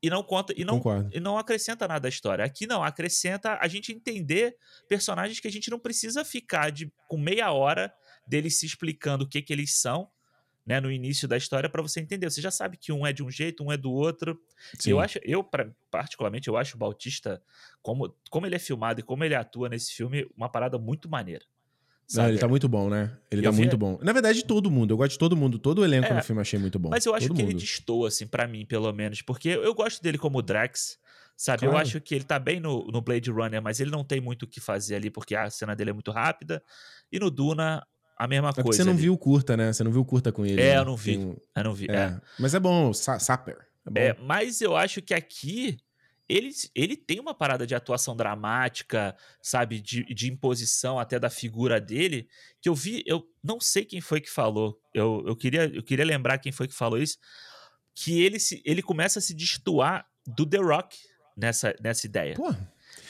[0.03, 1.11] E não conta e não Concordo.
[1.13, 2.45] e não acrescenta nada à história.
[2.45, 4.57] Aqui não, acrescenta a gente entender
[4.89, 7.93] personagens que a gente não precisa ficar de, com meia hora
[8.27, 10.11] deles se explicando o que, que eles são,
[10.67, 12.29] né, no início da história para você entender.
[12.29, 14.41] Você já sabe que um é de um jeito, um é do outro.
[14.85, 17.41] Eu acho, eu pra- particularmente, eu acho o Bautista
[17.81, 21.45] como como ele é filmado e como ele atua nesse filme uma parada muito maneira.
[22.15, 23.11] Não, ele tá muito bom, né?
[23.31, 23.99] Ele Eu tá vi- muito bom.
[24.03, 24.93] Na verdade, todo mundo.
[24.93, 25.59] Eu gosto de todo mundo.
[25.59, 26.89] Todo o elenco É, no filme eu achei muito bom.
[26.91, 27.61] Mas eu acho todo que ele mundo.
[27.61, 29.23] destoa, assim, pra mim, pelo menos.
[29.23, 30.99] Porque eu eu gosto dele como Drax,
[31.37, 31.65] sabe?
[31.67, 31.87] Eu Claro.
[31.87, 34.47] acho que ele tá bem no, no Blade Runner, mas ele não tem muito o
[34.47, 36.63] que fazer ali, porque a cena dele é muito rápida.
[37.11, 37.83] E no Duna,
[38.19, 38.77] a mesma É coisa.
[38.79, 39.03] você não ali.
[39.03, 39.73] viu o curta, né?
[39.73, 40.61] Você não viu o curta com ele.
[40.61, 40.79] É, né?
[40.79, 41.17] eu não vi.
[41.19, 41.87] Tem Eu não vi.
[41.91, 41.95] É.
[41.95, 42.21] É.
[42.39, 43.57] Mas é bom, Sa Sapper.
[43.87, 44.01] É bom.
[44.01, 45.79] É, mas eu acho que aqui
[46.33, 49.81] ele, ele tem uma parada de atuação dramática, sabe?
[49.81, 52.29] De, de imposição até da figura dele,
[52.61, 54.81] que eu vi, eu não sei quem foi que falou.
[54.95, 57.19] Eu, eu, queria, eu queria lembrar quem foi que falou isso.
[57.95, 60.97] Que ele, se, ele começa a se destoar do The Rock
[61.37, 62.35] nessa, nessa ideia.
[62.35, 62.55] Pô.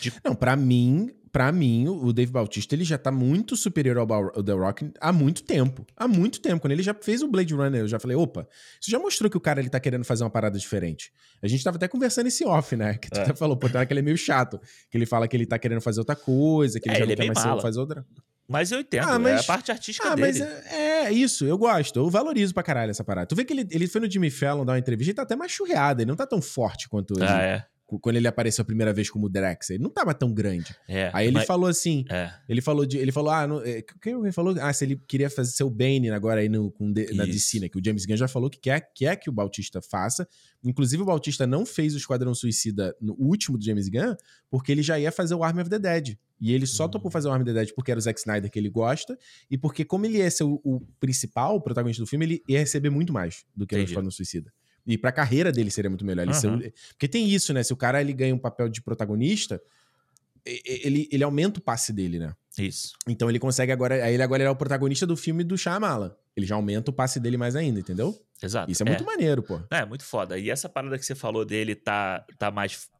[0.01, 4.31] De- Não, pra mim, pra mim, o Dave Bautista, ele já tá muito superior ao,
[4.43, 5.87] The Rock há muito tempo.
[5.97, 6.61] Há muito tempo.
[6.61, 8.47] Quando ele já fez o Blade Runner, eu já falei, opa,
[8.81, 11.11] isso já mostrou que o cara ele tá querendo fazer uma parada diferente.
[11.43, 12.99] A gente tava até conversando esse off, né?
[12.99, 13.23] Que tu É.
[13.23, 14.61] até falou, pô, que ele é meio chato.
[14.91, 17.17] Que ele fala que ele tá querendo fazer outra coisa, que ele É, já ele
[17.17, 18.07] não é quer mais ser- fazer outra.
[18.47, 20.39] Mas eu entendo, Ah, é a mas- parte artística Ah, dele.
[20.39, 21.99] mas é, é isso, eu gosto.
[21.99, 23.27] Eu valorizo pra caralho essa parada.
[23.27, 25.35] Tu vê que ele, ele foi no Jimmy Fallon dar uma entrevista e tá até
[25.35, 26.03] mais churreado.
[26.03, 27.65] Ele não tá tão forte quanto ele, Ah, é.
[28.01, 29.71] Quando ele apareceu a primeira vez como Drex.
[29.71, 30.75] Ele não tava tão grande.
[30.89, 31.11] é.
[31.13, 32.05] Aí ele mas- falou assim.
[32.11, 32.99] É, Ele falou de.
[32.99, 34.55] Ele falou, ah, não, é, quem ele falou?
[34.61, 37.25] Ah, se ele queria fazer seu Bane agora aí no, com D- na.
[37.25, 37.69] DC, né?
[37.69, 40.27] Que o James Gunn já falou que quer, quer que o Bautista faça.
[40.65, 44.15] Inclusive, o Bautista não fez o Esquadrão Suicida no último do James Gunn,
[44.51, 46.17] porque ele já ia fazer o Army of the Dead.
[46.41, 46.91] E ele só Hum.
[46.91, 49.17] topou fazer o Army of the Dead porque era o Zack Snyder que ele gosta,
[49.51, 52.59] e porque, como ele ia ser o, o principal, o protagonista do filme, ele ia
[52.59, 53.91] receber muito mais do que Entendi.
[53.93, 54.53] Esquadrão Suicida.
[54.87, 56.23] E pra carreira dele seria muito melhor.
[56.25, 57.63] Ele ser porque tem isso, né?
[57.63, 59.61] Se o cara ele ganha um papel de protagonista,
[60.45, 62.35] ele, ele aumenta o passe dele, né?
[62.59, 62.93] isso.
[63.07, 64.05] Então ele consegue agora.
[64.05, 66.15] Aí ele agora é o protagonista do filme do Shyamalan.
[66.37, 68.21] Ele já aumenta o passe dele mais ainda, entendeu?
[68.43, 68.71] Exato.
[68.71, 69.61] Isso é muito maneiro, pô.
[69.71, 70.39] É, muito foda.
[70.39, 72.91] E essa parada que você falou dele tá, tá mais,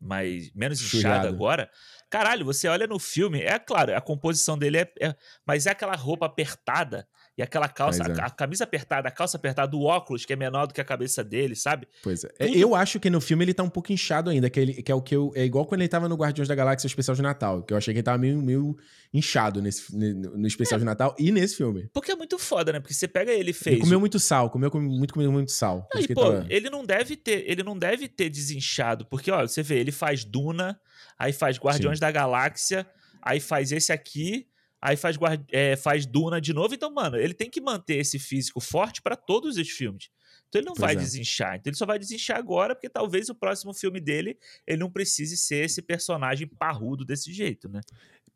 [0.00, 0.52] mais.
[0.54, 1.28] menos Churrado.
[1.28, 1.70] agora.
[2.10, 4.92] Caralho, você olha no filme, é claro, a composição dele é.
[5.00, 5.16] é-
[5.46, 7.06] mas é aquela roupa apertada.
[7.38, 8.20] E aquela calça, é.
[8.20, 10.84] a, a camisa apertada, a calça apertada, o óculos, que é menor do que a
[10.84, 11.86] cabeça dele, sabe?
[12.02, 12.28] Pois é.
[12.28, 14.90] Tudo- Eu acho que no filme ele tá um pouco inchado ainda, que, ele, que
[14.90, 15.30] é o que eu.
[15.36, 17.94] É igual quando ele tava no Guardiões da Galáxia especial de Natal, que eu achei
[17.94, 18.76] que ele tava meio, meio
[19.14, 21.88] inchado nesse, no especial de Natal e nesse filme.
[21.92, 22.80] Porque é muito foda, né?
[22.80, 23.74] Porque você pega ele e fez.
[23.76, 25.86] Ele comeu muito sal, comeu com- muito, comeu muito sal.
[25.92, 29.46] Que pô, ele tava- ele não deve ter, ele não deve ter desinchado, porque ó,
[29.46, 30.78] você vê, ele faz Duna,
[31.16, 32.84] aí faz Guardiões da Galáxia,
[33.22, 34.46] aí faz esse aqui,
[34.80, 36.74] aí faz, Guardi- é, faz Duna de novo.
[36.74, 40.08] Então, mano, ele tem que manter esse físico forte pra todos os filmes.
[40.48, 40.96] Então ele não Pois vai é.
[40.98, 41.56] desinchar.
[41.56, 45.36] Então ele só vai desinchar agora, porque talvez o próximo filme dele ele não precise
[45.36, 47.80] ser esse personagem parrudo desse jeito, né?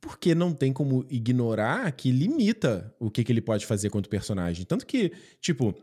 [0.01, 4.67] Porque não tem como ignorar que limita o que, que ele pode fazer quanto personagem.
[4.67, 5.75] Tanto que, tipo,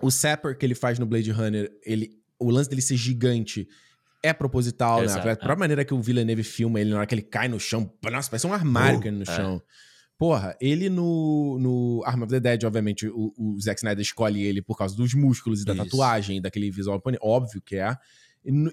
[0.00, 3.66] o Sapper que ele faz no Blade Runner, ele, o lance dele ser gigante
[4.22, 5.30] é proposital, Exato, né?
[5.30, 5.36] A é.
[5.36, 8.28] própria maneira que o Villeneuve filma ele, na hora que ele cai no chão, nossa,
[8.28, 9.36] parece um armário Uh, caindo no é.
[9.36, 9.62] chão.
[10.18, 14.62] Porra, ele no, no Arm of the Dead, obviamente, o, o Zack Snyder escolhe ele
[14.62, 15.84] por causa dos músculos e da Isso.
[15.84, 17.96] tatuagem, daquele visual, óbvio que é.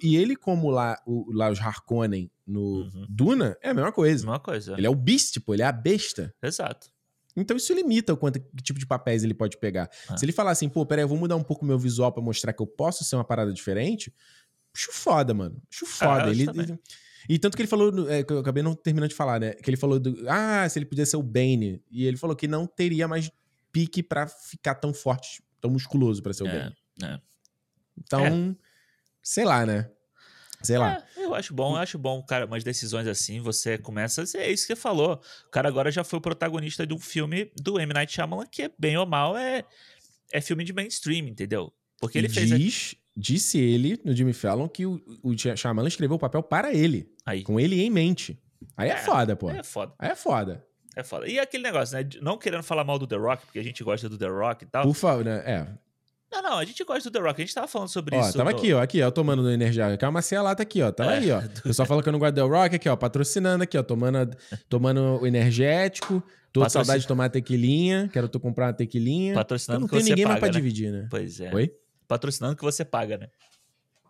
[0.02, 3.06] E, ele, como lá, o- lá os Harkonnen no Uhum.
[3.10, 4.26] Duna, é a mesma coisa.
[4.26, 4.74] Mesma coisa.
[4.78, 6.34] Ele é o Beast, pô, ele é a besta.
[6.42, 6.88] Exato.
[7.36, 9.90] Então isso limita o quanto que tipo de papéis ele pode pegar.
[10.08, 10.18] Ah.
[10.18, 12.22] Se ele falar assim, pô, peraí, eu vou mudar um pouco o meu visual pra
[12.22, 14.12] mostrar que eu posso ser uma parada diferente,
[14.76, 15.62] acho foda, mano.
[15.72, 16.26] Acho foda.
[16.26, 16.80] Ah, ele, ele-
[17.28, 19.54] E tanto que ele falou, é, que eu acabei não terminando de falar, né?
[19.54, 21.82] Que ele falou do, ah, se ele podia ser o Bane.
[21.92, 23.30] E ele falou que não teria mais
[23.72, 26.76] pique pra ficar tão forte, tão musculoso pra ser o É, Bane.
[27.04, 27.20] é.
[27.98, 28.56] Então,
[29.22, 29.90] sei lá, né?
[30.62, 31.04] Sei lá.
[31.16, 34.68] É, eu acho bom, eu acho bom, cara, umas decisões assim, você começa, é isso
[34.68, 35.22] que você falou.
[35.48, 37.94] O cara agora já foi o protagonista de um filme do M.
[37.94, 39.64] Night Shyamalan, que é bem ou mal, é,
[40.32, 41.74] é filme de mainstream, entendeu?
[42.00, 46.20] Porque ele fez diz, disse ele no Jimmy Fallon que o, o Shyamalan escreveu o
[46.20, 47.44] papel para ele, aí.
[47.44, 48.40] com ele em mente.
[48.78, 49.50] Aí é, É, foda, pô.
[49.52, 50.66] É foda, Aí é foda.
[50.96, 51.28] é foda.
[51.28, 52.08] E aquele negócio, né?
[52.22, 54.68] Não querendo falar mal do The Rock, porque a gente gosta do The Rock e
[54.68, 54.84] tal.
[54.84, 55.44] Por favor, né?
[55.46, 55.68] É.
[56.32, 58.38] Não, não, a gente gosta do The Rock, a gente tava falando sobre Ó, isso.
[58.38, 59.98] tava no- aqui, ó, aqui, ó, tomando no Energiário.
[59.98, 60.92] Que é uma ceia lata aqui, ó.
[60.92, 61.42] Tava É, aí, ó.
[61.42, 63.78] do- O pessoal fala que eu não gosto do The Rock, aqui, ó, patrocinando aqui,
[63.78, 64.38] ó, tomando,
[64.70, 66.22] tomando o energético.
[66.52, 68.10] Tô com Patrocin- saudade de tomar tequilinha.
[68.14, 69.34] Quero tu comprar uma tequilinha.
[69.34, 70.62] Patrocinando não que tem ninguém mais paga, pra né?
[70.64, 71.08] dividir, né?
[71.10, 71.54] Pois é.
[71.54, 71.72] Oi?
[72.10, 73.30] Patrocinando que você paga, né?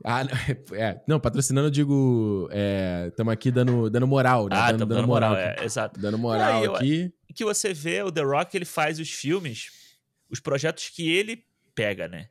[0.03, 0.31] Ah, não,
[0.77, 1.03] é.
[1.05, 2.49] Não, patrocinando, eu digo.
[3.09, 4.55] Estamos aqui dando, dando moral, né?
[4.55, 5.61] Ah, dando, dando dando moral, aqui.
[5.61, 5.99] é, exato.
[5.99, 7.13] Dando moral Aí, aqui.
[7.35, 9.69] que você vê o The Rock, ele faz os filmes,
[10.29, 11.45] os projetos que ele
[11.75, 12.29] pega, né?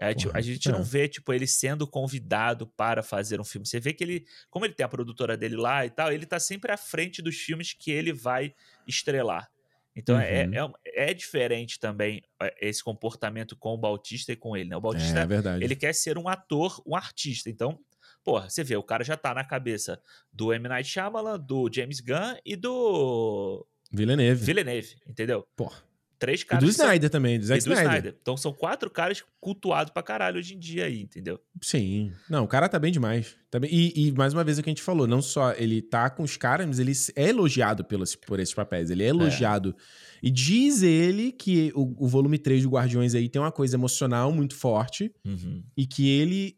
[0.00, 0.72] A gente, Porra, a gente é.
[0.72, 3.66] não vê, tipo, ele sendo convidado para fazer um filme.
[3.66, 6.38] Você vê que ele, como ele tem a produtora dele lá e tal, ele tá
[6.38, 8.54] sempre à frente dos filmes que ele vai
[8.86, 9.50] estrelar.
[9.96, 10.72] Então é, Uhum.
[10.84, 14.76] é, é diferente também é, esse comportamento com o Bautista e com ele, né?
[14.76, 15.62] O Bautista, É verdade.
[15.64, 17.48] ele quer ser um ator, um artista.
[17.48, 17.78] Então,
[18.24, 20.00] porra, você vê, o cara já tá na cabeça
[20.32, 20.68] do M.
[20.68, 24.44] Night Shyamalan, do James Gunn e do Villeneuve.
[24.44, 25.46] Villeneuve, entendeu?
[25.54, 25.82] Porra.
[26.18, 26.64] Três E caras.
[26.64, 27.90] do que são- Snyder também, do e Zack do Snyder.
[27.92, 28.16] Snyder.
[28.20, 31.38] Então são quatro caras cultuados pra caralho hoje em dia aí, entendeu?
[31.60, 32.12] Sim.
[32.30, 33.36] Não, o cara tá bem demais.
[33.50, 35.82] Tá bem- E, e, mais uma vez o que a gente falou, não só ele
[35.82, 38.90] tá com os caras, mas ele é elogiado pelos, por esses papéis.
[38.90, 39.74] Ele é elogiado.
[40.22, 44.32] E diz ele que o, o volume 3 do Guardiões aí tem uma coisa emocional
[44.32, 45.62] muito forte Uhum.
[45.76, 46.56] e que ele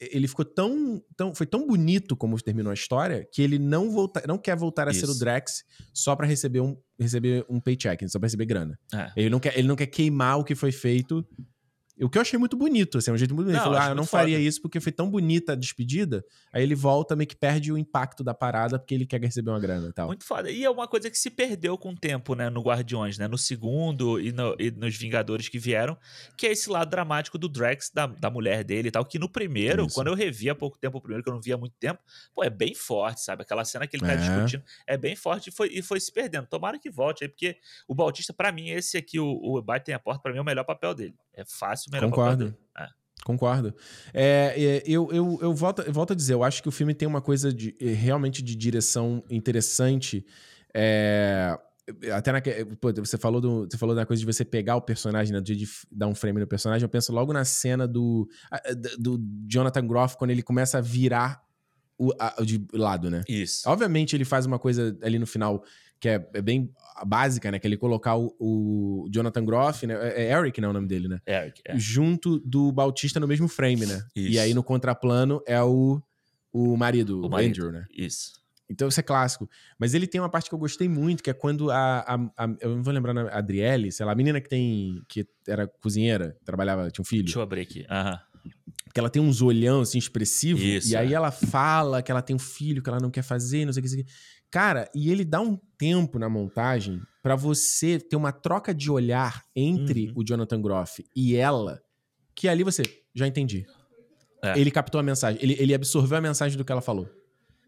[0.00, 4.22] ele ficou tão, tão foi tão bonito como terminou a história que ele não volta,
[4.26, 5.20] não quer voltar a ser o Isso.
[5.20, 8.78] Drax só pra receber um receber um paycheck, só pra receber grana.
[8.92, 9.12] É.
[9.16, 11.26] Ele não quer ele não quer queimar o que foi feito
[11.98, 13.62] O que eu achei muito bonito, assim, é um jeito muito bonito.
[13.62, 14.46] Não, Ele falou, ah, eu não faria foda.
[14.48, 16.22] isso porque foi tão bonita a despedida.
[16.52, 19.58] Aí ele volta, meio que perde o impacto da parada porque ele quer receber uma
[19.58, 20.08] grana e tal.
[20.08, 20.50] Muito foda.
[20.50, 23.26] E é uma coisa que se perdeu com o tempo, né, no Guardiões, né?
[23.26, 25.96] No segundo e, no- e nos Vingadores que vieram,
[26.36, 29.28] que é esse lado dramático do Drax, da, da mulher dele e tal, que no
[29.28, 29.94] primeiro, Isso.
[29.94, 32.00] quando eu revi há pouco tempo o primeiro, que eu não via há muito tempo,
[32.34, 33.40] pô, é bem forte, sabe?
[33.42, 34.16] Aquela cena que ele tá É.
[34.16, 36.46] discutindo é bem forte e foi, e foi se perdendo.
[36.46, 37.56] Tomara que volte aí, porque
[37.88, 40.44] o Bautista, pra mim, esse aqui, o, o Batem a Porta, pra mim é o
[40.44, 41.14] melhor papel dele.
[41.34, 42.56] É fácil melhor Concordo.
[42.78, 42.86] É.
[43.24, 43.74] Concordo.
[44.14, 46.94] É, é, eu, eu, eu, volto, eu volto a dizer, eu acho que o filme
[46.94, 50.24] tem uma coisa de, eh, realmente de direção interessante.
[50.72, 51.58] É,
[52.12, 52.40] até na,
[52.80, 55.56] pô, você falou do, você falou da coisa de você pegar o personagem, né, de,
[55.56, 56.84] de dar um frame no personagem.
[56.84, 58.28] Eu penso logo na cena do,
[58.98, 59.18] do
[59.48, 61.42] Jonathan Groff quando ele começa a virar
[61.98, 63.22] o, a- de lado, né?
[63.28, 63.68] Isso.
[63.68, 65.64] Obviamente ele faz uma coisa ali no final
[66.06, 66.70] que é, é bem
[67.04, 67.58] básica, né?
[67.58, 69.94] Que é ele colocar o, o Jonathan Groff, né?
[70.16, 70.68] É é Eric, né?
[70.68, 71.20] O nome dele, né?
[71.26, 71.76] Eric, é.
[71.78, 74.02] junto do Bautista no mesmo frame, né?
[74.14, 74.32] Isso.
[74.32, 76.00] E aí no contraplano é o,
[76.52, 77.50] o marido, O o, marido.
[77.50, 77.84] Andrew, né?
[77.96, 78.32] Isso.
[78.68, 79.48] Então isso é clássico.
[79.78, 81.98] Mas ele tem uma parte que eu gostei muito, que é quando a.
[82.00, 85.02] a- a- eu não vou lembrar a Adriele, sei lá, a menina que tem.
[85.08, 87.24] que era cozinheira, trabalhava, tinha um filho.
[87.24, 87.86] Deixa eu abrir aqui.
[87.90, 88.18] Aham.
[88.94, 90.58] Que ela tem uns olhão assim expressivo.
[90.62, 91.16] Isso, e aí é.
[91.16, 93.84] ela fala que ela tem um filho que ela não quer fazer, não sei o
[93.84, 93.88] que.
[93.90, 94.12] não sei o que.
[94.50, 99.44] Cara, e ele dá um tempo na montagem pra você ter uma troca de olhar
[99.54, 100.12] entre Uhum.
[100.16, 101.82] o Jonathan Groff e ela,
[102.34, 102.82] que ali você
[103.14, 103.66] já entendi.
[104.42, 104.58] É.
[104.58, 107.08] Ele captou a mensagem, ele, ele absorveu a mensagem do que ela falou.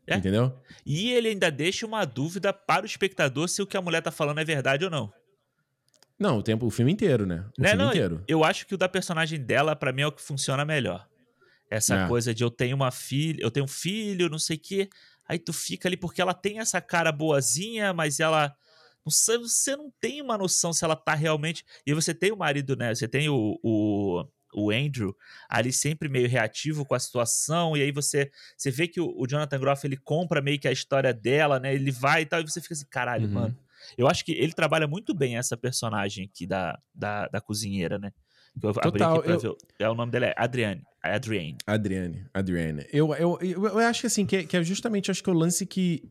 [0.07, 0.17] É.
[0.17, 0.55] Entendeu?
[0.87, 4.11] E ele ainda deixa uma dúvida para o espectador se o que a mulher tá
[4.11, 5.13] falando é verdade ou não.
[6.19, 7.45] Não, o tempo, o filme inteiro, né?
[7.59, 8.25] O Né, filme não, inteiro.
[8.27, 11.07] Eu acho que o da personagem dela, pra mim, é o que funciona melhor.
[11.71, 12.09] Essa É.
[12.09, 14.89] coisa de eu tenho uma filha, eu tenho um filho, não sei o quê.
[15.29, 18.55] Aí tu fica ali porque ela tem essa cara boazinha, mas ela.
[19.05, 21.65] Você não tem uma noção se ela tá realmente.
[21.87, 22.95] E você tem o marido, né?
[22.95, 24.25] Você tem o, o,
[24.55, 25.15] o Andrew
[25.49, 27.75] ali sempre meio reativo com a situação.
[27.77, 30.73] E aí você, você vê que o, o Jonathan Groff ele compra meio que a
[30.73, 31.75] história dela, né?
[31.75, 32.41] Ele vai e tal.
[32.41, 33.33] E você fica assim, caralho, Uhum.
[33.33, 33.59] mano.
[33.97, 38.13] Eu acho que ele trabalha muito bem essa personagem aqui da, da, da cozinheira, né?
[38.63, 39.57] Eu abri Total, aqui pra eu- ver.
[39.79, 40.83] É, o nome dela é Adriane.
[41.03, 41.57] Adriane.
[41.67, 42.87] Adriane, Adriane.
[42.93, 45.33] Eu, eu, eu, eu acho que assim, que, é- que é justamente acho que o
[45.33, 46.03] lance que.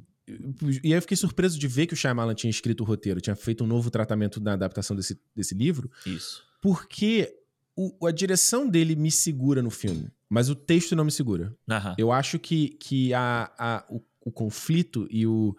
[0.84, 3.36] E aí eu fiquei surpreso de ver que o Shyamalan tinha escrito o roteiro, tinha
[3.36, 6.44] feito um novo tratamento na adaptação desse, desse livro, Isso.
[6.62, 7.34] porque
[7.78, 11.56] o- a direção dele me segura no filme, mas o texto não me segura.
[11.98, 15.56] Eu acho que, que a, a- o, o conflito e o,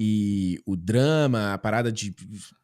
[0.00, 2.14] e o drama, a parada de,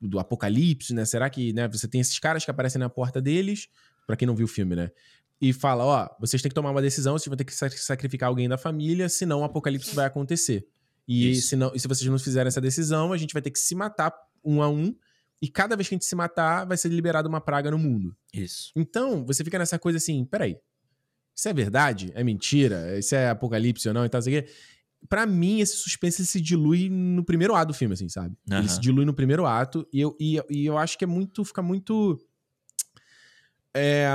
[0.01, 1.05] do apocalipse, né?
[1.05, 3.67] Será que né, você tem esses caras que aparecem na porta deles,
[4.07, 4.93] pra quem não viu o filme, né?
[5.41, 8.29] E fala, ó, vocês têm que tomar uma decisão, vocês vão ter que sac- sacrificar
[8.29, 10.65] alguém da família, senão o apocalipse vai acontecer.
[11.09, 11.49] E Isso.
[11.49, 13.75] se, não, e se vocês não fizerem essa decisão, a gente vai ter que se
[13.75, 14.15] matar
[14.45, 14.95] um a um,
[15.43, 18.17] e cada vez que a gente se matar, vai ser liberada uma praga no mundo.
[18.33, 18.71] Isso.
[18.77, 20.57] Então, você fica nessa coisa assim, peraí,
[21.35, 22.13] isso é verdade?
[22.15, 22.97] É mentira?
[22.97, 24.05] Isso é apocalipse ou não?
[24.05, 24.47] E tal, sei
[25.09, 28.37] Pra mim, esse suspense ele se dilui no primeiro ato do filme, assim, sabe?
[28.47, 28.69] Ele Aham.
[28.69, 31.61] se dilui no primeiro ato e eu, e, e eu acho que é muito, fica
[31.63, 32.19] muito...
[33.75, 34.07] É,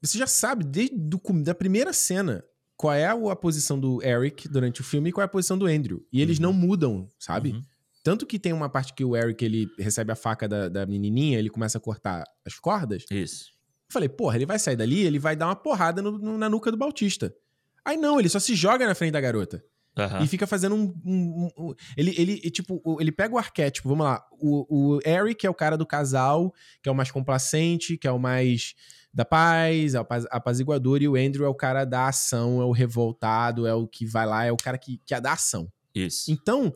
[0.00, 2.44] você já sabe, desde do, da primeira cena,
[2.76, 5.56] qual é a, a posição do Eric durante o filme e qual é a posição
[5.56, 6.06] do Andrew.
[6.12, 6.42] E eles Uhum.
[6.44, 7.52] não mudam, sabe?
[7.52, 7.62] Uhum.
[8.02, 11.38] Tanto que tem uma parte que o Eric, ele recebe a faca da, da menininha,
[11.38, 13.04] ele começa a cortar as cordas.
[13.10, 13.46] Isso.
[13.88, 16.48] Eu falei, porra, ele vai sair dali, ele vai dar uma porrada no- no- na
[16.50, 17.34] nuca do Bautista.
[17.82, 19.64] Aí não, ele só se joga na frente da garota.
[19.96, 20.22] Aham.
[20.24, 20.92] E fica fazendo um.
[21.04, 24.24] um- um- ele, ele, tipo, ele pega o arquétipo, vamos lá.
[24.32, 28.10] O, o Eric é o cara do casal, que é o mais complacente, que é
[28.10, 28.74] o mais
[29.12, 32.64] da paz, é o apaz- apaziguador, e o Andrew é o cara da ação, é
[32.64, 35.70] o revoltado, é o que vai lá, é o cara que, que é da ação.
[35.94, 36.32] Isso.
[36.32, 36.74] Então,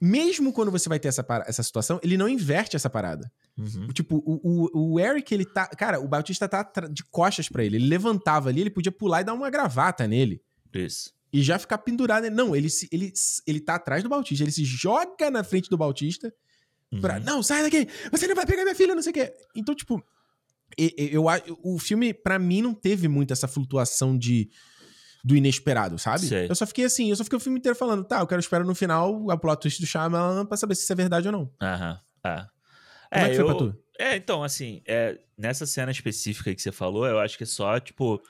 [0.00, 3.30] mesmo quando você vai ter essa, para- essa situação, ele não inverte essa parada.
[3.58, 3.88] Uhum.
[3.88, 4.40] Tipo, o,
[4.74, 5.66] o, o Eric, ele tá.
[5.66, 7.76] Cara, o Bautista tá de costas pra ele.
[7.76, 10.42] Ele levantava ali, ele podia pular e dar uma gravata nele.
[10.74, 11.15] Isso.
[11.36, 12.30] E já ficar pendurado.
[12.30, 13.12] Não, ele, se, ele,
[13.46, 14.42] ele tá atrás do Bautista.
[14.42, 16.32] Ele se joga na frente do Bautista
[17.00, 17.18] pra.
[17.18, 17.24] Uhum.
[17.24, 17.86] Não, sai daqui!
[18.10, 19.34] Você não vai pegar minha filha, não sei o quê.
[19.54, 20.02] Então, tipo.
[20.78, 24.48] Eu, a- o filme, pra mim, não teve muito essa flutuação de.
[25.22, 26.26] Do inesperado, sabe?
[26.26, 26.48] Sei.
[26.48, 28.64] Eu só fiquei assim, eu só fiquei o filme inteiro falando, tá, eu quero esperar
[28.64, 31.52] no final a plot twist do Shyamalan pra saber se isso é verdade ou não.
[31.60, 32.00] Aham.
[32.24, 32.36] É.
[33.12, 33.46] Como é, que foi eu...
[33.46, 33.82] pra tu?
[33.98, 37.80] É, então, assim, é, nessa cena específica que você falou, eu acho que é só,
[37.80, 38.22] tipo,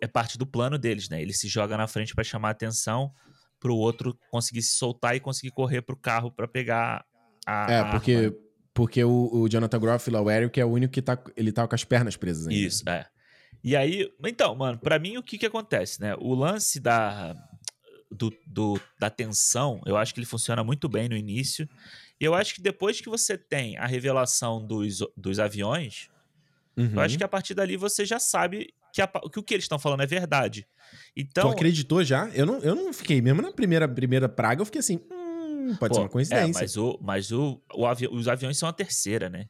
[0.00, 1.20] é parte do plano deles, né?
[1.22, 3.12] Ele se joga na frente pra chamar a atenção
[3.60, 7.04] pro outro conseguir se soltar e conseguir correr pro carro pra pegar
[7.46, 7.72] a.
[7.72, 8.36] É, a porque, arma.
[8.74, 11.66] porque o, o Jonathan Groff, lá, o Eric, é o único que tá, ele tá
[11.66, 12.60] com as pernas presas ainda.
[12.60, 13.06] Isso, é.
[13.62, 16.14] E aí, então, mano, pra mim o que que acontece, né?
[16.20, 17.34] O lance da,
[18.10, 21.68] do, do- da tensão, eu acho que ele funciona muito bem no início.
[22.20, 26.08] E eu acho que depois que você tem a revelação dos, dos aviões,
[26.76, 26.92] Uhum.
[26.94, 29.64] Eu acho que a partir dali você já sabe que, a, que o que eles
[29.64, 30.66] estão falando é verdade.
[31.16, 32.28] Então, tu acreditou já?
[32.30, 33.20] Eu não, eu não fiquei.
[33.20, 35.00] Mesmo na primeira, primeira praga, eu fiquei assim.
[35.10, 36.58] Hum, pode pô, ser uma coincidência.
[36.60, 39.46] É, mas o, mas o, o avi os aviões são a terceira, né?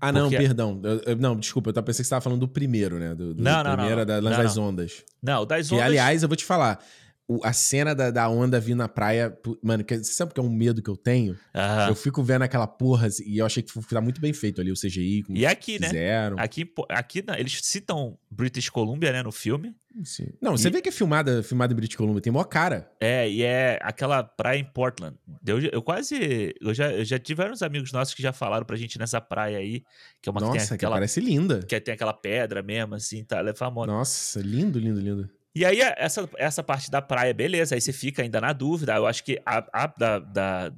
[0.00, 0.80] Ah, não, Porque- perdão.
[0.84, 3.14] Eu- eu- não, desculpa, eu tava pensando que você tava falando do primeiro, né?
[3.14, 4.64] Do, do Não, não, não, primeira da, não, das não.
[4.68, 5.04] ondas.
[5.22, 5.86] Não, das Que, ondas.
[5.86, 6.84] aliás, eu vou te falar.
[7.26, 9.36] O- a cena da, da onda vindo na praia.
[9.62, 11.36] Mano, que, você sabe que é um medo que eu tenho?
[11.54, 11.88] Aham.
[11.88, 14.60] Eu fico vendo aquela porra assim, e eu achei que foi tá muito bem feito
[14.60, 15.24] ali o CGI.
[15.30, 15.86] E aqui, né?
[15.88, 16.36] fizeram.
[16.38, 19.74] Aqui, pô, aqui na- eles citam British Columbia, né, no filme.
[20.02, 20.26] Sim.
[20.42, 22.90] Não, você E- vê que é filmada, filmada em British Columbia, tem maior cara.
[23.00, 25.16] É, e é aquela praia em Portland.
[25.46, 26.52] Eu, eu quase.
[26.60, 29.58] Eu já, eu já tive vários amigos nossos que já falaram pra gente nessa praia
[29.58, 29.84] aí,
[30.20, 30.96] que é uma que Nossa, tem que aquela.
[30.96, 31.60] parece linda.
[31.60, 33.38] Que tem aquela pedra mesmo, assim, tá?
[33.38, 33.86] Ela é famosa.
[33.92, 35.30] Nossa, lindo, lindo, lindo.
[35.56, 38.94] E aí, essa, essa parte da praia, beleza, aí você fica ainda na dúvida.
[38.96, 40.72] Eu acho que a, a da, da,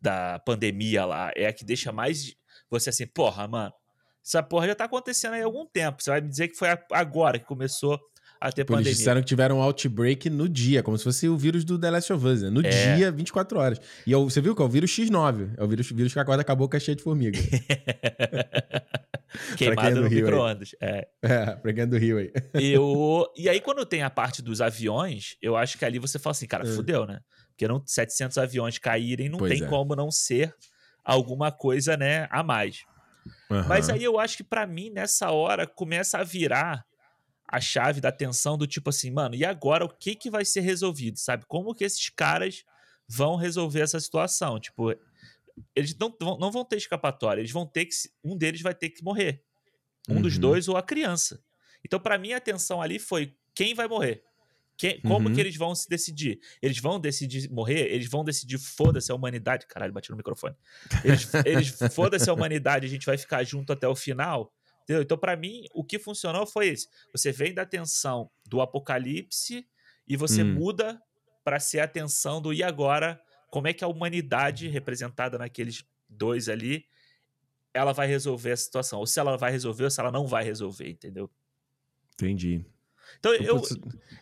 [0.00, 2.34] da pandemia lá é a que deixa mais
[2.70, 3.72] você assim, porra, mano,
[4.24, 6.02] essa porra já tá acontecendo aí há algum tempo.
[6.02, 7.98] Você vai me dizer que foi agora que começou
[8.38, 8.92] a ter eles pandemia.
[8.92, 12.12] disseram que tiveram um outbreak no dia, como se fosse o vírus do The Last
[12.12, 12.50] of Us, né?
[12.50, 12.96] No É.
[12.96, 13.80] dia, 24 horas.
[14.06, 15.54] E é você viu que é o vírus X9.
[15.56, 17.38] É o vírus, vírus que acorda a boca cheia de formiga.
[19.56, 20.74] Queimado não no micro-ondas.
[20.80, 21.08] É.
[21.22, 22.32] é, pra quem é do Rio aí.
[22.54, 26.32] Eu, e aí, quando tem a parte dos aviões, eu acho que ali você fala
[26.32, 26.74] assim, cara, É.
[26.74, 27.20] fudeu, né?
[27.50, 29.66] Porque não, 700 aviões caírem, não Pois tem é.
[29.66, 30.54] como não ser
[31.04, 32.84] alguma coisa, né, a mais.
[33.68, 33.96] Mas Aham.
[33.96, 36.84] aí eu acho que pra mim, nessa hora, começa a virar
[37.50, 40.60] a chave da atenção do tipo assim, mano, e agora o que que vai ser
[40.60, 41.44] resolvido, sabe?
[41.46, 42.62] Como que esses caras
[43.08, 44.60] vão resolver essa situação?
[44.60, 44.94] Tipo,
[45.74, 47.94] eles não, vão- não vão ter escapatória, eles vão ter que.
[48.24, 49.42] Um deles vai ter que morrer.
[50.08, 50.40] Um dos Uhum.
[50.40, 51.42] dois ou a criança.
[51.84, 54.22] Então, pra mim, a atenção ali foi quem vai morrer.
[54.76, 55.34] Quem- como Uhum.
[55.34, 56.40] que eles vão se decidir?
[56.62, 57.92] Eles vão decidir morrer?
[57.92, 59.66] Eles vão decidir foda-se a humanidade?
[59.66, 60.54] Caralho, bati no microfone.
[61.04, 64.52] Eles, eles foda-se a humanidade, a gente vai ficar junto até o final.
[64.84, 65.02] Entendeu?
[65.02, 66.88] Então, pra mim, o que funcionou foi isso.
[67.12, 69.66] Você vem da tensão do apocalipse
[70.06, 70.54] e você Hum.
[70.54, 71.02] muda
[71.44, 73.20] pra ser a tensão do e agora?
[73.50, 76.84] Como é que a humanidade, representada naqueles dois ali,
[77.72, 78.98] ela vai resolver a situação?
[78.98, 81.30] Ou se ela vai resolver ou se ela não vai resolver, entendeu?
[82.14, 82.64] Entendi.
[83.18, 83.62] Então, eu.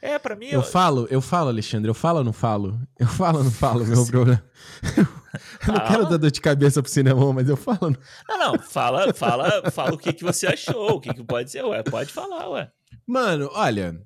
[0.01, 0.47] É, pra mim.
[0.47, 2.81] eu falo, eu falo, Alexandre, eu falo ou não falo?
[2.99, 4.45] Eu falo ou não falo, meu problema.
[5.69, 7.91] Eu não quero dar dor de cabeça pro cinema, mas eu falo.
[7.91, 7.99] não-
[8.29, 11.63] Não, não, fala, fala, fala o que, que você achou, o que, que pode ser,
[11.63, 11.83] ué.
[11.83, 12.71] Pode falar, ué.
[13.07, 14.01] Mano, olha,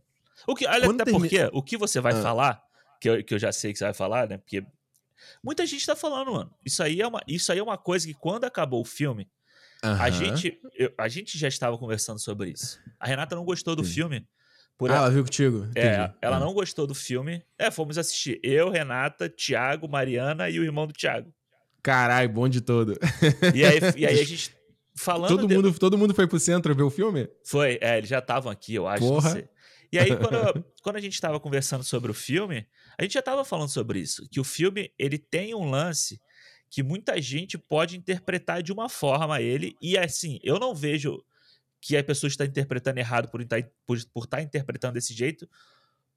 [0.48, 2.22] O que, olha, até termi- porque o que você vai Ah.
[2.22, 2.62] falar,
[3.00, 4.38] que eu, que eu já sei que você vai falar, né?
[4.38, 4.64] Porque
[5.42, 6.50] muita gente tá falando, mano.
[6.64, 9.28] Isso aí é uma, isso aí é uma coisa que quando acabou o filme,
[9.82, 10.10] a aham.
[10.12, 12.78] gente, eu- a gente já estava conversando sobre isso.
[12.98, 13.92] A Renata não gostou do Sim.
[13.94, 14.26] filme.
[14.76, 15.68] Por Ah, ela, ela viu contigo?
[15.74, 16.40] é, ela Ah.
[16.40, 17.44] não gostou do filme.
[17.58, 18.40] É, fomos assistir.
[18.42, 21.32] Eu, Renata, Thiago, Mariana e o irmão do Thiago.
[21.82, 22.98] Caralho, bom de todo.
[23.54, 24.54] E aí, e aí a gente
[24.96, 25.28] falando.
[25.28, 27.28] Todo de- mundo, todo mundo foi pro centro ver o filme?
[27.44, 29.00] Foi, é, eles já estavam aqui, eu acho.
[29.06, 29.48] Porra.
[29.92, 29.98] Não.
[29.98, 32.66] E aí, quando, quando a gente estava conversando sobre o filme,
[32.98, 34.28] a gente já estava falando sobre isso.
[34.30, 36.20] Que o filme ele tem um lance
[36.68, 39.76] que muita gente pode interpretar de uma forma ele.
[39.82, 41.22] E assim, eu não vejo
[41.80, 45.48] que a pessoa está interpretando errado por estar, por, por estar interpretando desse jeito,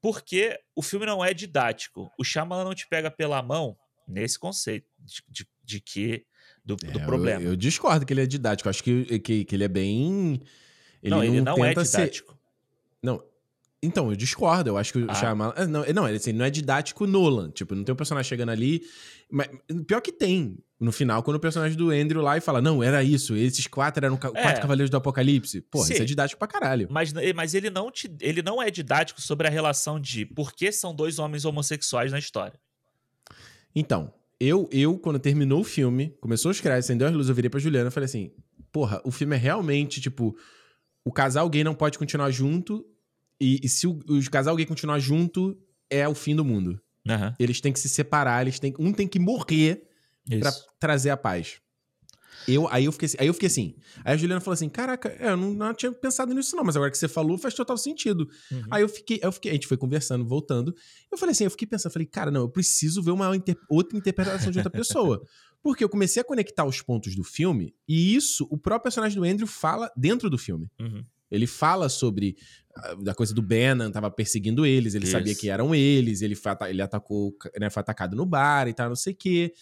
[0.02, 2.12] porque o filme não é didático.
[2.20, 3.78] O Shyamalan não te pega pela mão
[4.08, 6.26] nesse conceito de, de, de que.
[6.64, 7.42] Do, do É, problema.
[7.42, 8.70] Eu, eu discordo que ele é didático.
[8.70, 10.42] Acho que, que, que ele é bem.
[11.02, 12.38] Ele não, ele não é tenta ser- didático.
[13.02, 13.24] Não.
[13.84, 14.70] Então, eu discordo.
[14.70, 15.14] Eu acho que o Ah.
[15.14, 15.54] Shyamalan...
[15.58, 17.52] ah, Não, não, ele, assim, não é didático Nolan.
[17.52, 18.82] Tipo, não tem um personagem chegando ali...
[19.30, 19.50] Mas,
[19.88, 20.58] pior que tem.
[20.80, 23.36] No final, quando o personagem do Andrew lá e fala, não, era isso.
[23.36, 24.42] Esses quatro eram ca- É.
[24.42, 25.62] quatro cavaleiros do apocalipse.
[25.62, 25.94] Porra, Sim.
[25.94, 26.88] isso é didático pra caralho.
[26.92, 30.72] Mas, mas ele, não te, ele não é didático sobre a relação de por que
[30.72, 32.60] são dois homens homossexuais na história.
[33.76, 37.50] Então, eu, eu, quando terminou o filme, começou os créditos, acendeu as luzes, eu virei
[37.50, 38.32] pra Juliana e falei assim,
[38.72, 40.36] porra, o filme é realmente, tipo,
[41.04, 42.86] o casal gay não pode continuar junto
[43.44, 45.58] e, e se o, o casal gay continuar junto,
[45.90, 46.80] é o fim do mundo.
[47.08, 47.36] Aham.
[47.40, 49.84] Eles têm que se separar, eles têm, um tem que morrer
[50.40, 50.66] pra Isso.
[50.80, 51.60] trazer a paz.
[52.48, 53.76] Eu, aí, eu fiquei, assim- aí eu fiquei assim.
[54.04, 56.76] Aí a Juliana falou assim: Caraca, é, eu não, não tinha pensado nisso, não, mas
[56.76, 58.28] agora que você falou, faz total sentido.
[58.52, 58.64] Uhum.
[58.72, 60.76] Aí eu fiquei, eu fiquei, a gente foi conversando, voltando.
[61.12, 63.98] Eu falei assim, eu fiquei pensando, falei, cara, não, eu preciso ver uma inter- outra
[63.98, 65.24] interpretação de outra pessoa.
[65.64, 69.24] Porque eu comecei a conectar os pontos do filme, e isso o próprio personagem do
[69.26, 70.70] Andrew fala dentro do filme.
[70.82, 71.06] Uhum.
[71.34, 72.38] Ele fala sobre
[72.76, 75.12] ah, da coisa do Bannon, tava perseguindo eles, ele Isso.
[75.12, 78.90] sabia que eram eles, ele, foi, ele atacou, né, foi atacado no bar e tal,
[78.90, 79.54] não sei o quê.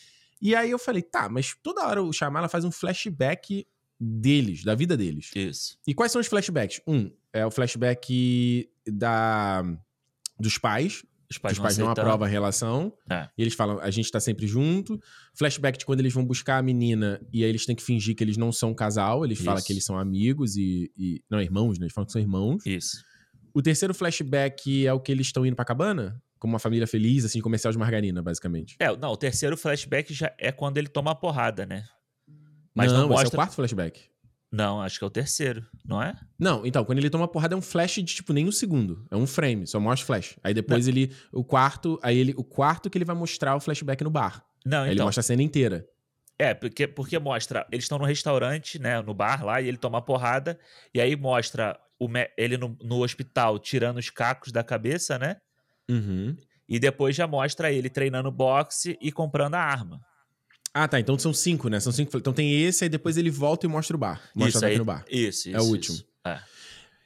[0.42, 3.68] E aí eu falei, tá, mas toda hora o Shyamalan faz um flashback
[4.00, 5.30] deles, da vida deles.
[5.36, 5.78] Isso.
[5.86, 6.82] E quais são os flashbacks?
[6.88, 9.64] Um, é o flashback da
[10.40, 12.02] dos pais, Os pais, os pais não aceitando.
[12.08, 12.94] aprovam a relação.
[13.10, 13.28] É.
[13.38, 15.00] E eles falam, a gente tá sempre junto.
[15.34, 18.24] Flashback de quando eles vão buscar a menina e aí eles têm que fingir que
[18.24, 19.24] eles não são um casal.
[19.26, 19.66] Eles falam Isso.
[19.68, 21.86] que eles são amigos e, e- Não, irmãos, né?
[21.86, 22.66] Eles falam que são irmãos.
[22.66, 22.98] Isso.
[23.54, 26.22] O terceiro flashback é o que eles estão indo pra cabana?
[26.40, 28.76] Como uma família feliz, assim, comercial de margarina, basicamente.
[28.80, 31.84] É, não, o terceiro flashback já é quando ele toma a porrada, né?
[32.74, 33.38] Mas não, não, esse é o mostra.
[33.38, 34.02] quarto flashback.
[34.52, 36.14] Não, acho que é o terceiro, não é?
[36.38, 39.08] Não, então, quando ele toma porrada é um flash de, tipo, nem um segundo.
[39.10, 40.38] É um frame, só mostra flash.
[40.44, 41.16] Aí depois ele...
[41.32, 41.98] O quarto...
[42.04, 42.34] Aí ele...
[42.36, 44.44] O quarto que ele vai mostrar o flashback no bar.
[44.66, 45.06] Não, Aí ele então.
[45.06, 45.88] mostra a cena inteira.
[46.38, 47.68] É, porque, porque mostra.
[47.72, 49.00] Eles estão no restaurante, né?
[49.02, 50.60] No bar lá, e ele toma a porrada.
[50.92, 55.38] E aí mostra o ele no, no hospital tirando os cacos da cabeça, né?
[55.88, 56.36] Uhum.
[56.68, 60.02] E depois já mostra ele treinando boxe e comprando a arma.
[60.74, 61.00] Ah, tá.
[61.00, 61.80] Então são cinco, né?
[61.80, 62.16] São cinco.
[62.18, 64.22] Então tem esse, aí depois ele volta e mostra o bar.
[64.36, 64.78] Mostra isso o ataque aí.
[64.78, 65.06] no bar.
[65.10, 65.58] Isso, isso.
[65.58, 65.72] É o isso.
[65.72, 65.98] último.
[66.26, 66.40] É.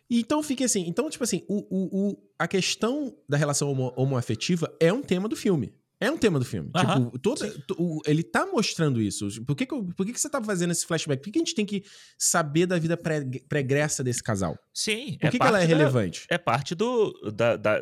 [0.10, 0.86] E então fica assim.
[0.88, 5.28] Então, tipo assim, o, o, o- a questão da relação homo, homoafetiva é um tema
[5.28, 5.74] do filme.
[6.00, 6.70] É um tema do filme.
[6.76, 9.28] Aham, Tipo, todo, o- ele tá mostrando isso.
[9.46, 11.20] Por que, que, por que, que você tá fazendo esse flashback?
[11.22, 11.84] Por que, que a gente tem que
[12.20, 14.60] saber da vida pré- pregressa desse casal?
[14.74, 15.18] Sim.
[15.20, 16.28] Por que, que ela é parte da- relevante?
[16.30, 17.82] é parte do, da, da,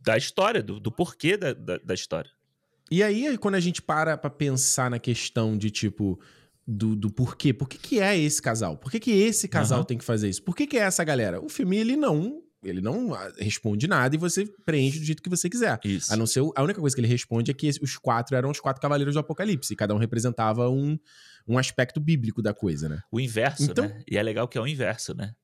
[0.00, 2.30] da história, do, do porquê da, da, da história.
[2.90, 6.18] E aí, quando a gente para pra pensar na questão de, tipo,
[6.66, 8.76] do, do porquê, por que, que é esse casal?
[8.76, 9.86] Por que, que esse casal Aham.
[9.86, 10.42] tem que fazer isso?
[10.42, 11.40] Por que, que é essa galera?
[11.42, 12.42] O filme, ele não.
[12.60, 15.78] Ele não ah, responde nada e você preenche do jeito que você quiser.
[15.84, 16.12] Isso.
[16.12, 16.40] A não ser.
[16.56, 19.20] A única coisa que ele responde é que os quatro eram os quatro cavaleiros do
[19.20, 19.72] Apocalipse.
[19.72, 20.98] E cada um representava um,
[21.46, 23.00] um aspecto bíblico da coisa, né?
[23.12, 24.02] O inverso, Então- né?
[24.10, 25.34] E é legal que é o inverso, né?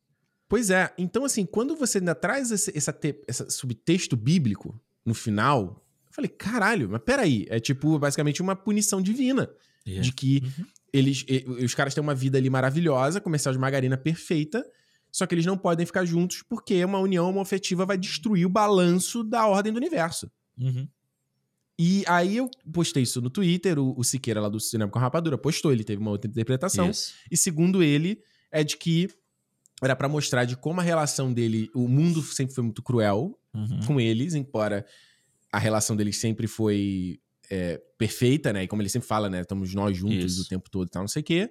[0.49, 0.93] Pois é.
[0.99, 5.84] Então, assim, quando você ainda traz esse essa te- essa subtexto bíblico no final,
[6.15, 7.47] falei, caralho, mas peraí.
[7.51, 9.49] É tipo, basicamente, uma punição divina.
[9.87, 10.65] de que Uhum.
[10.93, 11.27] eles,
[11.63, 14.65] os caras têm uma vida ali maravilhosa, comercial de margarina perfeita,
[15.13, 19.23] só que eles não podem ficar juntos porque uma união homoafetiva vai destruir o balanço
[19.23, 20.31] da ordem do universo.
[20.59, 20.89] Uhum.
[21.79, 25.37] E aí eu postei isso no Twitter, o, o Siqueira lá do Cinema com Rapadura
[25.37, 26.91] postou, ele teve uma outra interpretação.
[27.31, 28.21] E segundo ele,
[28.51, 29.09] é de que
[29.83, 33.81] era pra mostrar de como a relação dele, o mundo sempre foi muito cruel Uhum.
[33.87, 34.85] com eles, embora
[35.55, 37.21] a relação deles sempre foi
[37.51, 38.65] é, perfeita, né?
[38.65, 39.41] E como ele sempre fala, né?
[39.41, 40.43] Estamos nós juntos Isso.
[40.43, 41.51] o tempo todo e tal, não sei o quê.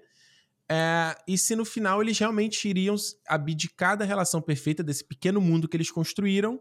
[0.70, 2.96] É, e se no final eles realmente iriam
[3.28, 6.60] abdicar da relação perfeita desse pequeno mundo que eles construíram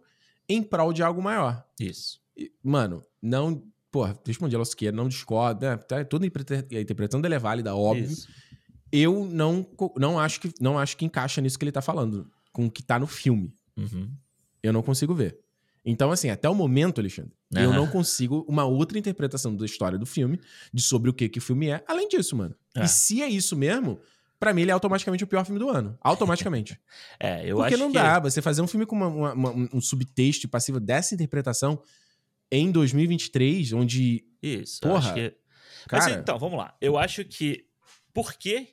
[0.49, 1.65] em prol de algo maior.
[1.81, 2.21] Isso.
[2.37, 3.65] E, mano, não.
[3.91, 5.77] Porra, respondi a Losqueira, não discorda, né?
[5.77, 8.07] Tá, toda a interpreta- a interpretação dele é válida, óbvio.
[8.07, 8.29] Isso.
[8.91, 9.67] Eu não,
[9.97, 12.83] não, acho que, não acho que encaixa nisso que ele tá falando, com o que
[12.83, 13.55] tá no filme.
[13.77, 14.11] Uhum.
[14.63, 15.39] Eu não consigo ver.
[15.85, 20.07] Então, assim, até o momento, Alexandre, eu não consigo uma outra interpretação da história do
[20.07, 20.41] filme,
[20.73, 22.55] de sobre o que, que o filme é, além disso, mano.
[22.77, 22.85] É.
[22.85, 23.99] E se é isso mesmo,
[24.39, 25.99] pra mim ele é automaticamente o pior filme do ano.
[26.01, 26.79] Automaticamente.
[27.19, 27.95] É, eu Porque acho não que...
[27.95, 31.83] dá você fazer um filme com uma- uma- uma- um subtexto passivo dessa interpretação
[32.51, 34.81] em 2023, onde, Isso.
[34.81, 35.35] Porra, acho que...
[35.91, 36.21] Mas cara...
[36.21, 36.77] então, vamos lá.
[36.81, 37.65] Eu acho que...
[38.15, 38.69] Por que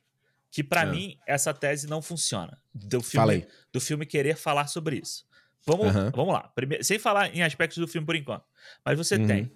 [0.52, 0.86] que pra Ah.
[0.86, 2.60] mim essa tese não funciona?
[2.74, 3.48] Do filme, aí.
[3.72, 5.26] do filme querer falar sobre isso.
[5.66, 6.42] Vamos, vamos lá.
[6.56, 8.44] Primeiro, sem falar em aspectos do filme por enquanto.
[8.84, 9.28] Mas você Uhum.
[9.28, 9.52] tem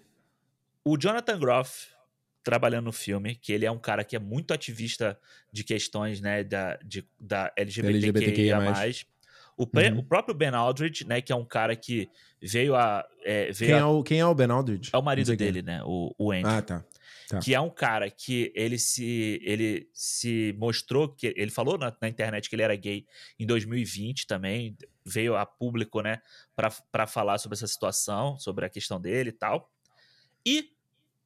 [0.85, 1.87] o Jonathan Groff
[2.43, 5.17] trabalhando no filme, que ele é um cara que é muito ativista
[5.51, 8.57] de questões, né, da, de, da LGBTQIA+.
[8.57, 9.05] LGBTQIA+.
[9.55, 9.99] O, pre- Uhum.
[9.99, 12.09] o próprio Ben Aldridge, né, que é um cara que
[12.41, 13.07] veio a...
[13.23, 14.89] É, veio Quem a- é, o, quem é o Ben Aldridge?
[14.91, 15.37] é o marido quem é.
[15.37, 16.83] dele, né, o, o Andrew Ah, tá.
[17.29, 17.39] tá.
[17.39, 22.09] que é um cara que ele se ele se mostrou que ele falou na, na
[22.09, 23.05] internet que ele era gay
[23.39, 24.75] em 2020 também
[25.05, 26.21] veio a público né
[26.55, 29.71] para falar sobre essa situação sobre a questão dele e tal
[30.45, 30.69] e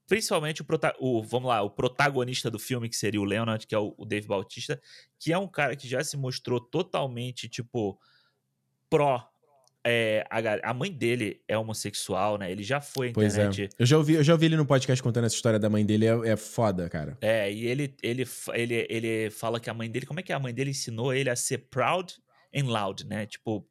[0.07, 0.65] principalmente o,
[0.99, 4.05] o vamos lá o protagonista do filme que seria o Leonard que é o, o
[4.05, 4.81] Dave Bautista
[5.19, 7.99] que é um cara que já se mostrou totalmente tipo
[8.89, 9.29] pró
[9.89, 12.51] é, a, a mãe dele é homossexual, né?
[12.51, 13.45] Ele já foi à Pois é.
[13.45, 15.85] internet Eu já, ouvi, eu já ouvi ele no podcast contando essa história da mãe
[15.85, 17.17] dele, é, é foda, cara.
[17.21, 20.39] É, e ele, ele, ele, ele fala que a mãe dele, como é que a
[20.39, 22.17] mãe dele ensinou ele a ser proud
[22.57, 23.25] and loud, né?
[23.25, 23.67] Tipo,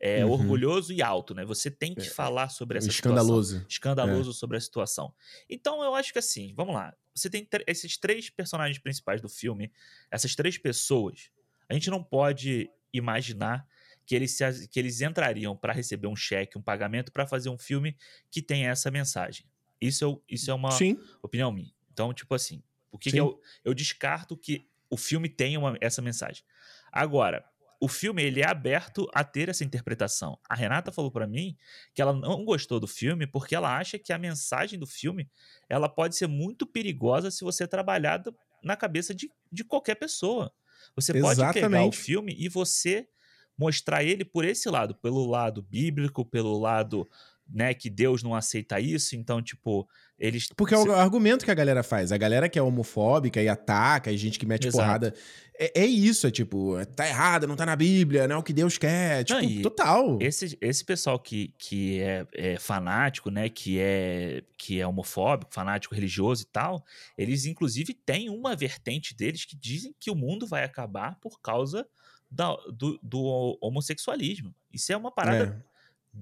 [0.00, 0.32] é, Uhum.
[0.32, 1.44] orgulhoso e alto, né?
[1.44, 3.20] Você tem que É, falar sobre essa situação.
[3.20, 3.66] Escandaloso.
[3.68, 5.14] Escandaloso sobre a situação.
[5.48, 6.96] Então, eu acho que assim, vamos lá.
[7.14, 9.70] Você tem esses três personagens principais do filme,
[10.10, 11.30] essas três pessoas.
[11.68, 13.66] A gente não pode imaginar
[14.06, 17.58] que eles, se que eles entrariam para receber um cheque, um pagamento, para fazer um
[17.58, 17.96] filme
[18.30, 19.46] que tenha essa mensagem.
[19.80, 20.98] Isso, é, isso é uma Sim.
[21.22, 21.72] opinião minha.
[21.92, 26.02] Então, tipo assim, o que, que eu, eu descarto que o filme tenha uma- essa
[26.02, 26.42] mensagem.
[26.90, 27.44] Agora,
[27.80, 30.38] o filme ele é aberto a ter essa interpretação.
[30.48, 31.56] A Renata falou pra mim
[31.94, 35.30] que ela não gostou do filme porque ela acha que a mensagem do filme
[35.68, 40.52] ela pode ser muito perigosa se você trabalhar do- na cabeça de, de qualquer pessoa.
[40.94, 41.96] Você pode pegar o Exatamente.
[41.96, 43.08] filme e você
[43.56, 47.08] mostrar ele por esse lado, pelo lado bíblico, pelo lado
[47.52, 50.48] né, que Deus não aceita isso, então, tipo, eles.
[50.56, 52.12] Porque é o argumento que a galera faz.
[52.12, 54.84] A galera que é homofóbica e ataca, e gente que mete Exato.
[54.84, 55.14] porrada.
[55.58, 58.52] É, é isso, é tipo, tá errado, não tá na Bíblia, não é o que
[58.52, 59.24] Deus quer.
[59.24, 60.18] Tipo, Não, total.
[60.20, 65.94] Esse, esse pessoal que, que é, é fanático, né, que é, que é homofóbico, fanático
[65.94, 66.82] religioso e tal,
[67.18, 71.86] eles inclusive têm uma vertente deles que dizem que o mundo vai acabar por causa
[72.30, 74.54] da- do, do homossexualismo.
[74.72, 75.69] Isso é uma parada É.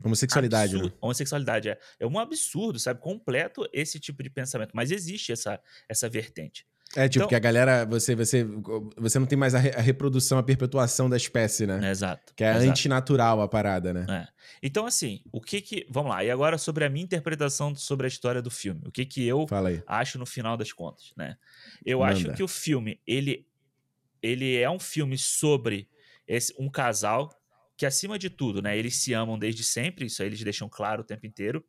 [0.04, 0.94] Homossexualidade, absurda.
[0.94, 0.98] né?
[1.00, 3.00] Homossexualidade é, é um absurdo, sabe?
[3.00, 4.70] Completo esse tipo de pensamento.
[4.74, 6.66] Mas existe essa, essa vertente.
[6.96, 8.46] É, tipo, Então- que a galera, você, você,
[8.96, 11.90] você não tem mais a, re- a reprodução, a perpetuação da espécie, né?
[11.90, 12.32] Exato.
[12.34, 12.70] Que é exato.
[12.70, 14.06] antinatural a parada, né?
[14.08, 14.28] É.
[14.62, 15.86] Então, assim, o que que.
[15.90, 16.24] Vamos lá.
[16.24, 18.80] E agora sobre a minha interpretação sobre a história do filme.
[18.86, 19.46] O que que eu
[19.86, 21.36] acho no final das contas, né?
[21.84, 22.12] Eu Manda.
[22.12, 23.46] acho que o filme, ele,
[24.22, 25.90] ele é um filme sobre
[26.26, 27.37] esse, um casal
[27.78, 28.76] que, acima de tudo, né?
[28.76, 31.64] Eles se amam desde sempre, isso aí eles deixam claro o tempo inteiro.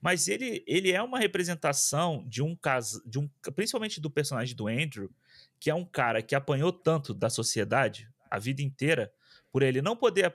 [0.00, 4.68] Mas ele, ele é uma representação de um caso, de um, principalmente do personagem do
[4.68, 5.10] Andrew,
[5.58, 9.12] que é um cara que apanhou tanto da sociedade a vida inteira
[9.50, 10.32] por ele não poder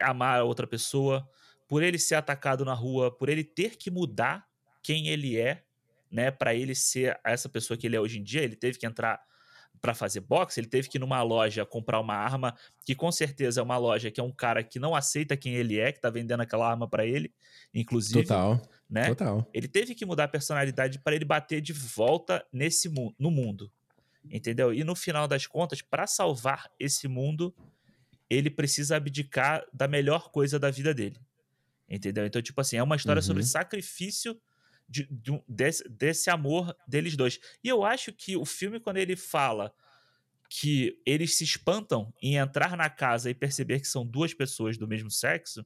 [0.00, 1.28] amar a outra pessoa,
[1.68, 4.44] por ele ser atacado na rua, por ele ter que mudar
[4.82, 5.64] quem ele é,
[6.10, 8.86] né, para ele ser essa pessoa que ele é hoje em dia, ele teve que
[8.86, 9.20] entrar
[9.80, 12.54] para fazer boxe, ele teve que ir numa loja comprar uma arma,
[12.84, 15.78] que com certeza é uma loja que é um cara que não aceita quem ele
[15.78, 17.32] é, que tá vendendo aquela arma para ele,
[17.72, 19.06] inclusive, Total, né?
[19.08, 19.48] total.
[19.54, 23.70] Ele teve que mudar a personalidade para ele bater de volta nesse mu no mundo.
[24.30, 24.72] Entendeu?
[24.74, 27.54] E no final das contas, para salvar esse mundo,
[28.28, 31.16] ele precisa abdicar da melhor coisa da vida dele.
[31.88, 32.26] Entendeu?
[32.26, 33.48] Então, tipo assim, é uma história sobre Uhum.
[33.48, 34.38] sacrifício
[34.90, 37.38] de- de desse, desse amor deles dois.
[37.64, 39.72] E eu acho que o filme, quando ele fala
[40.48, 44.88] que eles se espantam em entrar na casa e perceber que são duas pessoas do
[44.88, 45.64] mesmo sexo,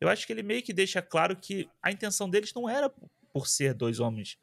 [0.00, 2.88] eu acho que ele meio que deixa claro que a intenção deles não era
[3.32, 4.38] por ser dois homens,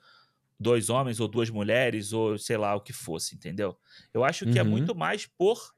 [0.59, 3.77] dois homens ou duas mulheres ou sei lá o que fosse, entendeu?
[4.13, 4.69] Eu acho que é Uhum.
[4.69, 5.73] muito mais por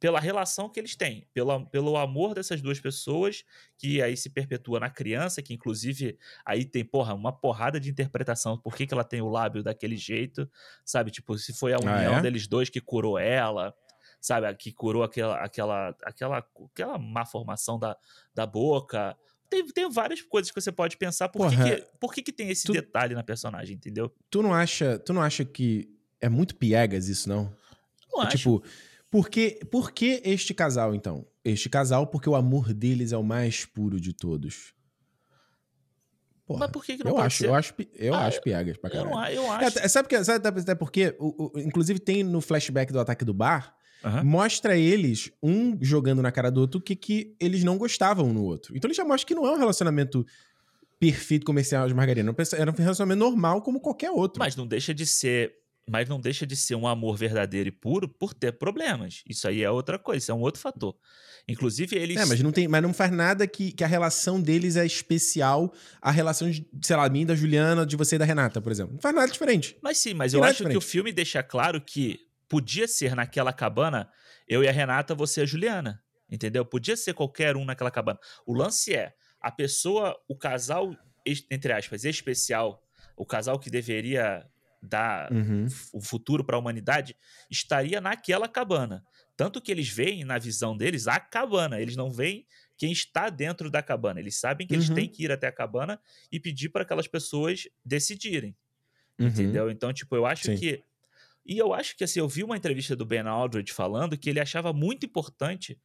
[0.00, 3.44] pela relação que eles têm, pelo, pelo amor dessas duas pessoas,
[3.76, 8.56] que aí se perpetua na criança, que inclusive aí tem, porra, uma porrada de interpretação,
[8.58, 10.50] por que, que ela tem o lábio daquele jeito,
[10.86, 11.10] sabe?
[11.10, 12.20] Tipo, se foi a Ah, união é?
[12.22, 13.74] deles dois que curou ela,
[14.20, 14.52] sabe?
[14.54, 17.94] Que curou aquela, aquela, aquela, aquela má formação da,
[18.34, 19.14] da boca.
[19.50, 22.32] Tem, tem várias coisas que você pode pensar por, que, Porra, que, por que, que
[22.32, 24.10] tem esse tu- detalhe na personagem, entendeu?
[24.30, 25.90] Tu não acha, tu não acha que
[26.20, 27.54] é muito piegas isso, não?
[28.10, 28.38] Não É acho.
[28.38, 28.62] Tipo,
[29.10, 31.26] por que, por que este casal, então?
[31.44, 34.72] Este casal, porque o amor deles é o mais puro de todos.
[36.46, 37.46] Porra, Mas por que, que não eu pode acho, ser?
[37.46, 39.16] eu acho, eu Ah, acho piegas pra eu, caralho.
[39.18, 39.78] a- eu É, acho.
[39.78, 43.32] até- sabe, que, sabe até porque, o- o- inclusive tem no flashback do ataque do
[43.32, 43.74] bar,
[44.24, 48.32] mostra eles, um jogando na cara do outro, o que, que eles não gostavam um
[48.32, 48.76] no outro.
[48.76, 50.26] Então ele já mostra que não é um relacionamento
[50.98, 52.34] perfeito comercial de margarina.
[52.56, 54.38] Era um relacionamento normal como qualquer outro.
[54.38, 55.54] Mas não deixa de ser.
[55.90, 59.24] Mas não deixa de ser um amor verdadeiro e puro por ter problemas.
[59.28, 60.94] Isso aí é outra coisa, isso é um outro fator.
[61.48, 62.16] Inclusive, eles.
[62.16, 65.74] É, mas não, tem, mas não faz nada que, que a relação deles é especial
[66.00, 68.70] à relação, de, sei lá, minha e da Juliana, de você e da Renata, por
[68.70, 68.92] exemplo.
[68.92, 69.76] Não faz nada diferente.
[69.82, 70.78] Mas sim, mas eu acho que diferente.
[70.78, 74.08] o filme deixa claro que podia ser naquela cabana
[74.46, 76.00] eu e a Renata, você e a Juliana.
[76.30, 76.64] Entendeu?
[76.64, 78.20] Podia ser qualquer um naquela cabana.
[78.46, 80.96] O lance é a pessoa, o casal,
[81.50, 82.80] entre aspas, especial,
[83.16, 84.46] o casal que deveria
[84.82, 85.66] dar Uhum.
[85.92, 87.16] o futuro para a humanidade,
[87.50, 89.04] estaria naquela cabana.
[89.36, 92.46] Tanto que eles veem na visão deles a cabana, eles não veem
[92.76, 94.20] quem está dentro da cabana.
[94.20, 94.94] Eles sabem que eles Uhum.
[94.94, 96.00] têm que ir até a cabana
[96.32, 98.56] e pedir para aquelas pessoas decidirem.
[99.18, 99.26] Uhum.
[99.28, 99.70] Entendeu?
[99.70, 100.56] Então, tipo, eu acho Sim.
[100.56, 100.82] que.
[101.44, 104.40] E eu acho que, assim, eu vi uma entrevista do Ben Aldridge falando que ele
[104.40, 105.78] achava muito importante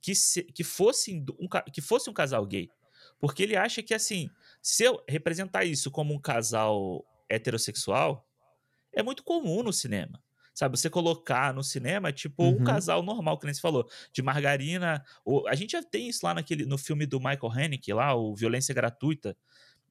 [0.00, 2.70] que, se- que, fosse um, que fosse um casal gay.
[3.18, 4.28] Porque ele acha que, assim,
[4.62, 8.27] se eu representar isso como um casal heterossexual,
[8.98, 10.20] é muito comum no cinema.
[10.54, 12.64] Sabe, você colocar no cinema, tipo, um Uhum.
[12.64, 15.04] casal normal, que nem você falou, de margarina.
[15.24, 18.34] Ou, a gente já tem isso lá naquele, no filme do Michael Haneke, lá, o
[18.34, 19.36] Violência Gratuita,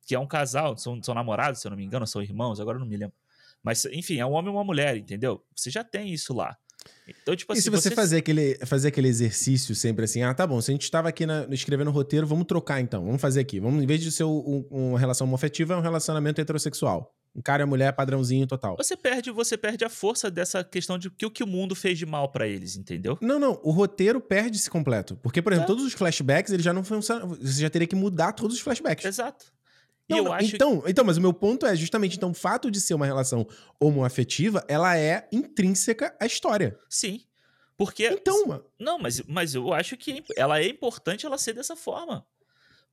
[0.05, 2.75] que é um casal, são, são namorados, se eu não me engano, são irmãos, agora
[2.75, 3.15] eu não me lembro.
[3.63, 5.41] Mas, enfim, é um homem e uma mulher, entendeu?
[5.55, 6.57] Você já tem isso lá.
[7.07, 10.45] Então, tipo E assim, se você, fazer, aquele, fazer aquele exercício sempre assim, ah, tá
[10.45, 13.39] bom, se a gente estava aqui na, escrevendo o roteiro, vamos trocar então, vamos fazer
[13.39, 13.59] aqui.
[13.59, 17.16] Vamos, em vez de ser um- uma relação homoafetiva, é um relacionamento heterossexual.
[17.37, 18.75] Um cara e mulher padrãozinho total.
[18.77, 21.97] Você perde, você perde a força dessa questão de que o que o mundo fez
[21.99, 23.15] de mal pra eles, entendeu?
[23.21, 25.15] Não, não, o roteiro perde-se completo.
[25.21, 25.67] Porque, por exemplo, É.
[25.75, 27.29] todos os flashbacks, ele já não funcionam.
[27.29, 29.05] Você já teria que mudar todos os flashbacks.
[29.05, 29.45] Exato.
[30.09, 32.79] Não, eu não, então, então, mas o meu ponto é justamente, então, o fato de
[32.79, 33.45] ser uma relação
[33.77, 36.77] homoafetiva, ela é intrínseca à história.
[36.89, 37.21] sim.
[37.79, 42.25] Porque Então, Não, mas, mas eu acho que ela é importante ela ser dessa forma.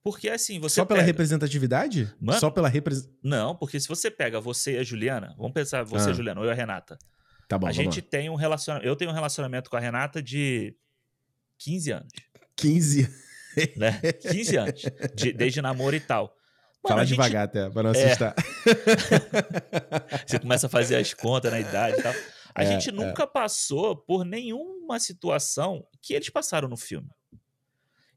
[0.05, 0.75] Porque assim, você.
[0.77, 2.15] Só pela pega- representatividade?
[2.21, 3.17] Mano- Só pela representação.
[3.23, 6.13] Não, porque se você pega você e a Juliana, vamos pensar você Ah.
[6.13, 6.99] a Juliana, eu e a Renata.
[7.49, 8.07] Tá bom, a vamos gente lá.
[8.11, 8.87] tem um relacionamento.
[8.87, 10.77] Eu tenho um relacionamento com a Renata de
[11.59, 12.13] 15 anos.
[12.55, 13.09] 15.
[13.77, 13.93] Né?
[14.21, 14.83] 15 anos.
[15.15, 16.25] de- desde namoro e tal.
[16.83, 18.05] Mano, Fala gente- devagar até, pra não É.
[18.05, 18.35] assustar.
[20.27, 22.13] Você começa a fazer as contas na idade e tal.
[22.55, 22.93] A É, gente é.
[22.93, 27.09] nunca passou por nenhuma situação que eles passaram no filme.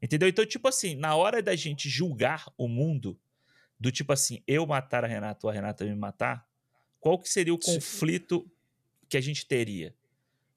[0.00, 0.28] Entendeu?
[0.28, 3.18] Então, tipo assim, na hora da gente julgar o mundo,
[3.78, 6.46] do tipo assim, eu matar a Renata ou a Renata me matar,
[7.00, 7.74] qual que seria o Sim.
[7.74, 8.50] conflito
[9.08, 9.94] que a gente teria?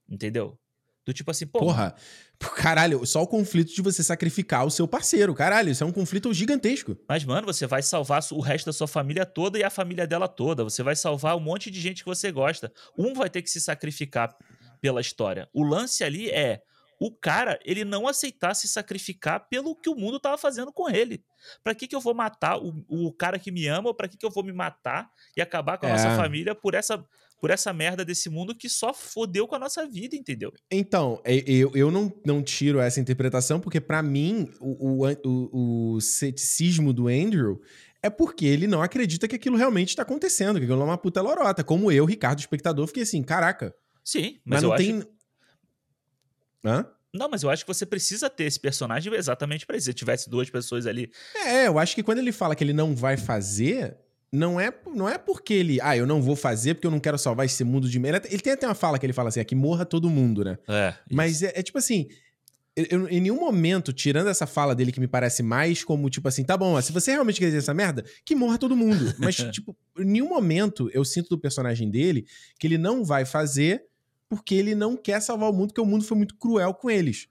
[0.09, 0.57] Entendeu?
[1.05, 1.95] Do tipo assim, porra,
[2.38, 5.34] Porra, caralho, só o conflito de você sacrificar o seu parceiro.
[5.34, 6.95] Caralho, isso é um conflito gigantesco.
[7.07, 10.27] mas mano, você vai salvar o resto da sua família toda e a família dela
[10.27, 10.63] toda.
[10.63, 12.72] Você vai salvar um monte de gente que você gosta.
[12.97, 14.35] Um vai ter que se sacrificar
[14.80, 15.49] pela história.
[15.53, 16.61] O lance ali é
[17.02, 21.23] o cara, ele não aceitar se sacrificar pelo que o mundo tava fazendo com ele.
[21.64, 24.15] Pra que que eu vou matar o, o cara que me ama ou pra que
[24.15, 25.94] que eu vou me matar e acabar com a É.
[25.94, 27.03] nossa família por essa
[27.40, 30.53] por essa merda desse mundo que só fodeu com a nossa vida, entendeu?
[30.69, 36.94] Então, eu, eu não, não tiro essa interpretação, porque pra mim, o, o, o, ceticismo
[36.94, 37.60] do Andrew
[38.03, 41.19] é porque ele não acredita que aquilo realmente tá acontecendo, que aquilo é uma puta
[41.19, 41.64] lorota.
[41.64, 43.73] Como eu, Ricardo, espectador, fiquei assim, caraca.
[44.03, 45.03] Sim, Mas, mas, não acho tem.
[46.63, 46.85] Hã?
[47.13, 49.85] Não, mas eu acho que você precisa ter esse personagem exatamente pra isso.
[49.88, 51.11] Se tivesse duas pessoas ali
[51.45, 53.97] É, eu acho que quando ele fala que ele não vai fazer,
[54.31, 57.17] não é, não é porque ele, ah, eu não vou fazer porque eu não quero
[57.17, 58.27] salvar esse mundo de merda.
[58.31, 60.57] Ele tem até uma fala que ele fala assim, é que morra todo mundo, né?
[60.69, 60.93] É.
[61.11, 62.07] Mas é, é tipo assim,
[62.77, 66.29] eu- eu- em nenhum momento, tirando essa fala dele que me parece mais como, tipo
[66.29, 69.13] assim, tá bom, se você realmente quer dizer essa merda, que morra todo mundo.
[69.19, 72.25] Mas, tipo, em nenhum momento eu sinto do personagem dele
[72.57, 73.83] que ele não vai fazer
[74.32, 77.28] porque ele não quer salvar o mundo, porque o mundo foi muito cruel com eles.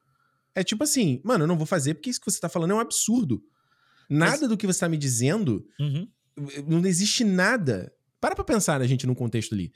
[0.54, 2.74] É tipo assim, mano, eu não vou fazer porque isso que você tá falando é
[2.74, 3.42] um absurdo.
[4.08, 6.06] Nada do que você tá me dizendo Uhum.
[6.66, 7.90] não existe nada.
[8.20, 9.72] Para pra pensar na gente num contexto ali.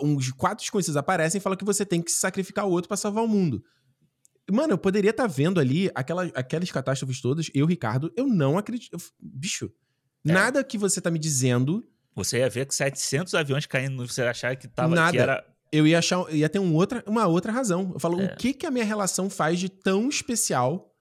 [0.00, 2.96] Uns quatro desconhecidos aparecem e falam que você tem que se sacrificar o outro pra
[2.96, 3.62] salvar o mundo.
[4.50, 8.92] Mano, eu poderia estar vendo ali aquela, aquelas catástrofes todas, eu, Ricardo, eu não acredito.
[8.94, 9.70] eu- bicho,
[10.26, 10.32] É.
[10.32, 14.54] nada que você tá me dizendo, Você ia ver que 700 aviões caindo, você achar
[14.54, 15.12] que tava Nada.
[15.12, 17.90] que era eu ia achar, ia ter um outra, uma outra razão.
[17.94, 18.26] Eu falo, É.
[18.26, 20.94] o que que a minha relação faz de tão especial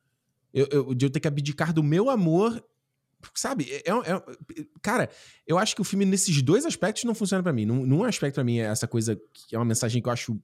[0.53, 2.61] eu, eu- de eu ter que abdicar do meu amor,
[3.35, 3.71] sabe?
[3.71, 5.09] É, é- é- cara,
[5.47, 7.65] eu acho que o filme nesses dois aspectos não funciona pra mim.
[7.65, 10.37] Num, num aspecto pra mim é essa coisa que é uma mensagem que eu acho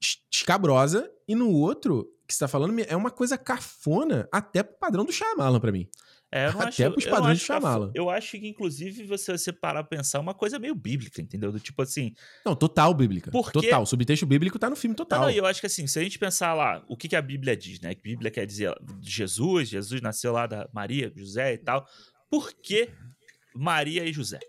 [0.00, 4.78] es- escabrosa e no outro que você tá falando é uma coisa cafona até pro
[4.78, 5.88] padrão do Shyamalan pra mim.
[6.34, 7.90] É, eu não Até acho, pros eu não padrões acho de que a- Shyamalan.
[7.94, 11.52] Eu acho que, inclusive, você, você parar pra pensar é uma coisa meio bíblica, entendeu?
[11.52, 12.14] Do tipo assim.
[12.44, 13.30] Não, total bíblica.
[13.30, 13.60] Por quê?
[13.60, 13.82] Total.
[13.82, 15.20] O subtexto bíblico tá no filme total.
[15.20, 17.20] não, e eu acho que assim, se a gente pensar lá, o que, que a
[17.20, 17.94] Bíblia diz, né?
[17.94, 21.86] Que a Bíblia quer dizer Jesus, Jesus nasceu lá da Maria, José e tal.
[22.30, 22.88] Por que
[23.54, 24.40] Maria e José?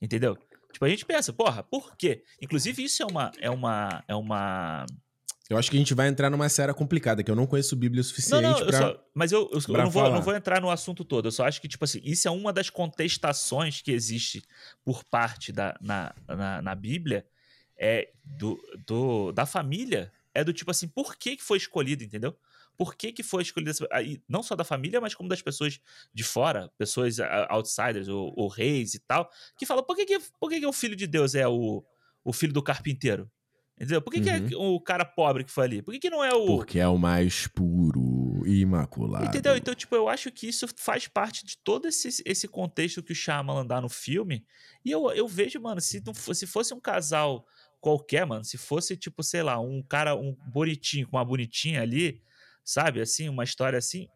[0.00, 0.36] Entendeu?
[0.72, 2.22] Tipo, a gente pensa, porra, por quê?
[2.40, 3.30] Inclusive, isso é uma.
[3.38, 4.02] É uma.
[4.08, 4.86] É uma.
[5.52, 8.00] Eu acho que a gente vai entrar numa série complicada, que eu não conheço Bíblia
[8.00, 8.78] o Não, suficiente não, eu pra...
[8.78, 11.28] só, mas eu, eu, eu não, vou, eu não vou entrar no assunto todo.
[11.28, 14.42] Eu só acho que, tipo assim, isso é uma das contestações que existe
[14.82, 17.26] por parte da, na, na, na Bíblia
[17.76, 20.10] é do, do, da família.
[20.34, 22.34] É do tipo assim, por que, que foi escolhido, entendeu?
[22.74, 23.44] Por que, que foi
[23.90, 25.78] aí, não só da família, mas como das pessoas
[26.14, 27.18] de fora, pessoas
[27.50, 30.72] outsiders ou, ou reis e tal, que falam, por que, que, por que, que o
[30.72, 31.84] filho de Deus é o,
[32.24, 33.30] o filho do carpinteiro?
[33.76, 34.02] Entendeu?
[34.02, 35.82] Por que, que é o cara pobre que foi ali?
[35.82, 36.46] Por que, que não é o.
[36.46, 39.24] Porque é o mais puro e imaculado.
[39.24, 39.56] Entendeu?
[39.56, 43.16] Então, tipo, eu acho que isso faz parte de todo esse, esse contexto que o
[43.16, 44.44] Shyamalan dá no filme.
[44.84, 47.44] E eu, eu vejo, mano, se, não fosse, se fosse um casal
[47.80, 52.22] qualquer, mano, se fosse, tipo, sei lá, um cara, um bonitinho com uma bonitinha ali,
[52.64, 53.00] sabe?
[53.00, 54.06] Assim, uma história assim.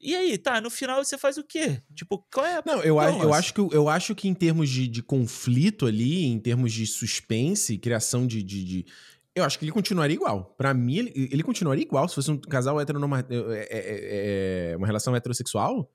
[0.00, 1.82] E aí, tá, no final você faz o quê?
[1.94, 2.62] Tipo, qual é a.
[2.64, 3.38] Não, eu, é acho, eu, lance?
[3.38, 7.76] acho que, eu acho que em termos de, de conflito ali, em termos de suspense,
[7.78, 8.86] criação de, de, de-
[9.34, 10.54] Eu acho que ele continuaria igual.
[10.56, 12.08] Pra mim, ele, ele continuaria igual.
[12.08, 13.34] Se fosse um casal heteronoma, é,
[13.70, 15.90] é- é- uma relação heterossexual.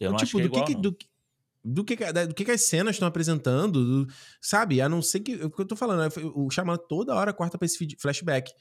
[0.00, 1.06] Eu não tipo, acho que é do, que igual, do, que-
[1.64, 1.96] do, que,
[2.28, 4.80] do que, que as cenas estão apresentando, do- sabe?
[4.80, 5.34] A não ser que.
[5.44, 6.30] O que eu tô falando, né?
[6.34, 8.52] o Shyamalan toda hora corta pra esse feed- flashback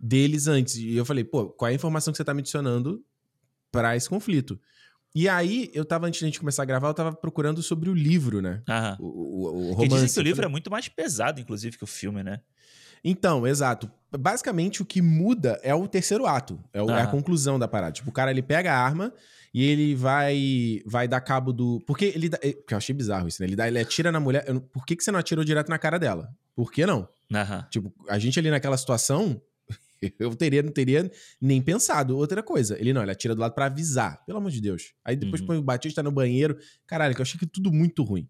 [0.00, 0.74] deles antes.
[0.76, 3.00] E eu falei, pô, qual é a informação que você tá me adicionando
[3.72, 4.60] pra esse conflito?
[5.14, 7.94] E aí, eu tava, antes da gente começar a gravar, eu tava procurando sobre o
[7.94, 8.62] livro, né?
[8.68, 8.96] Aham.
[9.00, 10.04] O, o, o Porque romance.
[10.06, 12.40] dizem que o livro é muito mais pesado, inclusive, que o filme, né?
[13.04, 13.90] Então, exato.
[14.16, 16.58] Basicamente, o que muda é o terceiro ato.
[16.72, 17.92] É, o- é a conclusão da parada.
[17.92, 19.12] Tipo, o cara, ele pega a arma
[19.52, 21.82] e ele vai vai dar cabo do...
[21.86, 22.28] Porque ele...
[22.28, 22.38] Dá...
[22.38, 23.48] Porque eu achei bizarro isso, né?
[23.48, 24.44] Ele, dá, ele atira na mulher...
[24.46, 26.30] eu Por que, que você não atirou direto na cara dela?
[26.54, 27.06] Por que não?
[27.34, 27.66] Aham.
[27.70, 29.42] Tipo, a gente ali naquela situação...
[30.18, 31.10] Eu teria, não teria
[31.40, 32.16] nem pensado.
[32.16, 34.92] Outra coisa, ele não, ele atira do lado pra avisar, pelo amor de Deus.
[35.04, 35.46] Aí depois Uhum.
[35.46, 36.58] põe o Batista no banheiro.
[36.86, 38.28] Caralho, que eu achei que tudo muito ruim.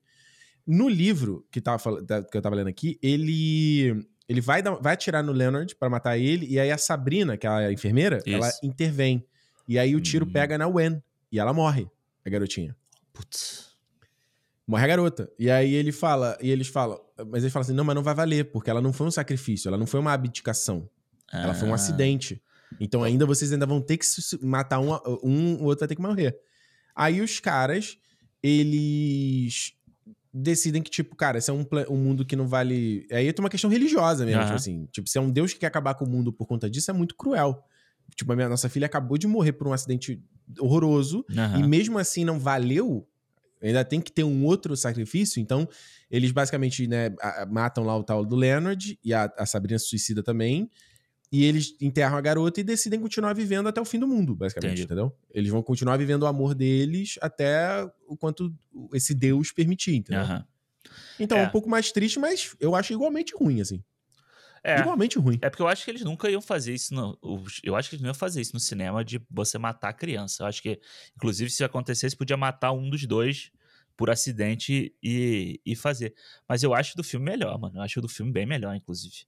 [0.66, 1.82] No livro que, tava,
[2.30, 6.16] que eu tava lendo aqui, ele ele vai, dar- vai atirar no Leonard pra matar
[6.16, 8.30] ele, e aí a Sabrina, que é a enfermeira, Isso.
[8.36, 9.26] ela intervém.
[9.68, 10.32] E aí o tiro Hum.
[10.32, 11.86] pega na Wen, e ela morre,
[12.24, 12.74] a garotinha.
[13.12, 13.72] Putz.
[14.66, 15.30] Morre a garota.
[15.38, 18.14] E aí ele fala, e eles falam, mas ele fala assim: não, mas não vai
[18.14, 20.88] valer, porque ela não foi um sacrifício, ela não foi uma abdicação.
[21.40, 22.42] Ela foi um Ah, acidente.
[22.80, 24.90] Então ainda vocês ainda vão ter que se- matar um,
[25.22, 26.36] um, o outro vai ter que morrer.
[26.94, 27.98] Aí os caras,
[28.42, 29.72] eles
[30.32, 33.06] decidem que, tipo, cara, esse é um, um mundo que não vale.
[33.10, 34.46] Aí tem uma questão religiosa mesmo, Aham.
[34.46, 34.86] tipo assim.
[34.92, 36.94] Tipo, se é um Deus que quer acabar com o mundo por conta disso, é
[36.94, 37.62] muito cruel.
[38.16, 40.22] Tipo, a minha, nossa filha acabou de morrer por um acidente
[40.58, 41.24] horroroso.
[41.36, 41.58] aham.
[41.60, 43.06] E mesmo assim não valeu,
[43.62, 45.40] ainda tem que ter um outro sacrifício.
[45.40, 45.68] Então,
[46.10, 47.10] eles basicamente né,
[47.50, 50.70] matam lá o tal do Leonard e a, a Sabrina se suicida também.
[51.32, 54.72] E eles enterram a garota e decidem continuar vivendo até o fim do mundo, basicamente,
[54.72, 54.82] Entendi.
[54.84, 55.16] entendeu?
[55.32, 58.54] Eles vão continuar vivendo o amor deles até o quanto
[58.92, 60.44] esse Deus permitir, entendeu?
[61.18, 61.46] Então é É.
[61.46, 63.82] um pouco mais triste, mas eu acho igualmente ruim, assim.
[64.62, 64.78] É.
[64.78, 65.38] Igualmente ruim.
[65.42, 66.94] É porque eu acho que eles nunca iam fazer isso.
[66.94, 67.18] No,
[67.64, 70.42] eu acho que eles não iam fazer isso no cinema de você matar a criança.
[70.42, 70.78] Eu acho que,
[71.16, 73.50] inclusive, se acontecesse, podia matar um dos dois
[73.96, 76.14] por acidente e, e fazer.
[76.48, 77.78] Mas eu acho do filme melhor, mano.
[77.78, 79.24] Eu acho do filme bem melhor, inclusive.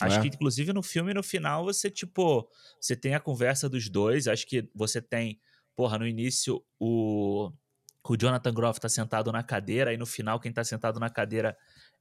[0.00, 0.22] Acho É.
[0.22, 2.48] que, inclusive, no filme, no final, você, tipo,
[2.80, 4.26] você tem a conversa dos dois.
[4.26, 5.40] Acho que você tem,
[5.76, 7.52] porra, no início, o,
[8.08, 11.56] o Jonathan Groff tá sentado na cadeira, e no final, quem tá sentado na cadeira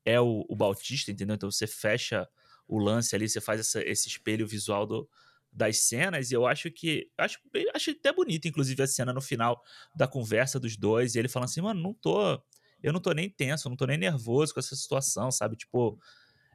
[0.06, 1.36] é o, o Bautista, entendeu?
[1.36, 2.28] Então você fecha
[2.68, 5.08] o lance ali, você faz essa- esse espelho visual do,
[5.52, 7.10] das cenas, e eu acho que.
[7.18, 7.38] Acho,
[7.76, 9.62] acho até bonito, inclusive, a cena no final
[9.96, 12.42] da conversa dos dois, e ele falando assim, mano, não tô.
[12.82, 15.56] Eu não tô nem tenso, não tô nem nervoso com essa situação, sabe?
[15.56, 15.98] Tipo,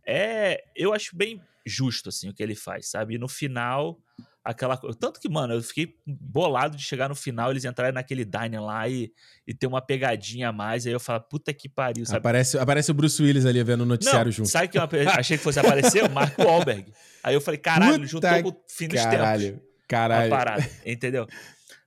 [0.09, 0.65] é.
[0.75, 3.15] Eu acho bem justo, assim, o que ele faz, sabe?
[3.15, 3.99] E no final,
[4.43, 4.97] aquela coisa.
[4.99, 8.89] Tanto que, mano, eu fiquei bolado de chegar no final, eles entrarem naquele diner lá
[8.89, 9.13] e,
[9.47, 12.19] e ter uma pegadinha a mais, aí eu falo, puta que pariu, sabe?
[12.19, 14.49] Aparece, aparece o Bruce Willis ali vendo o noticiário Não, junto.
[14.49, 16.03] sabe que eu achei que fosse aparecer?
[16.05, 16.91] O Mark Wahlberg.
[17.23, 19.17] Aí eu falei, caralho, ele juntou Puta com o fim dos tempos.
[19.19, 20.31] Caralho, A caralho.
[20.31, 21.27] parada, entendeu?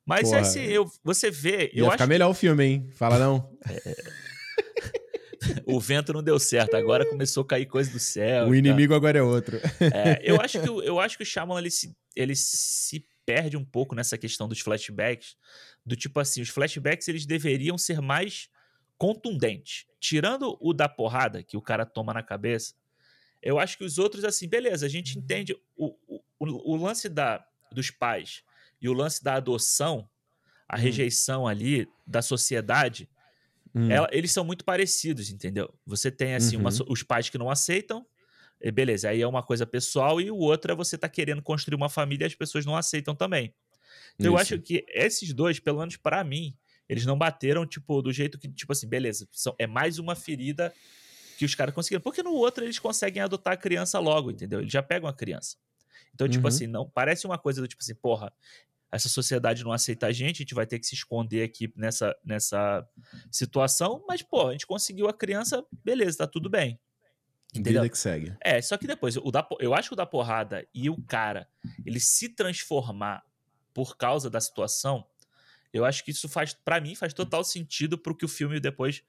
[0.06, 0.42] Mas Porra.
[0.42, 2.90] assim, eu, você vê, Ia eu ficar acho melhor o filme, hein?
[2.94, 3.50] Fala não.
[4.92, 5.01] que
[5.66, 6.76] o vento não deu certo.
[6.76, 8.48] Agora começou a cair coisa do céu.
[8.48, 9.60] o inimigo agora é outro.
[9.94, 13.56] É, eu acho que o- eu acho que o Shyamalan ele se, ele se perde
[13.58, 15.36] um pouco nessa questão dos flashbacks,
[15.86, 18.50] do tipo assim, os flashbacks eles deveriam ser mais
[18.98, 19.86] contundentes.
[20.00, 22.74] Tirando o da porrada que o cara toma na cabeça,
[23.42, 27.10] eu acho que os outros assim, beleza, a gente entende o, o, o- o lance
[27.10, 28.44] da, dos pais
[28.82, 30.08] e o lance da adoção,
[30.68, 30.80] a Hum.
[30.80, 33.10] rejeição ali da sociedade,
[33.74, 33.90] Hum.
[33.90, 35.74] ela- eles são muito parecidos, entendeu?
[35.86, 36.76] Você tem, assim, uma Uhum.
[36.78, 38.06] so- os pais que não aceitam,
[38.62, 41.76] e beleza, aí é uma coisa pessoal, e o outro é você tá querendo construir
[41.76, 43.54] uma família e as pessoas não aceitam também.
[44.16, 46.56] Então eu acho que esses dois, pelo menos pra mim,
[46.88, 50.74] eles não bateram, tipo, do jeito que, tipo assim, beleza, são, é mais uma ferida
[51.38, 52.02] que os caras conseguiram.
[52.02, 54.60] Porque no outro eles conseguem adotar a criança logo, entendeu?
[54.60, 55.56] Eles já pegam a criança.
[56.14, 56.48] Então, tipo Uhum.
[56.50, 58.32] assim, não parece uma coisa do tipo assim, porra,
[58.92, 62.16] essa sociedade não aceita a gente, a gente vai ter que se esconder aqui nessa,
[62.26, 62.86] nessa
[63.32, 66.80] situação, mas, pô, a gente conseguiu a criança, beleza, tá tudo bem.
[67.54, 67.84] Entendeu?
[67.84, 68.36] Vida que segue.
[68.42, 71.48] É, só que depois, o da, eu acho que o da porrada e o cara,
[71.86, 73.24] ele se transformar
[73.74, 75.06] por causa da situação,
[75.74, 79.04] eu acho que isso faz, pra mim, faz total sentido pro que o filme depois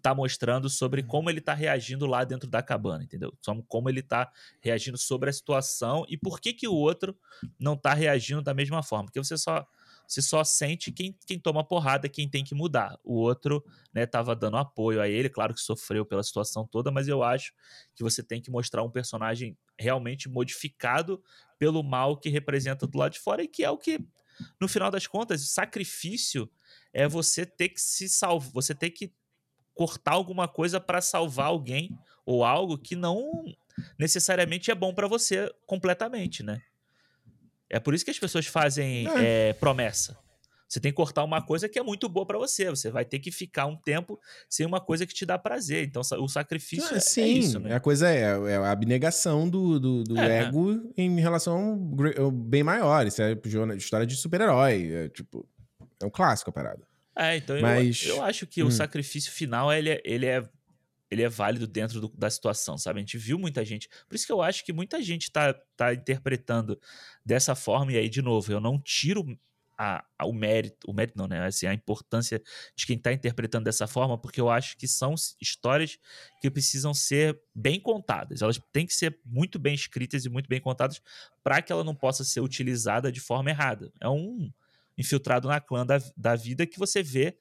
[0.00, 3.36] tá mostrando sobre como ele tá reagindo lá dentro da cabana, entendeu?
[3.68, 4.30] Como ele tá
[4.60, 7.16] reagindo sobre a situação e por que que o outro
[7.58, 9.06] não tá reagindo da mesma forma.
[9.06, 9.66] Porque você só
[10.06, 12.98] você só sente quem, quem toma porrada, quem tem que mudar.
[13.02, 17.08] O outro, né, tava dando apoio a ele, claro que sofreu pela situação toda, mas
[17.08, 17.52] eu acho
[17.94, 21.22] que você tem que mostrar um personagem realmente modificado
[21.58, 23.98] pelo mal que representa do lado de fora e que é o que,
[24.60, 26.50] no final das contas, o sacrifício
[26.92, 29.12] é você ter que se salvar, você ter que
[29.74, 31.90] cortar alguma coisa para salvar alguém
[32.24, 33.44] ou algo que não
[33.98, 36.62] necessariamente é bom para você completamente, né?
[37.68, 39.48] É por isso que as pessoas fazem É.
[39.48, 40.16] é, promessa.
[40.74, 42.68] Você tem que cortar uma coisa que é muito boa para você.
[42.68, 44.18] Você vai ter que ficar um tempo
[44.48, 45.84] sem uma coisa que te dá prazer.
[45.86, 47.76] Então, o sacrifício Ah, é, sim, é isso, né?
[47.76, 50.40] a coisa é, é a abnegação do, do, do É.
[50.46, 51.78] ego em relação
[52.18, 53.06] ao bem maior.
[53.06, 53.36] Isso é
[53.76, 54.90] história de super-herói.
[54.92, 55.48] É, tipo,
[56.02, 56.84] é um clássico a parada.
[57.16, 58.66] É, então eu- Mas- eu, acho que Hum.
[58.66, 60.42] o sacrifício final ele é, ele é,
[61.08, 62.98] ele é válido dentro do- da situação, sabe?
[62.98, 63.88] A gente viu muita gente.
[64.08, 66.76] Por isso que eu acho que muita gente tá, tá interpretando
[67.24, 67.92] dessa forma.
[67.92, 69.24] E aí, de novo, eu não tiro
[69.76, 71.44] a, a, o mérito, o mérito não, né?
[71.46, 72.42] Assim, a importância
[72.76, 75.98] de quem está interpretando dessa forma, porque eu acho que são histórias
[76.40, 78.42] que precisam ser bem contadas.
[78.42, 81.00] Elas têm que ser muito bem escritas e muito bem contadas
[81.42, 83.92] para que ela não possa ser utilizada de forma errada.
[84.00, 84.50] É um
[84.96, 87.36] infiltrado na clã da, da vida que você vê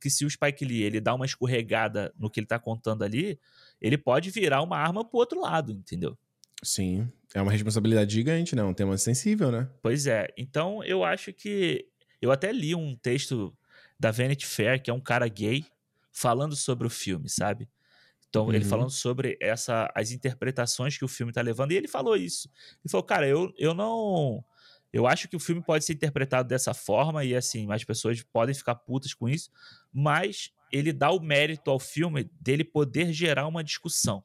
[0.00, 3.38] que se o Spike Lee ele dá uma escorregada no que ele está contando ali,
[3.80, 6.18] ele pode virar uma arma pro outro lado, entendeu?
[6.62, 8.64] Sim, é uma responsabilidade gigante, né?
[8.64, 9.68] Um tema sensível, né?
[9.82, 10.26] Pois é.
[10.38, 11.86] Então, eu acho que.
[12.20, 13.54] Eu até li um texto
[14.00, 15.66] da Vanity Fair, que é um cara gay,
[16.10, 17.68] falando sobre o filme, sabe?
[18.26, 18.54] Então, uhum.
[18.54, 21.72] ele falando sobre essa, as interpretações que o filme tá levando.
[21.72, 22.48] E ele falou isso.
[22.82, 24.42] Ele falou, cara, eu, eu não.
[24.90, 28.54] Eu acho que o filme pode ser interpretado dessa forma e, assim, as pessoas podem
[28.54, 29.50] ficar putas com isso,
[29.92, 34.24] mas ele dá o mérito ao filme dele poder gerar uma discussão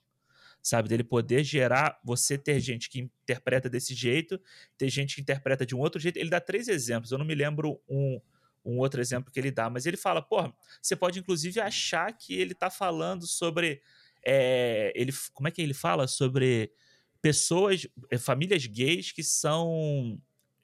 [0.62, 0.90] sabe?
[0.90, 4.40] Dele poder gerar, você ter gente que interpreta desse jeito,
[4.78, 6.18] ter gente que interpreta de um outro jeito.
[6.18, 8.22] Ele dá três exemplos, eu não me lembro um,
[8.64, 10.52] um outro exemplo que ele dá, mas ele fala, pô,
[10.82, 13.82] você pode inclusive achar que ele tá falando sobre.
[14.24, 16.08] É, ele, como é que ele fala?
[16.08, 16.72] Sobre
[17.22, 20.20] pessoas, eh, famílias gays que são,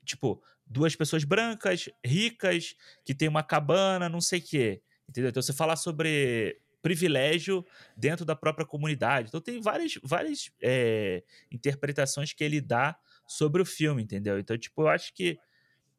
[0.05, 2.75] tipo, duas pessoas brancas, ricas,
[3.05, 4.81] que tem uma cabana, não sei o quê.
[5.07, 5.29] Entendeu?
[5.29, 7.65] Então, você falar sobre privilégio
[7.97, 9.27] dentro da própria comunidade.
[9.27, 12.97] Então tem várias, várias é, interpretações que ele dá
[13.27, 14.39] sobre o filme, entendeu?
[14.39, 15.37] Então, tipo, eu acho que.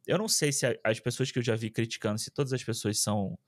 [0.07, 2.99] Eu não sei se as pessoas que eu já vi criticando, se todas as pessoas
[2.99, 3.39] são,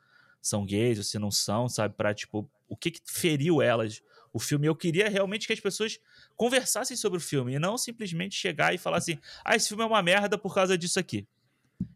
[0.43, 1.95] são gays ou se não são, sabe?
[1.97, 4.67] Pra, tipo, o que, que feriu elas o filme.
[4.67, 5.99] Eu queria realmente que as pessoas
[6.37, 9.87] conversassem sobre o filme e não simplesmente chegar e falar assim: ah, esse filme é
[9.87, 11.27] uma merda por causa disso aqui.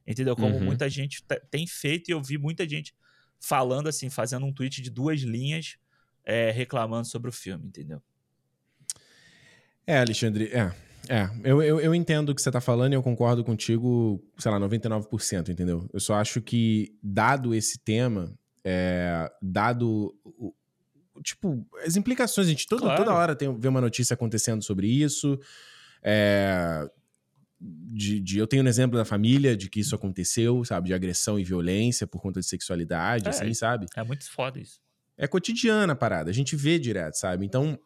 [0.06, 0.34] Entendeu?
[0.34, 0.64] Como uhum.
[0.64, 2.94] muita gente tem feito e eu vi muita gente
[3.44, 5.76] falando assim, fazendo um tweet de duas linhas
[6.24, 8.02] é, reclamando sobre o filme, entendeu?
[9.86, 10.72] É, Alexandre, é.
[11.06, 14.50] É, eu, eu, eu entendo o que você tá falando e eu concordo contigo, sei
[14.50, 15.86] lá, 99%, entendeu?
[15.92, 18.34] Eu só acho que, dado esse tema,
[18.64, 20.54] é, dado o,
[21.22, 23.04] tipo, as implicações, a gente toda, claro.
[23.04, 25.38] toda hora tem, vê uma notícia acontecendo sobre isso.
[26.02, 26.88] É,
[27.60, 30.88] de, de, eu tenho um exemplo da família de que isso aconteceu, sabe?
[30.88, 33.86] De agressão e violência por conta de sexualidade, é, assim, sabe?
[33.96, 34.80] É muito foda isso.
[35.16, 37.46] É cotidiana a parada, a gente vê direto, sabe?
[37.46, 37.78] Então,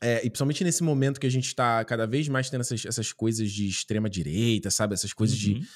[0.00, 3.12] é, e principalmente nesse momento que a gente tá cada vez mais tendo essas, essas
[3.12, 4.94] coisas de extrema direita, sabe?
[4.94, 5.60] Essas coisas uhum.
[5.60, 5.68] de.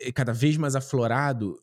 [0.00, 1.60] É, cada vez mais aflorado.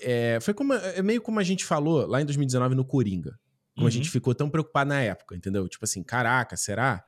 [0.00, 3.38] É, foi como, é meio como a gente falou lá em 2019 no Coringa.
[3.74, 3.88] Como uhum.
[3.88, 5.68] a gente ficou tão preocupado na época, entendeu?
[5.68, 7.04] Tipo assim, caraca, será?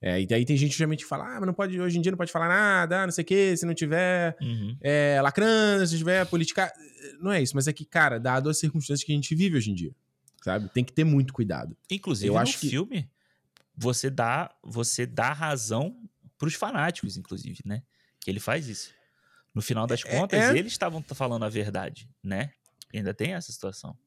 [0.00, 2.12] É, e daí tem gente que geralmente fala, ah, mas não pode, hoje em dia
[2.12, 4.76] não pode falar nada, ah, não sei o quê, se não tiver uhum.
[4.80, 5.20] é,
[5.86, 6.72] se tiver política.
[7.20, 9.70] Não é isso, mas é que, cara, dado as circunstâncias que a gente vive hoje
[9.72, 9.92] em dia,
[10.42, 10.68] sabe?
[10.68, 11.76] Tem que ter muito cuidado.
[11.90, 13.08] Inclusive, Eu no acho filme, que...
[13.76, 15.96] você dá, você dá razão
[16.38, 17.82] pros fanáticos, inclusive, né?
[18.20, 18.94] Que ele faz isso.
[19.52, 20.56] No final das é, contas, é...
[20.56, 22.52] eles estavam falando a verdade, né?
[22.92, 23.98] E ainda tem essa situação.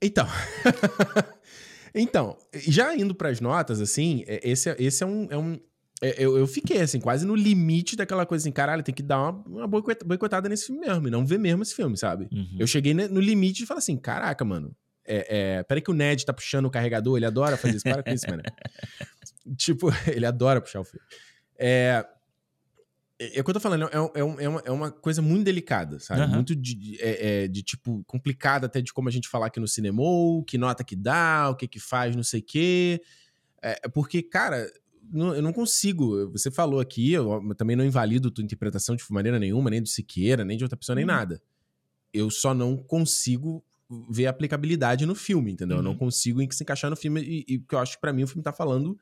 [0.00, 0.26] Então.
[1.94, 5.28] Então, já indo para as notas, assim, é, esse, é, esse é um.
[5.30, 5.60] É um
[6.00, 9.20] é, eu, eu fiquei, assim, quase no limite daquela coisa assim, caralho, tem que dar
[9.20, 12.28] uma, uma boicotada nesse filme mesmo, e não ver mesmo esse filme, sabe?
[12.32, 12.56] Uhum.
[12.58, 14.74] Eu cheguei no limite e falei assim, caraca, mano,
[15.04, 18.02] é, é, peraí que o Ned tá puxando o carregador, ele adora fazer isso, para
[18.02, 18.42] com isso, mano.
[19.56, 21.04] tipo, ele adora puxar o filme.
[21.58, 22.04] É,
[23.22, 25.44] é, é o que eu tô falando, é, é, é, uma, é uma coisa muito
[25.44, 26.22] delicada, sabe?
[26.22, 26.36] Uhum.
[26.36, 29.68] Muito de, é, é, de, tipo, complicada até de como a gente falar aqui no
[29.68, 30.02] cinema,
[30.46, 33.00] que nota que dá, o que que faz, não sei o quê.
[33.62, 34.68] É, porque, cara,
[35.12, 36.30] não, eu não consigo.
[36.32, 40.44] Você falou aqui, eu também não invalido tua interpretação de maneira nenhuma, nem do Siqueira,
[40.44, 41.10] nem de outra pessoa, nem uhum.
[41.10, 41.40] nada.
[42.12, 43.64] Eu só não consigo
[44.10, 45.76] ver aplicabilidade no filme, entendeu?
[45.76, 45.80] Uhum.
[45.80, 45.98] Eu não uhum.
[45.98, 48.42] consigo se encaixar no filme e, e que eu acho que pra mim o filme
[48.42, 48.98] tá falando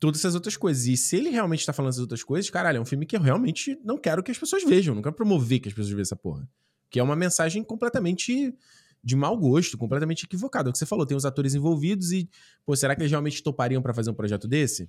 [0.00, 0.86] todas essas outras coisas.
[0.86, 3.20] E se ele realmente tá falando essas outras coisas, caralho, é um filme que eu
[3.20, 6.16] realmente não quero que as pessoas vejam, não quero promover que as pessoas vejam essa
[6.16, 6.48] porra.
[6.88, 8.56] Que é uma mensagem completamente
[9.04, 10.68] de mau gosto, completamente equivocada.
[10.68, 12.28] É o que você falou, tem os atores envolvidos e,
[12.64, 14.88] pô, será que eles realmente topariam para fazer um projeto desse?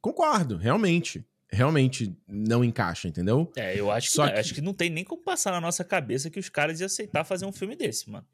[0.00, 1.24] Concordo, realmente.
[1.48, 3.52] Realmente não encaixa, entendeu?
[3.54, 4.20] É, eu acho que, que...
[4.22, 7.24] acho que não tem nem como passar na nossa cabeça que os caras iam aceitar
[7.24, 8.26] fazer um filme desse, mano.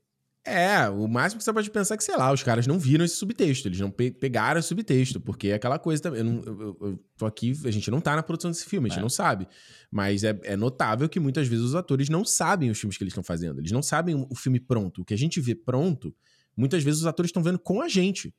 [0.44, 3.04] É, o máximo que você pode pensar é que, sei lá, os caras não viram
[3.04, 6.18] esse subtexto, eles não pe pegaram esse subtexto, porque é aquela coisa também.
[6.18, 8.90] Eu, não, eu, eu, tô aqui, a gente não tá na produção desse filme, a
[8.90, 9.02] gente é.
[9.02, 9.46] não sabe.
[9.88, 13.12] Mas é, é, notável que muitas vezes os atores não sabem os filmes que eles
[13.12, 15.02] estão fazendo, eles não sabem o filme pronto.
[15.02, 16.12] O que a gente vê pronto,
[16.56, 18.34] muitas vezes os atores estão vendo com a gente.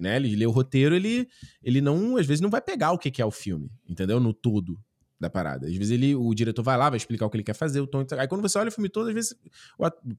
[0.00, 0.16] Né?
[0.16, 1.28] Ele lê o roteiro, ele,
[1.62, 4.18] ele não, às vezes, não vai pegar o que é o filme, entendeu?
[4.18, 4.76] No todo
[5.24, 5.66] da parada.
[5.66, 7.86] Às vezes ele, o diretor vai lá, vai explicar o que ele quer fazer, o
[7.86, 8.04] tom.
[8.18, 9.34] Aí quando você olha o filme todo, às vezes.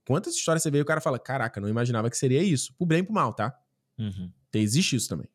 [0.06, 2.74] Quantas histórias você vê e o cara fala: Caraca, não imaginava que seria isso.
[2.76, 3.56] Pro bem e pro mal, tá?
[3.98, 4.32] Uhum.
[4.50, 5.28] Então, existe isso também.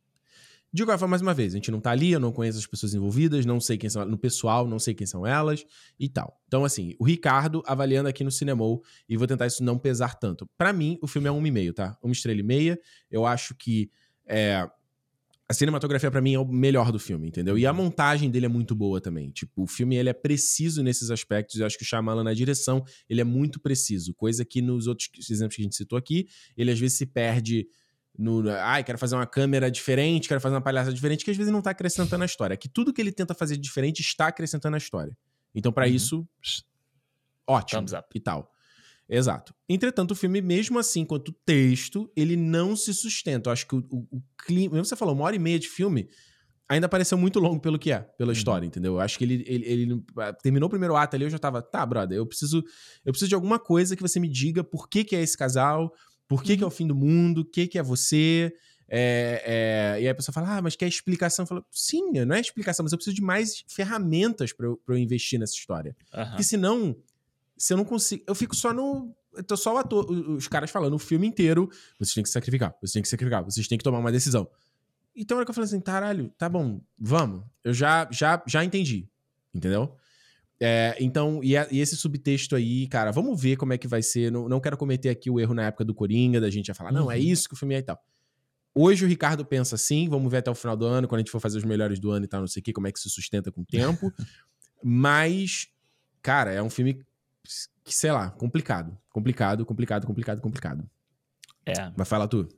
[0.73, 2.67] De qualquer forma, mais uma vez, a gente não tá ali, eu não conheço as
[2.67, 5.67] pessoas envolvidas, não sei quem são no pessoal, não sei quem são elas
[5.99, 6.41] e tal.
[6.47, 10.49] Então, assim, o Ricardo avaliando aqui no Cinemol e vou tentar isso não pesar tanto.
[10.57, 11.99] Para mim, o filme é uma e meio, tá?
[12.01, 12.79] Uma estrela e meia.
[13.11, 13.91] Eu acho que
[14.25, 14.65] é,
[15.51, 17.59] a cinematografia para mim é o melhor do filme, entendeu?
[17.59, 19.32] E a montagem dele é muito boa também.
[19.32, 21.59] Tipo, o filme ele é preciso nesses aspectos.
[21.59, 25.10] Eu acho que o Shyamalan na direção, ele é muito preciso, coisa que nos outros
[25.28, 27.66] exemplos que a gente citou aqui, ele às vezes se perde
[28.16, 31.52] no, ai, quero fazer uma câmera diferente, quero fazer uma palhaça diferente, que às vezes
[31.52, 32.56] não tá acrescentando a história.
[32.56, 35.18] Que tudo que ele tenta fazer diferente está acrescentando a história.
[35.52, 35.93] Então, para uhum.
[35.93, 36.28] isso,
[37.44, 38.49] ótimo e tal.
[39.11, 39.53] Exato.
[39.69, 43.51] Entretanto, o filme, mesmo assim, quanto texto, ele não se sustenta.
[43.51, 44.74] Eu acho que o, o, o clima.
[44.74, 46.09] Mesmo você falou, uma hora e meia de filme,
[46.69, 48.32] ainda pareceu muito longo pelo que é, pela uhum.
[48.32, 48.95] história, entendeu?
[48.95, 50.05] Eu acho que ele, ele, ele,
[50.41, 52.62] terminou o primeiro ato ali, eu já tava, tá, brother, eu preciso,
[53.05, 55.93] eu preciso de alguma coisa que você me diga por que, que é esse casal,
[56.28, 56.59] por que, uhum.
[56.59, 56.77] que é o uhum.
[56.77, 57.41] fim do mundo?
[57.41, 58.53] O que, que é você?
[58.89, 60.03] É, é...
[60.03, 61.45] E aí a pessoa fala, ah, mas quer explicação?
[61.45, 65.41] Falo, sim, não é explicação, mas eu preciso de mais ferramentas para eu, eu investir
[65.41, 65.97] nessa história.
[66.15, 66.24] Uhum.
[66.27, 66.97] Porque senão,
[67.61, 68.24] se eu não consigo.
[68.27, 69.15] Eu fico só no.
[69.35, 71.69] Eu tô só o ator, os caras falando o filme inteiro.
[71.99, 74.49] Vocês têm que se sacrificar, vocês têm que sacrificar, vocês têm que tomar uma decisão.
[75.15, 77.45] Então era que eu falei assim, caralho, tá bom, vamos.
[77.62, 79.07] Eu já, já, já entendi.
[79.55, 79.95] Entendeu?
[80.59, 84.03] É, então, e, a, e, esse subtexto aí, cara, vamos ver como é que vai
[84.03, 84.32] ser.
[84.32, 86.91] Não, não quero cometer aqui o erro na época do Coringa, da gente ia falar,
[86.91, 87.23] não, é uhum.
[87.23, 88.03] isso que o filme é e tal.
[88.74, 91.31] Hoje o Ricardo pensa assim, vamos ver até o final do ano, quando a gente
[91.31, 92.99] for fazer os melhores do ano e tal, não sei o que, como é que
[92.99, 94.11] se sustenta com o tempo.
[94.82, 95.69] Mas,
[96.23, 97.05] cara, é um filme
[97.85, 98.97] sei lá, complicado.
[99.11, 100.91] Complicado, complicado, complicado, complicado.
[101.67, 101.91] É.
[101.97, 102.49] Vai falar tu.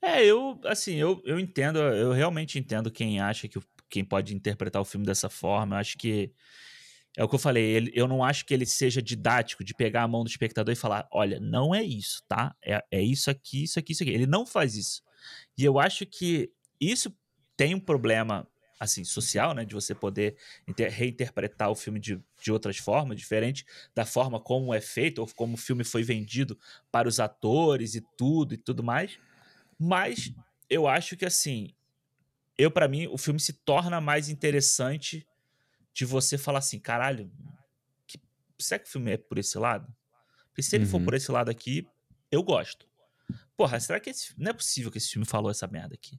[0.00, 4.80] É, eu, assim, eu, eu entendo, eu realmente entendo quem acha que quem pode interpretar
[4.80, 5.76] o filme dessa forma.
[5.76, 6.32] Eu acho que
[7.16, 10.02] é o que eu falei, ele, eu não acho que ele seja didático de pegar
[10.02, 12.56] a mão do espectador e falar: olha, não é isso, tá?
[12.64, 14.12] É, é isso aqui, isso aqui, isso aqui.
[14.12, 15.02] Ele não faz isso.
[15.56, 16.50] E eu acho que
[16.80, 17.14] isso
[17.56, 18.48] tem um problema,
[18.82, 19.64] assim, social, né?
[19.64, 20.36] De você poder
[20.90, 23.64] reinterpretar o filme de, de outras formas, diferente
[23.94, 26.58] da forma como é feito, ou como o filme foi vendido
[26.90, 29.20] para os atores e tudo e tudo mais.
[29.78, 30.34] Mas
[30.68, 31.72] eu acho que, assim,
[32.58, 35.24] eu, para mim, o filme se torna mais interessante
[35.94, 37.30] de você falar assim, caralho,
[38.04, 38.20] que,
[38.58, 39.94] será que o filme é por esse lado?
[40.48, 40.90] Porque se ele uhum.
[40.90, 41.86] for por esse lado aqui,
[42.32, 42.84] eu gosto.
[43.56, 46.18] Porra, será que esse, não é possível que esse filme falou essa merda aqui?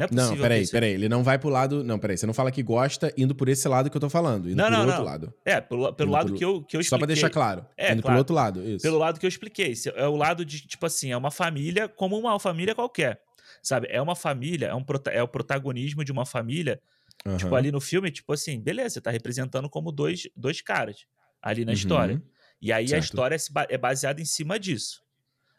[0.00, 0.92] Não, é possível não peraí, peraí.
[0.92, 1.84] Ele não vai pro lado.
[1.84, 2.16] Não, peraí.
[2.16, 4.48] Você não fala que gosta indo por esse lado que eu tô falando.
[4.48, 5.04] Indo não, não, outro não.
[5.04, 5.34] lado.
[5.44, 6.84] É, pelo, pelo lado que, eu, que eu expliquei.
[6.84, 7.66] Só pra deixar claro.
[7.76, 8.14] É, indo claro.
[8.14, 8.68] pro outro lado.
[8.68, 8.82] Isso.
[8.82, 9.74] Pelo lado que eu expliquei.
[9.94, 13.20] É o lado de, tipo assim, é uma família como uma família qualquer.
[13.62, 13.88] Sabe?
[13.90, 16.80] É uma família, é, um, é o protagonismo de uma família
[17.24, 17.36] Uhum.
[17.36, 21.06] Tipo, ali no filme, tipo assim, beleza, você tá representando como dois, dois caras
[21.42, 21.76] ali na uhum.
[21.76, 22.22] história.
[22.60, 23.02] E aí certo.
[23.02, 23.36] a história
[23.68, 25.02] é baseada em cima disso.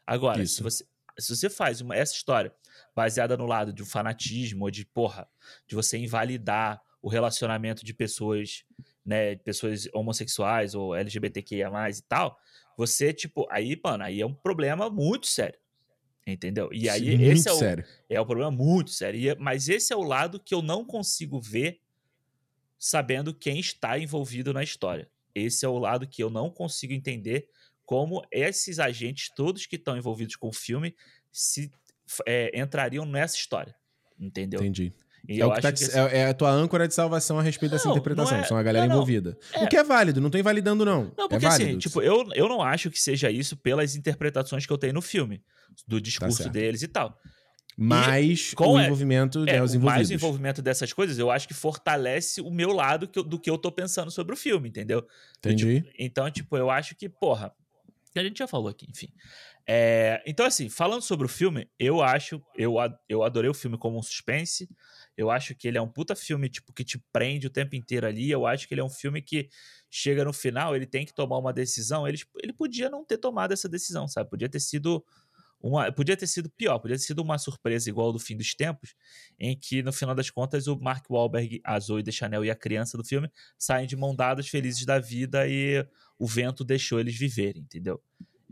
[0.06, 0.86] Agora, se você,
[1.18, 2.54] se você faz uma, essa história
[2.96, 5.28] baseada no lado de um fanatismo, ou de, porra,
[5.68, 8.64] de você invalidar o relacionamento de pessoas,
[9.06, 12.38] né, pessoas homossexuais ou LGBTQIA+, e tal,
[12.78, 15.60] você, tipo, aí, mano, aí é um problema muito sério.
[16.26, 16.70] Entendeu?
[16.72, 17.86] E aí, Sim, esse é o, sério.
[18.08, 19.36] é o problema muito sério.
[19.40, 21.82] Mas esse é o lado que eu não consigo ver
[22.78, 25.10] sabendo quem está envolvido na história.
[25.34, 27.50] Esse é o lado que eu não consigo entender
[27.86, 30.96] como esses agentes todos que estão envolvidos com o filme
[31.32, 31.72] se
[32.26, 33.76] é, entrariam nessa história.
[34.20, 34.60] Entendeu?
[34.60, 34.94] Entendi.
[35.28, 37.72] E é, o que tá que é, é, a tua âncora de salvação a respeito
[37.72, 38.38] não, dessa interpretação.
[38.38, 39.38] É, São a galera não, envolvida.
[39.54, 39.64] É.
[39.64, 41.12] O que é válido, não tô invalidando, não.
[41.18, 44.74] Não, porque é assim, tipo, eu, eu não acho que seja isso pelas interpretações que
[44.74, 45.44] eu tenho no filme,
[45.88, 47.18] do tá discurso tá deles e tal.
[47.78, 51.54] Mas com o é, envolvimento é, os Mais o envolvimento dessas coisas, eu acho que
[51.54, 55.06] fortalece o meu lado que eu, do que eu tô pensando sobre o filme, entendeu?
[55.38, 55.82] Entendi.
[55.82, 57.54] Tipo, então, tipo, eu acho que, porra,
[58.12, 59.08] que a gente já falou aqui, enfim.
[59.68, 62.76] É, então, assim, falando sobre o filme, eu acho, eu,
[63.08, 64.70] eu adorei o filme como um suspense.
[65.16, 68.08] Eu acho que ele é um puta filme, tipo, que te prende o tempo inteiro
[68.08, 68.30] ali.
[68.30, 69.50] Eu acho que ele é um filme que
[69.90, 72.08] chega no final, ele tem que tomar uma decisão.
[72.08, 74.30] Ele, ele podia não ter tomado essa decisão, sabe?
[74.30, 75.04] Podia ter sido
[75.62, 78.96] uma, podia ter sido pior, podia ter sido uma surpresa igual do fim dos tempos,
[79.40, 82.56] em que no final das contas o Mark Wahlberg, a Zoe de Chanel e a
[82.56, 85.86] criança do filme saem de mão dadas felizes da vida e
[86.18, 88.02] o vento deixou eles viverem, entendeu?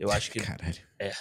[0.00, 0.40] Eu acho que.
[0.40, 0.78] Caralho.
[0.98, 1.12] É.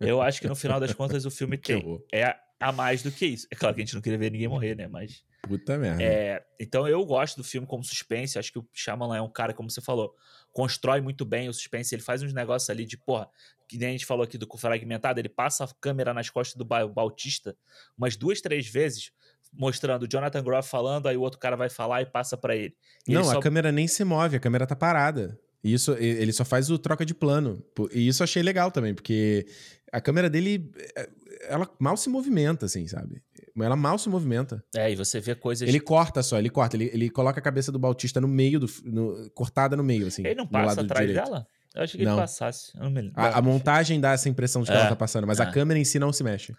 [0.00, 2.00] Eu acho que no final das contas o filme tem.
[2.12, 3.46] É a mais do que isso.
[3.50, 4.86] É claro que a gente não queria ver ninguém morrer, né?
[4.86, 5.24] Mas.
[5.42, 6.02] Puta merda.
[6.02, 8.38] É, então eu gosto do filme como suspense.
[8.38, 10.14] Acho que o Shyamalan é um cara, como você falou,
[10.52, 11.94] constrói muito bem o suspense.
[11.94, 13.28] Ele faz uns negócios ali de, porra,
[13.68, 15.20] que nem a gente falou aqui do fragmentado.
[15.20, 17.56] Ele passa a câmera nas costas do Bautista
[17.96, 19.12] umas duas, três vezes,
[19.52, 22.76] mostrando o Jonathan Groff falando, aí o outro cara vai falar e passa para ele.
[23.06, 23.38] E não, ele só...
[23.38, 25.38] a câmera nem se move, a câmera tá parada.
[25.72, 27.62] Isso, ele só faz o troca de plano.
[27.92, 29.46] E isso achei legal também, porque
[29.92, 31.08] a câmera dele, é,
[31.48, 33.22] ela mal se movimenta, assim, sabe?
[33.58, 34.62] ela mal se movimenta.
[34.74, 35.66] É, e você vê coisas.
[35.66, 36.76] Ele corta só, ele corta.
[36.76, 40.22] Ele, ele coloca a cabeça do Bautista no meio, do, no- cortada no meio, assim.
[40.26, 41.24] Ele não passa atrás direito.
[41.24, 41.46] dela?
[41.74, 42.12] Eu achei que Não.
[42.12, 42.72] ele passasse.
[42.90, 43.12] Me.
[43.14, 45.50] A, a montagem dá essa impressão de que É, ela tá passando, mas a é.
[45.52, 46.54] câmera em si não se mexe.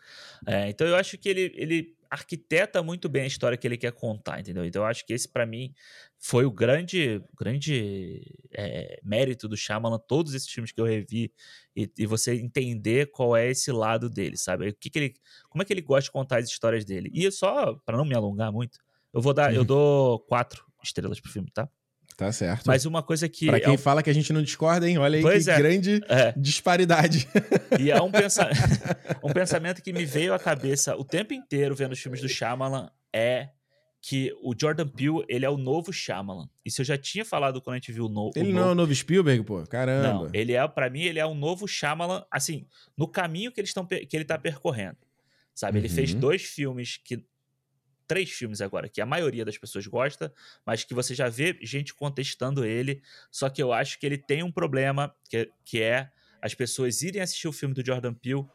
[0.46, 3.92] É, então eu acho que ele, ele arquiteta muito bem a história que ele quer
[3.92, 4.66] contar, entendeu?
[4.66, 5.74] Então eu acho que esse, pra mim,
[6.18, 8.24] foi o grande, grande
[8.54, 11.32] é, mérito do Shyamalan, todos esses filmes que eu revi,
[11.76, 14.70] e, e você entender qual é esse lado dele, sabe?
[14.70, 15.14] O que, que ele,
[15.50, 17.10] como é que ele gosta de contar as histórias dele.
[17.14, 18.80] E só, pra não me alongar muito,
[19.14, 19.66] eu vou dar, eu Uhum.
[19.66, 21.70] dou quatro estrelas pro filme, tá?
[22.18, 22.66] Tá certo.
[22.66, 23.46] Mas uma coisa que.
[23.46, 24.98] pra é quem um- fala que a gente não discorda, hein?
[24.98, 25.58] Olha aí Pois que é.
[25.58, 27.28] grande é, disparidade.
[27.80, 28.50] E é um, pensa...
[29.24, 32.90] um pensamento que me veio à cabeça o tempo inteiro vendo os filmes do Shyamalan
[33.14, 33.50] é
[34.02, 36.50] que o Jordan Peele, ele é o novo Shyamalan.
[36.66, 38.32] Isso eu já tinha falado quando a gente viu o, no...
[38.36, 38.72] Ele o não é novo...
[38.72, 39.64] o novo Spielberg, pô?
[39.68, 40.08] Caramba.
[40.08, 42.66] Não, ele é, para mim, ele é um novo Shyamalan, assim,
[42.98, 44.98] no caminho que eles estão que ele tá percorrendo.
[45.54, 46.20] Sabe, ele fez Uhum.
[46.20, 47.24] dois filmes que
[48.08, 50.34] três filmes agora que a maioria das pessoas gosta,
[50.66, 54.44] mas que você já vê gente contestando ele, só que eu acho que ele tem
[54.44, 56.10] um problema que, que é
[56.42, 58.46] as pessoas irem assistir o filme do Jordan Peele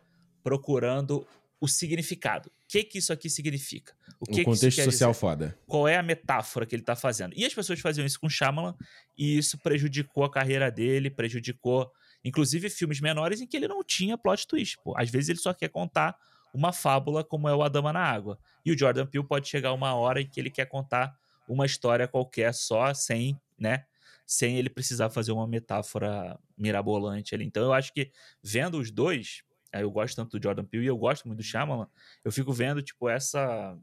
[0.42, 1.26] procurando
[1.60, 2.48] o significado.
[2.48, 3.94] O que que isso aqui significa?
[4.18, 5.20] O que o que contexto isso quer social dizer?
[5.20, 5.58] foda.
[5.66, 7.34] qual é a metáfora que ele tá fazendo.
[7.36, 8.74] E as pessoas faziam isso com Shyamalan
[9.16, 11.92] e isso prejudicou a carreira dele, prejudicou
[12.24, 14.78] inclusive filmes menores em que ele não tinha plot twist.
[14.82, 14.94] Pô.
[14.96, 16.16] Às vezes ele só quer contar
[16.52, 18.38] uma fábula como é o A Dama na Água.
[18.64, 21.16] E o Jordan Peele pode chegar uma hora em que ele quer contar
[21.48, 23.84] uma história qualquer só, sem, né,
[24.26, 27.44] sem ele precisar fazer uma metáfora mirabolante ali.
[27.44, 28.10] Então eu acho que
[28.42, 29.42] vendo os dois,
[29.72, 31.88] aí eu gosto tanto do Jordan Peele e eu gosto muito do Shyamalan,
[32.24, 33.76] eu fico vendo tipo essa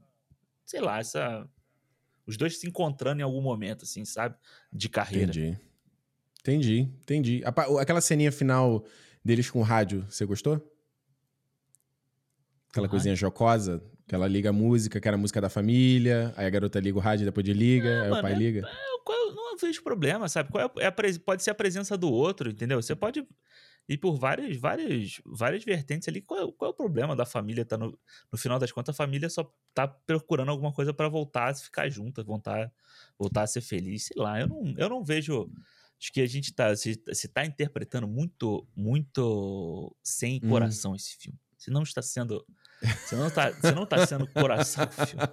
[0.66, 1.50] sei lá, essa
[2.28, 4.36] os dois se encontrando em algum momento assim, sabe?
[4.72, 5.32] De carreira.
[5.32, 5.58] Entendi.
[6.42, 7.42] Entendi, entendi.
[7.80, 8.86] Aquela ceninha final
[9.26, 10.64] deles com o rádio, você gostou?
[12.70, 16.46] Aquela coisinha jocosa, que ela liga a música, que era a música da família, aí
[16.46, 18.60] a garota liga o rádio, depois de liga, aí o mano, pai é- liga.
[19.08, 20.50] Eu, não vejo problema, sabe?
[20.52, 22.82] Qual é, é a pres- pode ser a presença do outro, entendeu?
[22.82, 23.28] Você pode
[23.88, 26.22] ir por várias, várias, várias vertentes ali.
[26.22, 27.66] Qual é, qual é o problema da família?
[27.66, 27.98] Tá no,
[28.32, 31.90] no final das contas, a família só tá procurando alguma coisa pra voltar a ficar
[31.90, 32.72] junta, voltar,
[33.18, 34.06] voltar a ser feliz.
[34.06, 35.50] Sei lá, eu não, eu não vejo.
[36.00, 36.76] Acho que a gente tá.
[36.76, 40.50] Se, se tá interpretando muito, muito sem Hum.
[40.50, 41.38] coração esse filme.
[41.58, 42.46] Se não está sendo.
[42.82, 45.24] Você não tá, você não tá sendo coração o filme.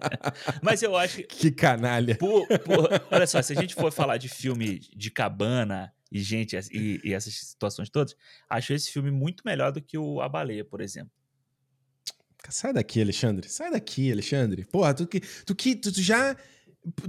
[0.62, 2.16] Mas eu acho que Que canalha.
[2.16, 6.56] por- por- olha só, se a gente for falar de filme de cabana e gente
[6.72, 8.16] e, e essas situações todas,
[8.48, 11.10] acho esse filme muito melhor do que o A Baleia, por exemplo.
[12.48, 13.48] Sai daqui, Alexandre.
[13.48, 14.64] Sai daqui, Alexandre.
[14.66, 15.20] Porra, tu que.
[15.20, 16.36] Tu, que, tu, tu já.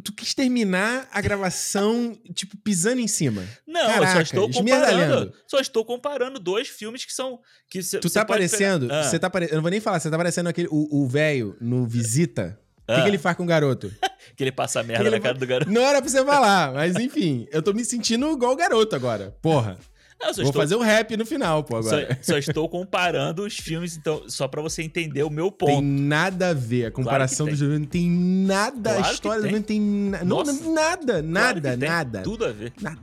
[0.04, 3.44] Tu quis terminar a gravação, tipo, pisando em cima.
[3.68, 5.34] Não, eu só Caraca, estou comparando.
[5.48, 7.40] Só estou comparando dois filmes que são.
[7.70, 8.88] Que cê- Tu tá pode pegar- parecendo.
[8.92, 9.48] Ah, tá pare...
[9.50, 10.68] Eu não vou nem falar, você tá parecendo aquele.
[10.72, 12.60] O velho no Visita.
[12.84, 13.94] O que, ah, que ele faz com o garoto?
[14.36, 15.70] que ele passa merda ele na cara do garoto.
[15.70, 19.36] Não era pra você falar, mas enfim, eu tô me sentindo igual o garoto agora.
[19.42, 19.78] Porra.
[20.20, 22.18] Não, só Vou estou, fazer o rap no final, pô, só, agora.
[22.24, 25.82] só estou comparando os filmes, então, só pra você entender o meu Tem ponto.
[25.86, 26.86] nada a ver.
[26.88, 27.54] A comparação tem.
[27.56, 28.94] dos dois não tem nada.
[28.96, 29.52] Claro a história tem.
[29.52, 30.24] não tem na...
[30.24, 32.22] não, não- nada, Claro nada, tem nada.
[32.24, 32.74] Tudo a ver.
[32.82, 32.98] Na-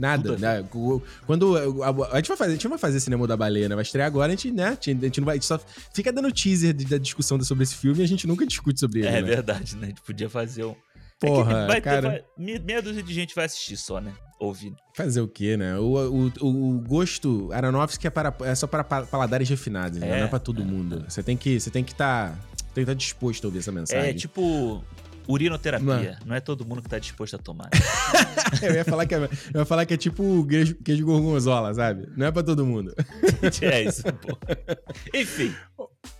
[0.00, 0.68] Nada, Tudo a né?
[1.26, 3.74] Quando a, a- gente vai fazer, a gente não vai fazer cinema da baleia, né?
[3.74, 4.78] Vai estrear agora, a gente, né?
[4.80, 5.58] A gente não vai, gente só
[5.92, 9.00] fica dando teaser de- da discussão sobre esse filme e a gente nunca discute sobre
[9.00, 9.22] ele, É né?
[9.22, 9.86] verdade, né?
[9.86, 10.76] A gente podia fazer um.
[11.18, 12.08] Porra, é vai ter- cara.
[12.10, 14.12] vai- me- meia dúzia de gente vai assistir só, né?
[14.38, 14.76] Ouvindo.
[14.94, 15.76] Fazer o quê, né?
[15.78, 15.94] O,
[16.40, 20.06] o, o gosto Aronofsky é, para, é só para pa- paladares refinados, né?
[20.08, 21.04] É, Não é pra todo mundo.
[21.08, 22.38] Você tem que você tem que estar
[22.74, 24.10] que estar disposto a ouvir essa mensagem.
[24.10, 24.84] É tipo
[25.28, 25.86] urinoterapia.
[25.86, 26.16] Mano.
[26.26, 27.68] Não é todo mundo que tá disposto a tomar.
[28.62, 29.18] eu ia falar que é,
[29.52, 32.08] eu ia falar que é tipo queijo, queijo gorgonzola, sabe?
[32.16, 32.94] Não é pra todo mundo.
[33.62, 34.38] é isso, pô.
[35.14, 35.54] Enfim.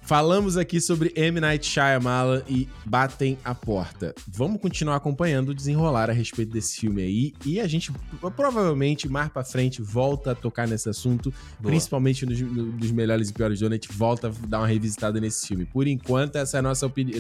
[0.03, 1.39] Falamos aqui sobre M.
[1.41, 4.15] Night Shyamalan e Batem a Porta.
[4.27, 7.93] Vamos continuar acompanhando o desenrolar a respeito desse filme aí e a gente
[8.35, 11.71] provavelmente mais pra frente volta a tocar nesse assunto, Boa.
[11.71, 14.67] principalmente nos, no- nos melhores e piores do ano, a gente volta a dar uma
[14.67, 15.67] revisitada nesse filme.
[15.67, 17.17] Por enquanto, essa é a nossa opinião,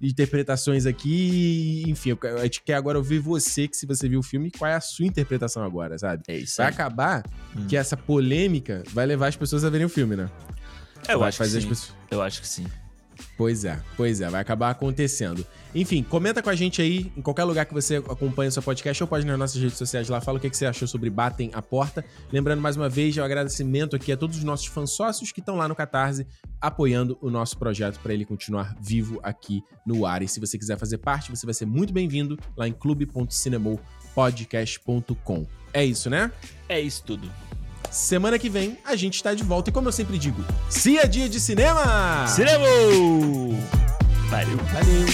[0.00, 4.50] interpretações aqui, enfim, a gente quer agora ouvir você, que se você viu o filme,
[4.50, 6.22] qual é a sua interpretação agora, sabe?
[6.28, 6.72] É isso Vai aí.
[6.72, 7.24] acabar
[7.56, 7.66] Hum.
[7.66, 10.30] que essa polêmica vai levar as pessoas a verem o filme, né?
[11.06, 11.58] É, Eu vai acho que sim.
[11.58, 11.94] as pessoas...
[12.10, 12.66] Eu acho que sim.
[13.36, 15.46] Pois é, pois é, vai acabar acontecendo.
[15.74, 19.02] Enfim, comenta com a gente aí, em qualquer lugar que você acompanha o seu podcast,
[19.02, 21.62] ou pode nas nossas redes sociais lá, fala o que você achou sobre Batem a
[21.62, 22.04] Porta.
[22.32, 25.56] Lembrando mais uma vez, o agradecimento aqui a todos os nossos fãs sócios que estão
[25.56, 26.26] lá no Catarse,
[26.60, 30.22] apoiando o nosso projeto para ele continuar vivo aqui no ar.
[30.22, 35.46] E se você quiser fazer parte, você vai ser muito bem-vindo lá em clube.cinemopodcast.com.
[35.72, 36.32] É isso, né?
[36.68, 37.28] É isso tudo.
[37.90, 41.06] Semana que vem a gente está de volta e como eu sempre digo, se é
[41.06, 42.26] dia de cinema!
[42.26, 42.64] Cinema!
[44.28, 44.58] Valeu.
[44.72, 45.06] Valeu.